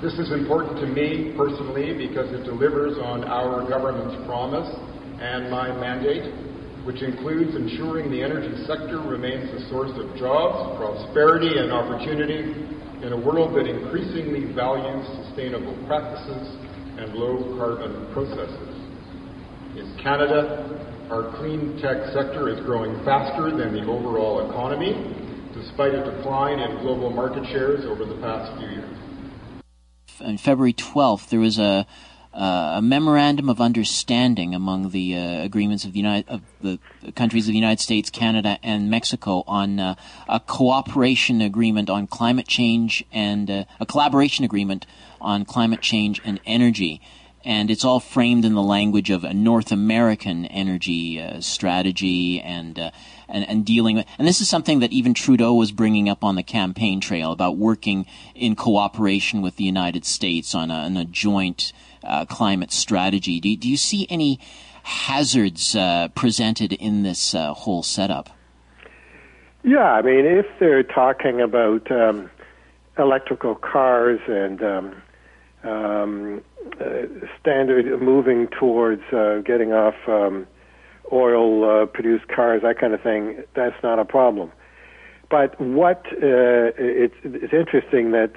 This 0.00 0.16
is 0.16 0.32
important 0.32 0.80
to 0.80 0.86
me 0.86 1.34
personally 1.36 1.92
because 1.92 2.32
it 2.32 2.44
delivers 2.48 2.96
on 2.96 3.24
our 3.24 3.68
government's 3.68 4.16
promise 4.24 4.72
and 5.20 5.50
my 5.50 5.68
mandate 5.68 6.32
which 6.88 7.02
includes 7.02 7.52
ensuring 7.56 8.10
the 8.10 8.22
energy 8.22 8.56
sector 8.64 9.02
remains 9.02 9.50
a 9.52 9.68
source 9.68 9.90
of 9.98 10.16
jobs, 10.16 10.78
prosperity, 10.78 11.58
and 11.58 11.72
opportunity 11.72 12.75
in 13.02 13.12
a 13.12 13.16
world 13.16 13.54
that 13.54 13.66
increasingly 13.66 14.52
values 14.52 15.06
sustainable 15.24 15.76
practices 15.86 16.56
and 16.98 17.14
low 17.14 17.56
carbon 17.58 18.06
processes. 18.12 18.74
In 19.76 19.96
Canada, 20.02 21.08
our 21.10 21.36
clean 21.36 21.78
tech 21.80 22.12
sector 22.12 22.48
is 22.48 22.58
growing 22.64 23.04
faster 23.04 23.54
than 23.54 23.74
the 23.74 23.86
overall 23.86 24.48
economy, 24.48 25.14
despite 25.52 25.94
a 25.94 26.04
decline 26.04 26.58
in 26.58 26.78
global 26.78 27.10
market 27.10 27.44
shares 27.46 27.84
over 27.84 28.04
the 28.04 28.16
past 28.16 28.58
few 28.58 28.68
years. 28.68 28.96
On 30.20 30.38
February 30.38 30.72
12th, 30.72 31.28
there 31.28 31.40
was 31.40 31.58
a 31.58 31.86
a 32.36 32.80
memorandum 32.82 33.48
of 33.48 33.60
understanding 33.60 34.54
among 34.54 34.90
the 34.90 35.16
uh, 35.16 35.42
agreements 35.42 35.84
of 35.84 35.92
the 35.92 35.98
United 35.98 36.28
of 36.28 36.42
the 36.60 36.78
countries 37.12 37.48
of 37.48 37.52
the 37.52 37.58
United 37.58 37.80
States, 37.80 38.10
Canada, 38.10 38.58
and 38.62 38.90
Mexico 38.90 39.42
on 39.46 39.80
uh, 39.80 39.94
a 40.28 40.38
cooperation 40.40 41.40
agreement 41.40 41.88
on 41.88 42.06
climate 42.06 42.46
change 42.46 43.04
and 43.10 43.50
uh, 43.50 43.64
a 43.80 43.86
collaboration 43.86 44.44
agreement 44.44 44.84
on 45.20 45.44
climate 45.46 45.80
change 45.80 46.20
and 46.24 46.38
energy. 46.44 47.00
And 47.42 47.70
it's 47.70 47.84
all 47.84 48.00
framed 48.00 48.44
in 48.44 48.54
the 48.54 48.62
language 48.62 49.08
of 49.08 49.22
a 49.22 49.32
North 49.32 49.70
American 49.70 50.46
energy 50.46 51.22
uh, 51.22 51.40
strategy 51.40 52.40
and, 52.40 52.76
uh, 52.76 52.90
and 53.28 53.48
and 53.48 53.64
dealing 53.64 53.96
with. 53.96 54.06
And 54.18 54.26
this 54.26 54.40
is 54.40 54.48
something 54.48 54.80
that 54.80 54.92
even 54.92 55.14
Trudeau 55.14 55.54
was 55.54 55.70
bringing 55.72 56.08
up 56.08 56.24
on 56.24 56.34
the 56.34 56.42
campaign 56.42 57.00
trail 57.00 57.32
about 57.32 57.56
working 57.56 58.04
in 58.34 58.56
cooperation 58.56 59.42
with 59.42 59.56
the 59.56 59.64
United 59.64 60.04
States 60.04 60.54
on 60.54 60.70
a, 60.70 60.74
on 60.74 60.96
a 60.96 61.04
joint 61.04 61.72
uh, 61.72 61.95
climate 62.28 62.72
strategy. 62.72 63.40
Do, 63.40 63.56
do, 63.56 63.68
you 63.68 63.76
see 63.76 64.06
any 64.10 64.40
hazards 64.82 65.74
uh, 65.74 66.08
presented 66.14 66.72
in 66.72 67.02
this 67.02 67.34
uh, 67.34 67.52
whole 67.54 67.82
setup? 67.82 68.30
Yeah, 69.64 69.92
I 69.92 70.02
mean, 70.02 70.24
if 70.24 70.46
they're 70.60 70.84
talking 70.84 71.40
about 71.40 71.90
um, 71.90 72.30
electrical 72.96 73.56
cars 73.56 74.20
and 74.28 74.62
um, 74.62 75.02
um, 75.64 76.42
uh, 76.80 76.84
standard 77.40 78.00
moving 78.00 78.46
towards 78.48 79.02
uh, 79.12 79.40
getting 79.44 79.72
off 79.72 79.96
um, 80.06 80.46
oil 81.12 81.86
produced 81.86 82.28
cars, 82.28 82.62
that 82.62 82.78
kind 82.78 82.94
of 82.94 83.02
thing, 83.02 83.42
that's 83.54 83.82
not 83.82 83.98
a 83.98 84.04
problem. 84.04 84.52
But 85.28 85.60
what 85.60 86.04
it's, 86.12 87.14
it's 87.24 87.52
interesting 87.52 88.12
that 88.12 88.30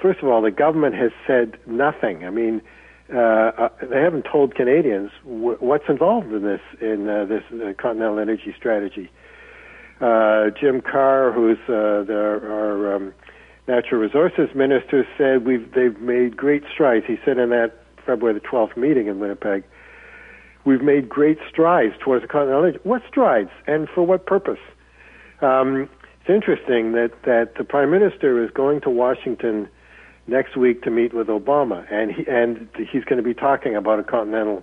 first 0.00 0.20
of 0.20 0.28
all, 0.28 0.42
the 0.42 0.50
government 0.50 0.94
has 0.94 1.10
said 1.26 1.58
nothing. 1.66 2.24
I 2.24 2.30
mean, 2.30 2.62
uh, 3.12 3.18
uh, 3.18 3.68
they 3.88 4.00
haven't 4.00 4.26
told 4.30 4.54
Canadians 4.54 5.10
what's 5.24 5.88
involved 5.88 6.32
in 6.32 6.42
this 6.42 6.60
in 6.80 7.08
uh, 7.08 7.24
this 7.24 7.42
uh, 7.52 7.72
continental 7.80 8.18
energy 8.18 8.54
strategy. 8.56 9.10
Uh, 10.00 10.50
Jim 10.60 10.80
Carr, 10.80 11.32
who's 11.32 11.58
uh, 11.68 12.02
the, 12.02 12.40
our 12.44 12.96
um, 12.96 13.14
natural 13.68 14.00
resources 14.00 14.48
minister, 14.54 15.06
said 15.16 15.46
we've 15.46 15.72
they've 15.72 16.00
made 16.00 16.36
great 16.36 16.64
strides. 16.72 17.06
He 17.06 17.16
said 17.24 17.38
in 17.38 17.50
that 17.50 17.72
February 18.04 18.38
the 18.38 18.46
12th 18.46 18.76
meeting 18.76 19.06
in 19.06 19.20
Winnipeg, 19.20 19.62
we've 20.64 20.82
made 20.82 21.08
great 21.08 21.38
strides 21.48 21.94
towards 22.02 22.22
the 22.22 22.28
continental 22.28 22.64
energy. 22.64 22.80
What 22.82 23.02
strides, 23.08 23.50
and 23.68 23.88
for 23.88 24.02
what 24.02 24.26
purpose? 24.26 24.60
Um, 25.40 25.88
it's 26.20 26.30
interesting 26.30 26.92
that 26.92 27.12
that 27.22 27.54
the 27.56 27.62
prime 27.62 27.92
minister 27.92 28.42
is 28.42 28.50
going 28.50 28.80
to 28.80 28.90
Washington 28.90 29.68
next 30.26 30.56
week 30.56 30.82
to 30.82 30.90
meet 30.90 31.14
with 31.14 31.28
Obama, 31.28 31.86
and 31.90 32.12
he, 32.12 32.26
and 32.28 32.68
he's 32.90 33.04
going 33.04 33.18
to 33.18 33.22
be 33.22 33.34
talking 33.34 33.76
about 33.76 33.98
a 33.98 34.02
continental 34.02 34.62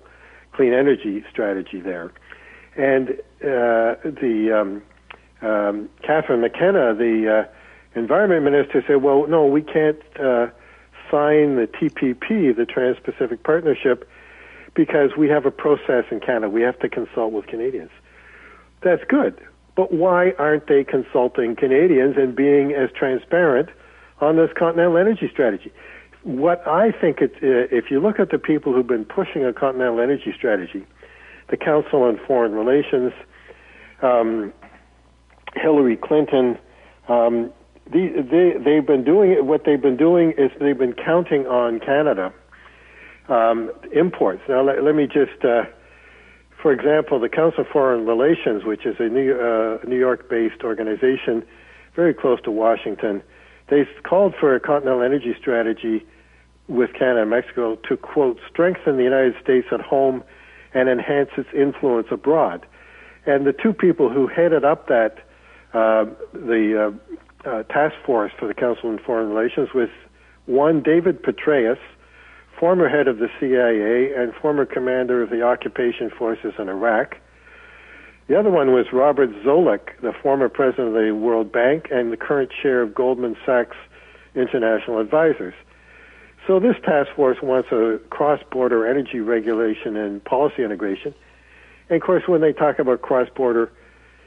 clean 0.53 0.73
energy 0.73 1.23
strategy 1.29 1.79
there. 1.79 2.11
And 2.75 3.11
uh, 3.41 3.95
the 4.03 4.51
um, 4.51 5.47
um, 5.47 5.89
Catherine 6.01 6.41
McKenna, 6.41 6.93
the 6.95 7.45
uh, 7.45 7.99
environment 7.99 8.43
minister, 8.43 8.83
said, 8.87 9.01
"Well, 9.03 9.27
no, 9.27 9.45
we 9.45 9.61
can't 9.61 9.99
uh, 10.19 10.47
sign 11.11 11.55
the 11.55 11.67
TPP, 11.67 12.55
the 12.55 12.65
Trans-Pacific 12.65 13.43
Partnership, 13.43 14.09
because 14.73 15.11
we 15.17 15.29
have 15.29 15.45
a 15.45 15.51
process 15.51 16.05
in 16.11 16.19
Canada. 16.19 16.49
We 16.49 16.61
have 16.61 16.79
to 16.79 16.89
consult 16.89 17.31
with 17.33 17.47
Canadians." 17.47 17.91
That's 18.81 19.03
good, 19.07 19.39
but 19.75 19.93
why 19.93 20.31
aren't 20.37 20.67
they 20.67 20.83
consulting 20.83 21.55
Canadians 21.55 22.15
and 22.17 22.35
being 22.35 22.73
as 22.73 22.89
transparent? 22.91 23.69
On 24.23 24.37
this 24.37 24.49
continental 24.57 24.97
energy 24.97 25.29
strategy. 25.31 25.71
What 26.23 26.65
I 26.65 26.91
think 26.91 27.19
it, 27.19 27.33
uh, 27.43 27.75
if 27.75 27.91
you 27.91 27.99
look 27.99 28.19
at 28.19 28.29
the 28.31 28.39
people 28.39 28.73
who've 28.73 28.87
been 28.87 29.05
pushing 29.05 29.43
a 29.43 29.51
continental 29.51 29.99
energy 29.99 30.33
strategy, 30.35 30.85
the 31.49 31.57
Council 31.57 32.03
on 32.03 32.19
Foreign 32.25 32.53
Relations, 32.53 33.11
um, 34.01 34.53
Hillary 35.55 35.97
Clinton, 35.97 36.57
um, 37.09 37.51
the, 37.91 38.25
they 38.31 38.57
they've 38.63 38.87
been 38.87 39.03
doing 39.03 39.31
it. 39.31 39.45
What 39.45 39.65
they've 39.65 39.81
been 39.81 39.97
doing 39.97 40.31
is 40.37 40.49
they've 40.59 40.77
been 40.77 40.93
counting 40.93 41.45
on 41.47 41.81
Canada 41.81 42.33
um, 43.27 43.71
imports. 43.91 44.41
Now 44.47 44.63
let, 44.63 44.81
let 44.83 44.95
me 44.95 45.05
just, 45.05 45.43
uh, 45.43 45.63
for 46.61 46.71
example, 46.71 47.19
the 47.19 47.29
Council 47.29 47.65
on 47.65 47.71
Foreign 47.71 48.05
Relations, 48.05 48.63
which 48.63 48.85
is 48.85 48.95
a 48.99 49.09
New, 49.09 49.35
uh, 49.35 49.85
New 49.85 49.99
York-based 49.99 50.63
organization, 50.63 51.43
very 51.95 52.13
close 52.13 52.39
to 52.43 52.51
Washington 52.51 53.21
they 53.69 53.87
called 54.03 54.33
for 54.39 54.55
a 54.55 54.59
continental 54.59 55.01
energy 55.01 55.35
strategy 55.39 56.05
with 56.67 56.93
Canada 56.93 57.21
and 57.21 57.29
Mexico 57.29 57.75
to, 57.87 57.97
quote, 57.97 58.39
strengthen 58.49 58.97
the 58.97 59.03
United 59.03 59.35
States 59.41 59.67
at 59.71 59.81
home 59.81 60.23
and 60.73 60.89
enhance 60.89 61.29
its 61.37 61.49
influence 61.53 62.07
abroad. 62.11 62.65
And 63.25 63.45
the 63.45 63.53
two 63.53 63.73
people 63.73 64.09
who 64.09 64.27
headed 64.27 64.65
up 64.65 64.87
that, 64.87 65.19
uh, 65.73 66.05
the 66.33 66.93
uh, 67.45 67.49
uh, 67.49 67.63
task 67.63 67.95
force 68.05 68.31
for 68.37 68.47
the 68.47 68.53
Council 68.53 68.89
on 68.89 68.99
Foreign 68.99 69.29
Relations 69.29 69.69
was 69.73 69.89
one, 70.45 70.81
David 70.81 71.23
Petraeus, 71.23 71.79
former 72.59 72.89
head 72.89 73.07
of 73.07 73.17
the 73.17 73.27
CIA 73.39 74.13
and 74.15 74.33
former 74.33 74.65
commander 74.65 75.21
of 75.21 75.29
the 75.29 75.41
occupation 75.41 76.09
forces 76.09 76.53
in 76.59 76.69
Iraq, 76.69 77.17
the 78.27 78.39
other 78.39 78.49
one 78.49 78.71
was 78.71 78.85
Robert 78.93 79.29
Zoellick, 79.43 79.99
the 80.01 80.13
former 80.21 80.49
president 80.49 80.89
of 80.89 80.93
the 80.93 81.11
World 81.13 81.51
Bank 81.51 81.87
and 81.91 82.11
the 82.11 82.17
current 82.17 82.51
chair 82.61 82.81
of 82.81 82.93
Goldman 82.93 83.35
Sachs 83.45 83.75
International 84.35 84.99
Advisors. 84.99 85.53
So 86.47 86.59
this 86.59 86.75
task 86.83 87.09
force 87.15 87.37
wants 87.41 87.71
a 87.71 87.99
cross-border 88.09 88.85
energy 88.85 89.19
regulation 89.19 89.95
and 89.95 90.23
policy 90.23 90.63
integration. 90.63 91.13
And 91.89 92.01
of 92.01 92.05
course, 92.05 92.23
when 92.27 92.41
they 92.41 92.53
talk 92.53 92.79
about 92.79 93.01
cross-border, 93.01 93.71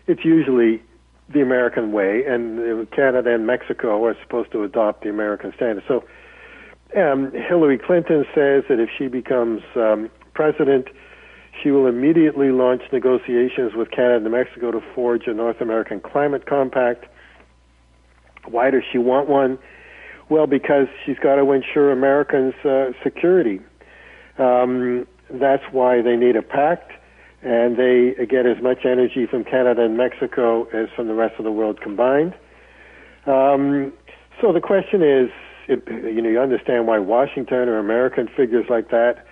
it's 0.07 0.25
usually 0.25 0.83
the 1.29 1.43
American 1.43 1.93
way, 1.93 2.25
and 2.25 2.91
Canada 2.93 3.35
and 3.35 3.47
Mexico 3.47 4.05
are 4.05 4.17
supposed 4.23 4.53
to 4.53 4.63
adopt 4.63 5.03
the 5.03 5.11
American 5.11 5.53
standard. 5.57 5.85
So 5.89 6.05
um, 6.97 7.33
Hillary 7.33 7.79
Clinton 7.79 8.25
says 8.35 8.65
that 8.69 8.79
if 8.79 8.89
she 8.97 9.09
becomes 9.09 9.63
um, 9.75 10.09
president, 10.35 10.89
she 11.63 11.71
will 11.71 11.87
immediately 11.87 12.51
launch 12.51 12.83
negotiations 12.93 13.73
with 13.75 13.91
Canada 13.91 14.25
and 14.25 14.33
Mexico 14.33 14.71
to 14.71 14.81
forge 14.95 15.27
a 15.27 15.35
North 15.35 15.61
American 15.61 16.01
Climate 16.01 16.47
Compact. 16.47 17.07
Why 18.47 18.71
does 18.71 18.83
she 18.91 18.99
want 18.99 19.29
one? 19.29 19.59
Well, 20.29 20.47
because 20.47 20.87
she's 21.05 21.19
got 21.19 21.37
to 21.37 21.53
ensure 21.53 21.93
Americans' 21.93 22.55
uh, 22.65 22.93
security. 23.03 23.61
Um, 24.39 25.07
that's 25.31 25.63
why 25.73 26.03
they 26.03 26.17
need 26.17 26.37
a 26.37 26.43
pact, 26.43 26.93
and 27.43 27.77
they 27.77 28.15
get 28.27 28.47
as 28.47 28.63
much 28.63 28.85
energy 28.85 29.27
from 29.27 29.45
Canada 29.45 29.85
and 29.85 29.97
Mexico 29.97 30.65
as 30.67 30.89
from 30.95 31.07
the 31.09 31.15
rest 31.15 31.35
of 31.39 31.45
the 31.45 31.53
world 31.53 31.81
combined. 31.81 32.35
Um, 33.27 33.93
so 34.41 34.53
the 34.53 34.61
question 34.61 35.03
is, 35.03 35.31
it, 35.69 35.83
you 35.89 36.23
know, 36.23 36.29
you 36.29 36.41
understand 36.41 36.87
why 36.87 36.99
Washington 36.99 37.69
or 37.69 37.79
American 37.79 38.29
figures 38.37 38.67
like 38.69 38.91
that 38.91 39.26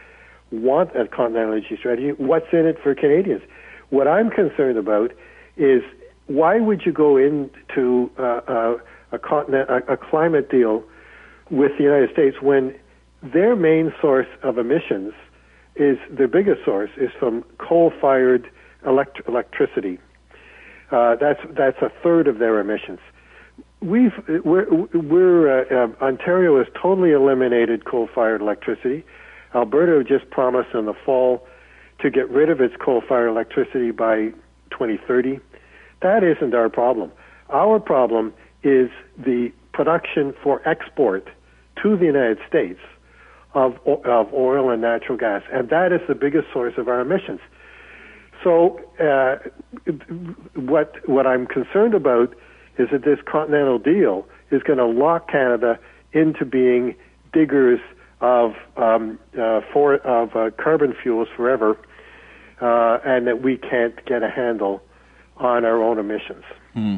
want 0.51 0.91
a 0.97 1.07
continental 1.07 1.53
energy 1.53 1.77
strategy. 1.79 2.11
What's 2.11 2.47
in 2.53 2.67
it 2.67 2.77
for 2.83 2.95
Canadians? 2.95 3.43
What 3.91 4.09
I'm 4.09 4.31
concerned 4.31 4.79
about 4.79 5.13
is 5.57 5.83
why 6.27 6.61
would 6.61 6.83
you 6.87 6.93
go 6.93 7.17
into 7.17 8.11
uh, 8.19 8.41
uh, 8.47 8.77
a, 9.13 9.19
continent, 9.19 9.69
a, 9.69 9.93
a 9.93 9.97
climate 9.97 10.51
deal 10.51 10.83
with 11.51 11.73
the 11.77 11.85
United 11.85 12.11
States 12.13 12.37
when 12.41 12.75
their 13.23 13.57
main 13.57 13.93
source 14.01 14.27
of 14.43 14.59
emissions 14.59 15.13
is 15.77 15.99
their 16.11 16.29
biggest 16.29 16.65
source 16.65 16.91
is 16.97 17.11
from 17.19 17.45
coal-fired 17.59 18.49
elect- 18.87 19.21
electricity. 19.27 19.99
Uh, 20.91 21.17
that's 21.17 21.41
that's 21.57 21.79
a 21.83 21.91
third 22.03 22.29
of 22.29 22.39
their 22.39 22.61
emissions. 22.61 23.01
We've 23.81 24.13
we're, 24.45 24.71
we're 24.95 25.61
uh, 25.61 25.89
uh, 25.89 26.05
Ontario 26.05 26.59
has 26.59 26.67
totally 26.81 27.11
eliminated 27.11 27.85
coal-fired 27.85 28.41
electricity. 28.41 29.05
Alberta 29.55 30.03
just 30.05 30.31
promised 30.31 30.75
in 30.75 30.87
the 30.87 30.95
fall 31.05 31.47
to 32.01 32.11
get 32.11 32.29
rid 32.31 32.51
of 32.51 32.61
its 32.61 32.75
coal-fired 32.85 33.29
electricity 33.29 33.91
by 33.91 34.31
2030. 34.71 35.41
That 36.03 36.25
isn't 36.25 36.55
our 36.55 36.69
problem. 36.69 37.13
Our 37.51 37.79
problem 37.79 38.35
is 38.63 38.91
the 39.19 39.53
production 39.73 40.35
for 40.43 40.67
export 40.69 41.29
to 41.83 41.97
the 41.97 42.05
United 42.05 42.39
States 42.49 42.81
of, 43.55 43.75
of 43.87 44.33
oil 44.35 44.71
and 44.71 44.83
natural 44.83 45.17
gas, 45.17 45.43
and 45.53 45.69
that 45.71 45.93
is 45.93 46.01
the 46.09 46.15
biggest 46.15 46.47
source 46.53 46.75
of 46.77 46.89
our 46.89 47.01
emissions. 47.01 47.41
So, 48.43 48.81
uh, 49.01 49.37
what 50.55 51.09
what 51.09 51.27
I'm 51.27 51.47
concerned 51.47 51.95
about 51.95 52.35
is 52.79 52.89
that 52.91 53.05
this 53.05 53.19
continental 53.25 53.79
deal 53.79 54.27
is 54.51 54.63
going 54.63 54.79
to 54.79 54.87
lock 54.87 55.31
Canada 55.31 55.79
into 56.13 56.45
being 56.45 56.95
diggers 57.33 57.81
of 58.21 58.55
um, 58.77 59.19
uh, 59.39 59.61
for 59.73 59.97
of 59.97 60.35
uh, 60.37 60.51
carbon 60.63 60.95
fuels 61.03 61.29
forever, 61.37 61.77
uh, 62.61 62.99
and 63.05 63.27
that 63.27 63.43
we 63.43 63.57
can't 63.57 64.05
get 64.07 64.23
a 64.23 64.31
handle 64.31 64.83
on 65.37 65.65
our 65.65 65.83
own 65.83 65.99
emissions. 65.99 66.45
Hmm. 66.75 66.97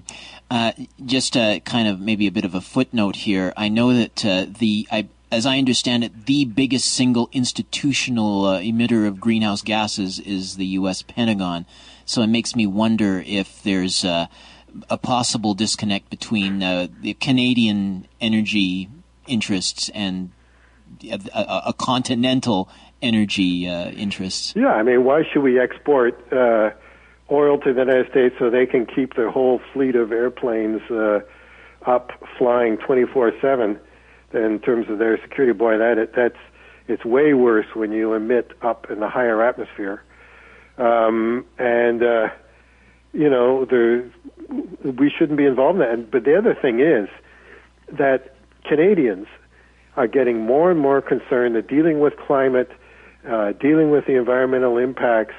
Uh, 0.51 0.73
just 1.05 1.35
kind 1.35 1.89
of 1.89 2.01
maybe 2.01 2.27
a 2.27 2.33
bit 2.33 2.45
of 2.45 2.55
a 2.55 2.61
footnote 2.61 3.17
here. 3.17 3.53
I 3.57 3.69
know 3.69 3.93
that 3.95 4.25
uh, 4.25 4.47
the 4.49 4.87
I, 4.91 5.09
as 5.31 5.45
I 5.45 5.59
understand 5.59 6.05
it, 6.05 6.27
the 6.27 6.45
biggest 6.45 6.89
single 6.89 7.29
institutional 7.33 8.47
uh, 8.47 8.61
emitter 8.61 9.07
of 9.07 9.21
greenhouse 9.21 9.63
gases 9.63 10.21
is 10.21 10.57
the 10.57 10.67
U.S. 10.67 11.03
Pentagon. 11.03 11.67
So 12.05 12.23
it 12.23 12.29
makes 12.29 12.55
me 12.55 12.67
wonder 12.67 13.23
if 13.27 13.63
there's 13.63 14.05
uh, 14.05 14.27
a 14.89 14.97
possible 14.97 15.55
disconnect 15.55 16.11
between 16.11 16.63
uh, 16.63 16.89
the 17.01 17.15
Canadian 17.15 18.07
energy 18.21 18.89
interests 19.27 19.89
and 19.91 20.31
a, 21.11 21.63
a, 21.67 21.73
continental 21.73 22.69
energy 23.03 23.69
uh, 23.69 23.91
interests. 23.91 24.55
Yeah, 24.57 24.69
I 24.69 24.83
mean, 24.83 25.05
why 25.05 25.23
should 25.31 25.43
we 25.43 25.61
export 25.61 26.21
uh, 26.33 26.71
oil 27.31 27.59
to 27.59 27.73
the 27.73 27.81
United 27.81 28.11
States 28.11 28.35
so 28.39 28.51
they 28.51 28.67
can 28.67 28.87
keep 28.87 29.15
their 29.15 29.31
whole 29.31 29.61
fleet 29.73 29.97
of 29.97 30.13
airplanes 30.13 30.83
uh, 30.91 31.21
up 31.87 32.13
flying 32.39 32.79
24 32.79 33.33
7? 33.41 33.79
in 34.33 34.59
terms 34.61 34.89
of 34.89 34.99
their 34.99 35.21
security. 35.23 35.53
Boy, 35.53 35.79
that 35.79 35.99
it 35.99 36.13
that's 36.15 36.39
it's 36.89 37.05
way 37.05 37.35
worse 37.35 37.67
when 37.75 37.93
you 37.93 38.15
emit 38.15 38.53
up 38.63 38.91
in 38.91 39.01
the 39.01 39.09
higher 39.09 39.43
atmosphere. 39.43 40.03
Um, 40.79 41.45
and 41.59 42.03
uh, 42.03 42.29
you 43.13 43.31
know, 43.31 43.65
there 43.65 44.11
we 44.83 45.11
shouldn't 45.11 45.39
be 45.39 45.47
involved 45.47 45.81
in 45.81 46.01
that. 46.01 46.11
But 46.11 46.25
the 46.25 46.37
other 46.37 46.55
thing 46.55 46.81
is 46.81 47.09
that 47.93 48.37
Canadians 48.65 49.27
are 49.97 50.07
getting 50.07 50.41
more 50.41 50.71
and 50.71 50.79
more 50.79 51.01
concerned 51.01 51.55
that 51.57 51.69
dealing 51.69 52.01
with 52.01 52.15
climate, 52.27 52.71
uh, 53.29 53.53
dealing 53.53 53.91
with 53.91 54.07
the 54.07 54.17
environmental 54.17 54.77
impacts, 54.79 55.35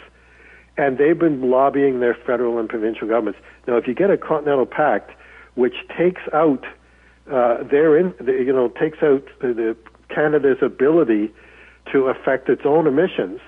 and 0.77 0.97
they've 0.97 1.17
been 1.17 1.49
lobbying 1.49 1.99
their 1.99 2.15
federal 2.25 2.59
and 2.59 2.69
provincial 2.69 3.07
governments. 3.07 3.39
Now, 3.67 3.77
if 3.77 3.87
you 3.87 3.93
get 3.93 4.09
a 4.09 4.17
Continental 4.17 4.65
Pact 4.65 5.11
which 5.55 5.75
takes 5.97 6.21
out 6.33 6.65
uh, 7.31 7.63
therein, 7.63 8.13
you 8.25 8.53
know, 8.53 8.69
takes 8.69 8.99
out 9.01 9.23
the 9.41 9.75
Canada's 10.09 10.59
ability 10.61 11.33
to 11.91 12.05
affect 12.07 12.47
its 12.47 12.61
own 12.63 12.87
emissions, 12.87 13.39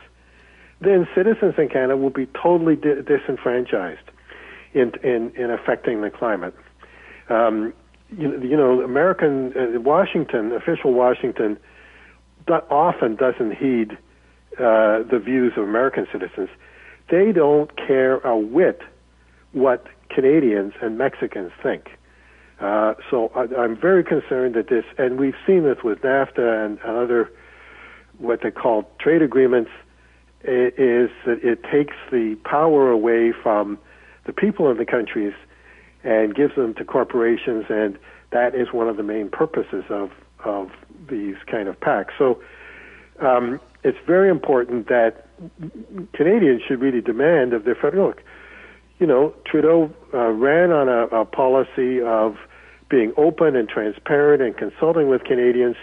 then 0.81 1.07
citizens 1.15 1.53
in 1.57 1.69
Canada 1.69 1.97
will 1.97 2.09
be 2.09 2.25
totally 2.41 2.75
di- 2.75 3.01
disenfranchised 3.01 4.09
in, 4.73 4.91
in, 5.03 5.31
in 5.35 5.51
affecting 5.51 6.01
the 6.01 6.09
climate. 6.09 6.55
Um, 7.29 7.73
you, 8.17 8.57
know, 8.57 8.81
American 8.81 9.53
uh, 9.55 9.79
Washington, 9.79 10.51
official 10.51 10.93
Washington, 10.93 11.57
often 12.69 13.15
doesn't 13.15 13.55
heed 13.55 13.93
uh, 14.57 15.03
the 15.03 15.21
views 15.23 15.53
of 15.55 15.63
American 15.63 16.07
citizens. 16.11 16.49
They 17.09 17.31
don't 17.31 17.75
care 17.75 18.17
a 18.17 18.37
whit 18.37 18.81
what 19.51 19.85
Canadians 20.09 20.73
and 20.81 20.97
Mexicans 20.97 21.51
think. 21.61 21.89
Uh, 22.59 22.95
so 23.09 23.31
I, 23.35 23.63
am 23.63 23.77
very 23.79 24.03
concerned 24.03 24.55
that 24.55 24.67
this, 24.67 24.83
and 24.97 25.19
we've 25.19 25.35
seen 25.47 25.63
this 25.63 25.77
with 25.83 26.01
NAFTA 26.01 26.65
and, 26.65 26.79
and 26.79 26.97
other 26.97 27.31
what 28.17 28.41
they 28.41 28.51
call 28.51 28.89
trade 28.99 29.21
agreements, 29.21 29.71
is 30.43 31.09
that 31.25 31.39
it 31.43 31.63
takes 31.63 31.95
the 32.11 32.37
power 32.43 32.89
away 32.89 33.31
from 33.31 33.77
the 34.25 34.33
people 34.33 34.69
in 34.69 34.77
the 34.77 34.85
countries 34.85 35.33
and 36.03 36.33
gives 36.33 36.55
them 36.55 36.73
to 36.75 36.85
corporations, 36.85 37.65
and 37.69 37.97
that 38.31 38.55
is 38.55 38.71
one 38.71 38.87
of 38.87 38.97
the 38.97 39.03
main 39.03 39.29
purposes 39.29 39.83
of 39.89 40.11
of 40.45 40.71
these 41.09 41.35
kind 41.47 41.67
of 41.67 41.79
packs. 41.79 42.13
So 42.17 42.41
um, 43.19 43.59
it's 43.83 43.97
very 44.05 44.29
important 44.29 44.87
that 44.87 45.27
Canadians 46.13 46.61
should 46.67 46.79
really 46.79 47.01
demand 47.01 47.53
of 47.53 47.65
their 47.65 47.75
federal. 47.75 48.07
Look, 48.07 48.23
you 48.99 49.07
know, 49.07 49.33
Trudeau 49.45 49.91
uh, 50.13 50.29
ran 50.29 50.71
on 50.71 50.87
a, 50.87 51.21
a 51.21 51.25
policy 51.25 52.01
of 52.01 52.37
being 52.89 53.13
open 53.17 53.55
and 53.55 53.69
transparent 53.69 54.41
and 54.41 54.57
consulting 54.57 55.07
with 55.07 55.23
Canadians, 55.23 55.75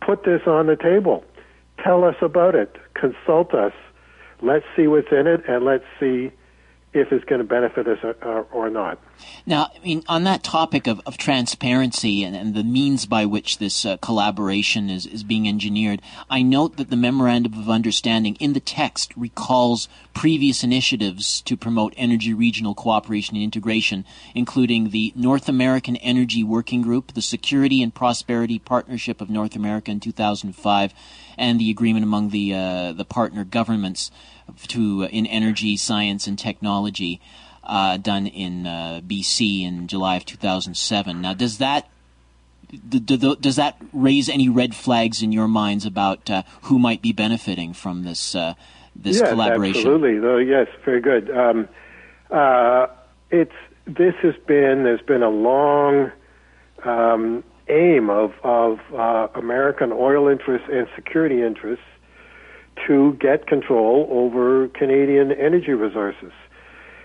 put 0.00 0.24
this 0.24 0.42
on 0.46 0.66
the 0.66 0.76
table. 0.76 1.24
Tell 1.82 2.04
us 2.04 2.16
about 2.22 2.54
it. 2.54 2.76
Consult 2.94 3.54
us. 3.54 3.72
Let's 4.40 4.64
see 4.76 4.86
what's 4.86 5.12
in 5.12 5.26
it 5.26 5.42
and 5.48 5.64
let's 5.64 5.84
see 6.00 6.32
if 6.94 7.12
it's 7.12 7.24
going 7.24 7.40
to 7.40 7.46
benefit 7.46 7.86
us 7.86 7.98
or, 8.22 8.46
or, 8.52 8.70
not. 8.70 8.98
Now, 9.44 9.70
I 9.74 9.84
mean, 9.84 10.04
on 10.08 10.24
that 10.24 10.44
topic 10.44 10.86
of, 10.86 11.00
of 11.04 11.18
transparency 11.18 12.22
and, 12.22 12.36
and 12.36 12.54
the 12.54 12.62
means 12.62 13.06
by 13.06 13.26
which 13.26 13.58
this 13.58 13.84
uh, 13.84 13.96
collaboration 13.96 14.88
is, 14.88 15.04
is 15.04 15.24
being 15.24 15.48
engineered, 15.48 16.00
I 16.30 16.42
note 16.42 16.76
that 16.76 16.90
the 16.90 16.96
Memorandum 16.96 17.54
of 17.54 17.68
Understanding 17.68 18.36
in 18.36 18.52
the 18.52 18.60
text 18.60 19.12
recalls 19.16 19.88
previous 20.14 20.62
initiatives 20.62 21.40
to 21.42 21.56
promote 21.56 21.94
energy 21.96 22.32
regional 22.32 22.74
cooperation 22.74 23.34
and 23.34 23.42
integration, 23.42 24.04
including 24.34 24.90
the 24.90 25.12
North 25.16 25.48
American 25.48 25.96
Energy 25.96 26.44
Working 26.44 26.82
Group, 26.82 27.14
the 27.14 27.22
Security 27.22 27.82
and 27.82 27.94
Prosperity 27.94 28.58
Partnership 28.58 29.20
of 29.20 29.28
North 29.28 29.56
America 29.56 29.90
in 29.90 29.98
2005, 29.98 30.94
and 31.36 31.58
the 31.58 31.70
agreement 31.70 32.04
among 32.04 32.30
the 32.30 32.54
uh, 32.54 32.92
the 32.92 33.04
partner 33.04 33.44
governments 33.44 34.10
to 34.68 35.04
uh, 35.04 35.08
in 35.08 35.26
energy, 35.26 35.76
science, 35.76 36.26
and 36.26 36.38
technology 36.38 37.20
uh, 37.64 37.96
done 37.96 38.26
in 38.26 38.66
uh, 38.66 39.00
BC 39.06 39.62
in 39.62 39.86
July 39.86 40.16
of 40.16 40.24
2007. 40.24 41.20
Now, 41.20 41.34
does 41.34 41.58
that 41.58 41.88
does 42.88 43.56
that 43.56 43.76
raise 43.92 44.30
any 44.30 44.48
red 44.48 44.74
flags 44.74 45.22
in 45.22 45.30
your 45.30 45.46
minds 45.46 45.84
about 45.84 46.30
uh, 46.30 46.42
who 46.62 46.78
might 46.78 47.02
be 47.02 47.12
benefiting 47.12 47.74
from 47.74 48.02
this 48.02 48.34
uh, 48.34 48.54
this 48.96 49.18
yes, 49.18 49.28
collaboration? 49.28 49.80
Absolutely. 49.80 50.48
Yes, 50.48 50.68
very 50.84 51.00
good. 51.00 51.30
Um, 51.30 51.68
uh, 52.30 52.86
it's 53.30 53.52
this 53.86 54.14
has 54.22 54.34
been 54.46 54.84
there's 54.84 55.02
been 55.02 55.22
a 55.22 55.28
long 55.28 56.10
um, 56.84 57.44
aim 57.68 58.08
of 58.08 58.32
of 58.42 58.80
American 59.34 59.92
oil 59.92 60.28
interests 60.28 60.68
and 60.72 60.88
security 60.96 61.42
interests 61.42 61.84
to 62.86 63.12
get 63.20 63.46
control 63.46 64.08
over 64.10 64.68
Canadian 64.68 65.30
energy 65.30 65.72
resources 65.72 66.32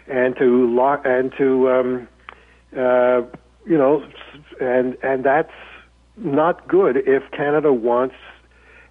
and 0.10 0.36
to 0.38 0.70
lock 0.74 1.02
and 1.06 1.32
to 1.38 1.70
um, 1.70 2.08
uh, 2.78 3.22
you 3.66 3.78
know 3.78 4.04
and 4.60 4.98
and 5.04 5.24
that's 5.24 5.52
not 6.18 6.68
good 6.68 6.98
if 7.06 7.24
Canada 7.32 7.72
wants 7.74 8.16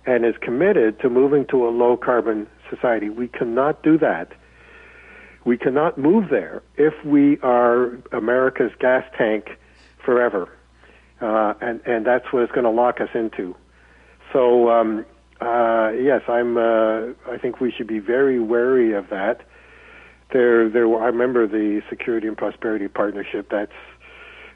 and 0.07 0.25
is 0.25 0.35
committed 0.41 1.01
to 1.01 1.11
moving 1.11 1.45
to 1.47 1.67
a 1.67 1.71
low 1.71 1.97
carbon 1.97 2.47
society. 2.71 3.09
We 3.09 3.29
cannot 3.29 3.83
do 3.83 3.99
that. 3.99 4.33
We 5.45 5.57
cannot 5.57 5.99
move 5.99 6.29
there 6.31 6.63
if 6.77 6.95
we 7.05 7.39
are 7.41 7.99
America's 8.13 8.73
gas 8.81 9.05
tank 9.17 9.59
forever. 10.05 10.49
uh, 11.21 11.55
and 11.61 11.81
and 11.87 12.07
that's 12.07 12.33
what 12.33 12.43
it's 12.43 12.53
going 12.53 12.65
to 12.65 12.71
lock 12.71 13.01
us 13.01 13.09
into. 13.15 13.55
So 14.33 14.71
um, 14.71 15.05
uh, 15.41 15.91
yes, 15.91 16.23
I'm. 16.29 16.57
Uh, 16.57 17.13
I 17.31 17.39
think 17.41 17.61
we 17.61 17.73
should 17.73 17.87
be 17.87 17.99
very 17.99 18.39
wary 18.39 18.93
of 18.93 19.09
that. 19.11 19.43
There, 20.33 20.69
there. 20.69 20.87
I 20.99 21.07
remember 21.07 21.47
the 21.47 21.83
Security 21.89 22.27
and 22.27 22.37
Prosperity 22.37 22.89
Partnership. 22.89 23.49
That's. 23.51 23.73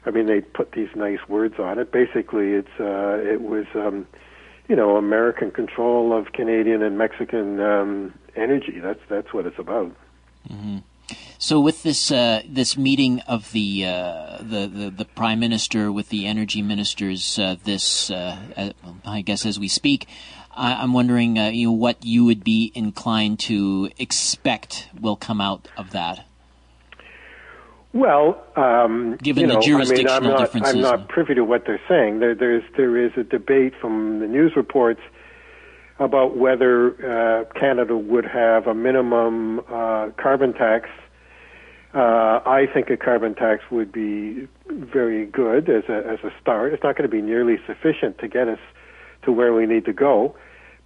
I 0.03 0.09
mean, 0.09 0.25
they 0.25 0.41
put 0.41 0.71
these 0.71 0.89
nice 0.95 1.19
words 1.27 1.55
on 1.59 1.79
it. 1.79 1.91
Basically, 1.91 2.53
it's. 2.53 2.79
Uh, 2.79 3.19
it 3.23 3.41
was. 3.41 3.65
Um, 3.75 4.07
you 4.71 4.77
know, 4.77 4.95
American 4.95 5.51
control 5.51 6.17
of 6.17 6.31
Canadian 6.31 6.81
and 6.81 6.97
Mexican 6.97 7.59
um, 7.59 8.13
energy. 8.37 8.79
That's 8.79 9.01
that's 9.09 9.33
what 9.33 9.45
it's 9.45 9.59
about. 9.59 9.93
Mm-hmm. 10.49 10.77
So, 11.37 11.59
with 11.59 11.83
this 11.83 12.11
uh, 12.11 12.41
this 12.47 12.77
meeting 12.77 13.19
of 13.21 13.51
the, 13.51 13.85
uh, 13.85 14.37
the, 14.39 14.67
the 14.67 14.89
the 14.91 15.05
prime 15.05 15.39
minister 15.39 15.91
with 15.91 16.07
the 16.09 16.25
energy 16.25 16.61
ministers, 16.61 17.37
uh, 17.37 17.55
this 17.63 18.09
uh, 18.11 18.37
uh, 18.55 18.69
I 19.03 19.21
guess 19.21 19.45
as 19.45 19.59
we 19.59 19.67
speak, 19.67 20.07
I, 20.55 20.83
am 20.83 20.93
wondering, 20.93 21.37
uh, 21.37 21.49
you 21.49 21.67
know, 21.67 21.73
what 21.73 22.05
you 22.05 22.25
would 22.25 22.43
be 22.43 22.71
inclined 22.75 23.39
to 23.41 23.89
expect 23.97 24.89
will 24.99 25.15
come 25.15 25.41
out 25.41 25.67
of 25.77 25.91
that. 25.91 26.25
Well, 27.93 28.41
um, 28.55 29.17
given 29.21 29.41
you 29.41 29.47
know, 29.47 29.55
the 29.55 29.61
jurisdictional 29.61 30.13
I 30.13 30.19
mean, 30.19 30.31
I'm 30.31 30.37
not, 30.37 30.39
differences, 30.39 30.75
I'm 30.75 30.81
not 30.81 31.09
privy 31.09 31.35
to 31.35 31.43
what 31.43 31.65
they're 31.65 31.81
saying. 31.89 32.19
There, 32.19 32.33
there's 32.33 32.63
there 32.77 32.97
is 32.97 33.11
a 33.17 33.23
debate 33.23 33.73
from 33.81 34.19
the 34.19 34.27
news 34.27 34.53
reports 34.55 35.01
about 35.99 36.37
whether 36.37 36.95
uh, 37.05 37.45
Canada 37.59 37.97
would 37.97 38.25
have 38.25 38.67
a 38.67 38.73
minimum 38.73 39.59
uh, 39.69 40.09
carbon 40.17 40.53
tax. 40.53 40.89
Uh, 41.93 42.39
I 42.45 42.65
think 42.73 42.89
a 42.89 42.95
carbon 42.95 43.35
tax 43.35 43.63
would 43.69 43.91
be 43.91 44.47
very 44.69 45.25
good 45.25 45.69
as 45.69 45.83
a 45.89 45.97
as 46.07 46.19
a 46.23 46.31
start. 46.39 46.73
It's 46.73 46.83
not 46.83 46.95
going 46.95 47.09
to 47.09 47.13
be 47.13 47.21
nearly 47.21 47.57
sufficient 47.67 48.19
to 48.19 48.29
get 48.29 48.47
us 48.47 48.59
to 49.23 49.31
where 49.31 49.53
we 49.53 49.65
need 49.65 49.85
to 49.85 49.93
go, 49.93 50.35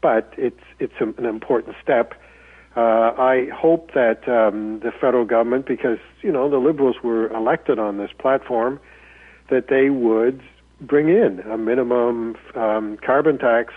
but 0.02 0.34
it's 0.38 0.62
it's 0.80 0.94
an 1.00 1.26
important 1.26 1.76
step. 1.82 2.14
Uh, 2.76 3.14
I 3.18 3.48
hope 3.56 3.92
that 3.94 4.28
um, 4.28 4.82
the 4.82 4.92
federal 4.92 5.26
government, 5.26 5.66
because 5.66 6.00
you 6.22 6.32
know 6.32 6.50
the 6.50 6.58
Liberals 6.58 6.98
were 7.04 7.28
elected 7.34 7.80
on 7.80 7.98
this 7.98 8.12
platform, 8.18 8.80
that 9.50 9.68
they 9.70 9.90
would 9.90 10.42
bring 10.82 11.08
in 11.08 11.40
a 11.52 11.58
minimum 11.58 12.36
um, 12.56 12.98
carbon 12.98 13.38
tax 13.38 13.74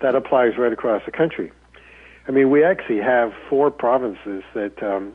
that 0.00 0.14
applies 0.14 0.56
right 0.58 0.72
across 0.72 1.02
the 1.04 1.12
country. 1.12 1.52
I 2.26 2.30
mean, 2.30 2.50
we 2.50 2.64
actually 2.64 3.00
have 3.00 3.32
four 3.50 3.70
provinces 3.70 4.42
that 4.54 4.82
um, 4.82 5.12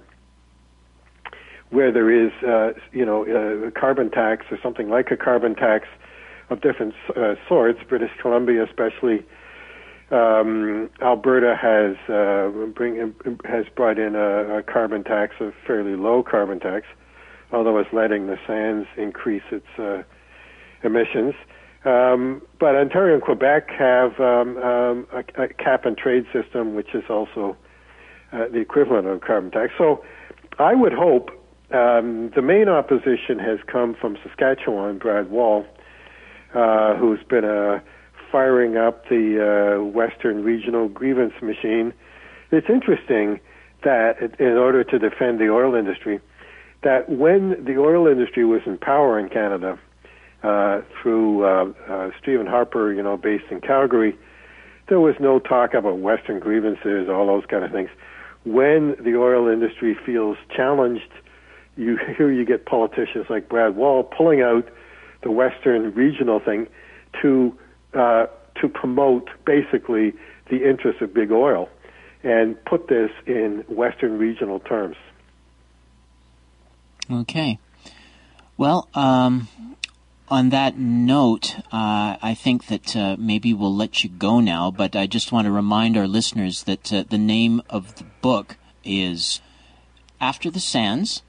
where 1.72 1.91
there 1.91 2.11
is, 2.11 2.32
uh, 2.43 2.74
you 2.91 3.05
know, 3.05 3.26
a 3.67 3.72
carbon 3.72 4.09
tax 4.09 4.45
or 4.51 4.59
something 4.61 4.89
like 4.89 5.11
a 5.11 5.17
carbon 5.17 5.55
tax 5.55 5.88
of 6.50 6.62
different 6.62 6.93
uh, 7.16 7.36
sorts. 7.47 7.80
British 7.88 8.12
Columbia, 8.22 8.64
especially, 8.64 9.26
um, 10.12 10.89
Alberta 11.02 11.56
has 11.56 11.95
uh, 12.10 12.50
bring 12.74 13.14
has 13.45 13.66
brought 13.76 14.00
in 14.00 14.16
a, 14.16 14.58
a 14.58 14.64
carbon 14.64 15.04
tax, 15.04 15.36
a 15.39 15.52
fairly 15.68 15.95
low 15.95 16.24
carbon 16.24 16.60
tax, 16.60 16.88
although 17.52 17.78
it's 17.78 17.93
letting 17.93 18.28
the 18.28 18.38
sands 18.47 18.88
increase 18.97 19.43
its 19.52 19.68
uh, 19.78 20.02
emissions. 20.84 21.36
Um, 21.86 22.41
but 22.60 22.76
Ontario 22.76 23.14
and 23.14 23.24
Quebec 23.24 23.70
have 23.78 24.20
um, 24.20 24.58
um, 24.58 25.08
a, 25.14 25.43
a, 25.43 25.47
cap 25.47 25.86
and 25.86 25.97
trade 25.97 26.26
system, 26.34 26.76
which 26.76 26.93
is 26.93 27.04
also 27.10 27.56
uh, 28.34 28.50
the 28.52 28.60
equivalent 28.60 29.08
of 29.08 29.22
carbon 29.22 29.50
tax. 29.50 29.72
So 29.78 30.04
I 30.58 30.76
would 30.76 30.91
hope 30.91 31.30
um, 31.72 32.32
the 32.36 32.41
main 32.41 32.68
opposition 32.68 33.39
has 33.39 33.60
come 33.72 33.95
from 34.00 34.18
Saskatchewan, 34.24 34.97
Brad 34.97 35.30
Wall, 35.30 35.66
uh, 36.54 36.95
who's 36.95 37.20
been 37.30 37.45
uh, 37.45 37.80
firing 38.32 38.78
up 38.78 39.08
the 39.10 39.78
uh, 39.80 39.84
Western 39.84 40.43
Regional 40.43 40.88
Grievance 40.88 41.34
Machine. 41.41 41.93
It's 42.52 42.68
interesting 42.70 43.39
that, 43.84 44.36
in 44.39 44.58
order 44.58 44.84
to 44.84 45.00
defend 45.00 45.39
the 45.39 45.50
oil 45.50 45.76
industry, 45.76 46.20
that 46.84 47.10
when 47.10 47.64
the 47.64 47.78
oil 47.78 48.08
industry 48.08 48.45
was 48.45 48.62
in 48.66 48.78
power 48.78 49.20
in 49.20 49.30
Canada, 49.30 49.80
uh, 50.43 50.82
through 51.02 51.45
uh, 51.45 51.66
uh, 51.89 52.12
Stephen 52.22 52.47
Harper, 52.47 52.93
you 52.93 53.04
know, 53.04 53.18
based 53.18 53.45
in 53.52 53.60
Calgary, 53.62 54.18
there 54.88 55.00
was 55.00 55.16
no 55.20 55.39
talk 55.39 55.74
about 55.74 56.00
Western 56.00 56.39
grievances, 56.39 57.10
all 57.10 57.28
those 57.28 57.45
kind 57.45 57.64
of 57.64 57.72
things. 57.72 57.89
When 58.45 58.95
the 59.04 59.18
oil 59.18 59.47
industry 59.47 59.97
feels 60.06 60.38
challenged, 60.56 61.12
you 61.76 61.97
here 62.18 62.32
you 62.32 62.45
get 62.45 62.66
politicians 62.66 63.26
like 63.30 63.50
Brad 63.50 63.76
Wall 63.76 64.04
pulling 64.04 64.41
out 64.41 64.68
the 65.22 65.32
Western 65.32 65.93
regional 65.93 66.39
thing 66.39 66.67
to 67.22 67.57
uh, 67.93 68.28
to 68.61 68.67
promote 68.67 69.30
basically 69.45 70.13
the 70.49 70.67
interests 70.70 71.01
of 71.01 71.13
big 71.13 71.32
oil 71.32 71.70
and 72.24 72.63
put 72.65 72.88
this 72.88 73.11
in 73.26 73.63
Western 73.67 74.17
regional 74.17 74.59
terms. 74.59 74.97
Okay. 77.11 77.57
Well, 78.57 78.89
um, 78.93 79.47
on 80.28 80.49
that 80.49 80.78
note, 80.78 81.55
uh, 81.72 82.17
I 82.22 82.36
think 82.38 82.67
that 82.67 82.95
uh, 82.95 83.15
maybe 83.17 83.53
we'll 83.53 83.76
let 83.76 84.03
you 84.03 84.09
go 84.09 84.39
now, 84.41 84.70
but 84.70 84.95
I 84.95 85.07
just 85.07 85.32
want 85.32 85.45
to 85.45 85.51
remind 85.51 85.97
our 85.97 86.07
listeners 86.07 86.63
that 86.63 86.91
uh, 86.93 87.03
the 87.09 87.17
name 87.17 87.61
of 87.70 87.95
the 87.95 88.03
book 88.22 88.57
is 88.84 89.39
After 90.20 90.51
the 90.51 90.59
Sands 90.59 91.24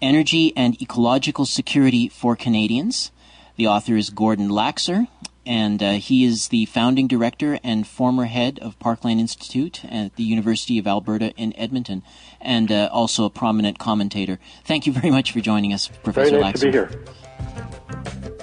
Energy 0.00 0.52
and 0.56 0.80
Ecological 0.80 1.46
Security 1.46 2.08
for 2.08 2.36
Canadians. 2.36 3.10
The 3.56 3.66
author 3.66 3.96
is 3.96 4.10
Gordon 4.10 4.48
Laxer, 4.48 5.08
and 5.46 5.82
uh, 5.82 5.92
he 5.92 6.24
is 6.24 6.48
the 6.48 6.66
founding 6.66 7.06
director 7.06 7.58
and 7.62 7.86
former 7.86 8.24
head 8.24 8.58
of 8.60 8.78
Parkland 8.78 9.20
Institute 9.20 9.84
at 9.84 10.16
the 10.16 10.24
University 10.24 10.78
of 10.78 10.86
Alberta 10.86 11.32
in 11.36 11.56
Edmonton, 11.56 12.02
and 12.40 12.70
uh, 12.70 12.88
also 12.92 13.24
a 13.24 13.30
prominent 13.30 13.78
commentator. 13.78 14.38
Thank 14.64 14.86
you 14.86 14.92
very 14.92 15.10
much 15.10 15.32
for 15.32 15.40
joining 15.40 15.72
us, 15.72 15.88
Professor 16.02 16.30
very 16.30 16.42
nice 16.42 16.56
Laxer. 16.56 16.60
to 16.60 16.66
be 16.66 18.20
here. 18.28 18.35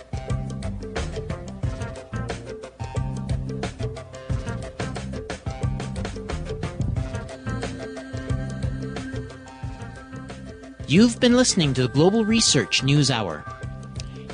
You've 10.94 11.20
been 11.20 11.36
listening 11.36 11.74
to 11.74 11.82
the 11.82 11.88
Global 11.88 12.24
Research 12.24 12.84
News 12.84 13.10
Hour. 13.10 13.44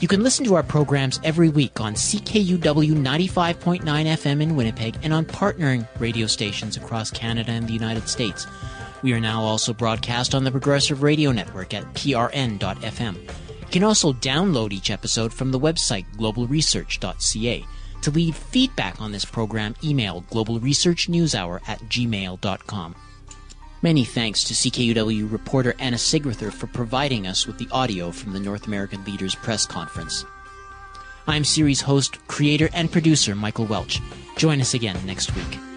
You 0.01 0.09
can 0.09 0.23
listen 0.23 0.43
to 0.43 0.55
our 0.55 0.61
programs 0.61 1.17
every 1.23 1.47
week 1.47 1.79
on 1.79 1.93
CKUW 1.93 2.59
95.9 2.59 3.81
FM 3.81 4.41
in 4.41 4.57
Winnipeg 4.57 4.97
and 5.01 5.13
on 5.13 5.23
partnering 5.23 5.87
radio 6.01 6.27
stations 6.27 6.75
across 6.75 7.11
Canada 7.11 7.51
and 7.51 7.65
the 7.65 7.71
United 7.71 8.09
States. 8.09 8.45
We 9.03 9.13
are 9.13 9.21
now 9.21 9.41
also 9.41 9.71
broadcast 9.73 10.35
on 10.35 10.43
the 10.43 10.51
Progressive 10.51 11.01
Radio 11.01 11.31
Network 11.31 11.73
at 11.73 11.85
prn.fm. 11.93 13.15
You 13.15 13.67
can 13.71 13.85
also 13.85 14.11
download 14.11 14.73
each 14.73 14.91
episode 14.91 15.33
from 15.33 15.51
the 15.51 15.59
website 15.61 16.07
globalresearch.ca. 16.17 17.65
To 18.01 18.11
leave 18.11 18.35
feedback 18.35 18.99
on 18.99 19.13
this 19.13 19.23
program, 19.23 19.75
email 19.81 20.25
globalresearchnewshour 20.29 21.61
at 21.69 21.79
gmail.com. 21.83 22.95
Many 23.81 24.03
thanks 24.03 24.43
to 24.43 24.53
CKUW 24.53 25.31
reporter 25.31 25.73
Anna 25.79 25.95
Sigrether 25.95 26.51
for 26.51 26.67
providing 26.67 27.25
us 27.25 27.47
with 27.47 27.57
the 27.57 27.69
audio 27.71 28.11
from 28.11 28.33
the 28.33 28.39
North 28.39 28.67
American 28.67 29.05
Leaders 29.05 29.35
Press 29.35 29.65
Conference. 29.65 30.25
I'm 31.27 31.45
series 31.45 31.79
host, 31.79 32.17
creator, 32.27 32.67
and 32.73 32.91
producer 32.91 33.35
Michael 33.35 33.67
Welch. 33.67 34.01
Join 34.35 34.59
us 34.59 34.73
again 34.73 34.97
next 35.05 35.33
week. 35.33 35.68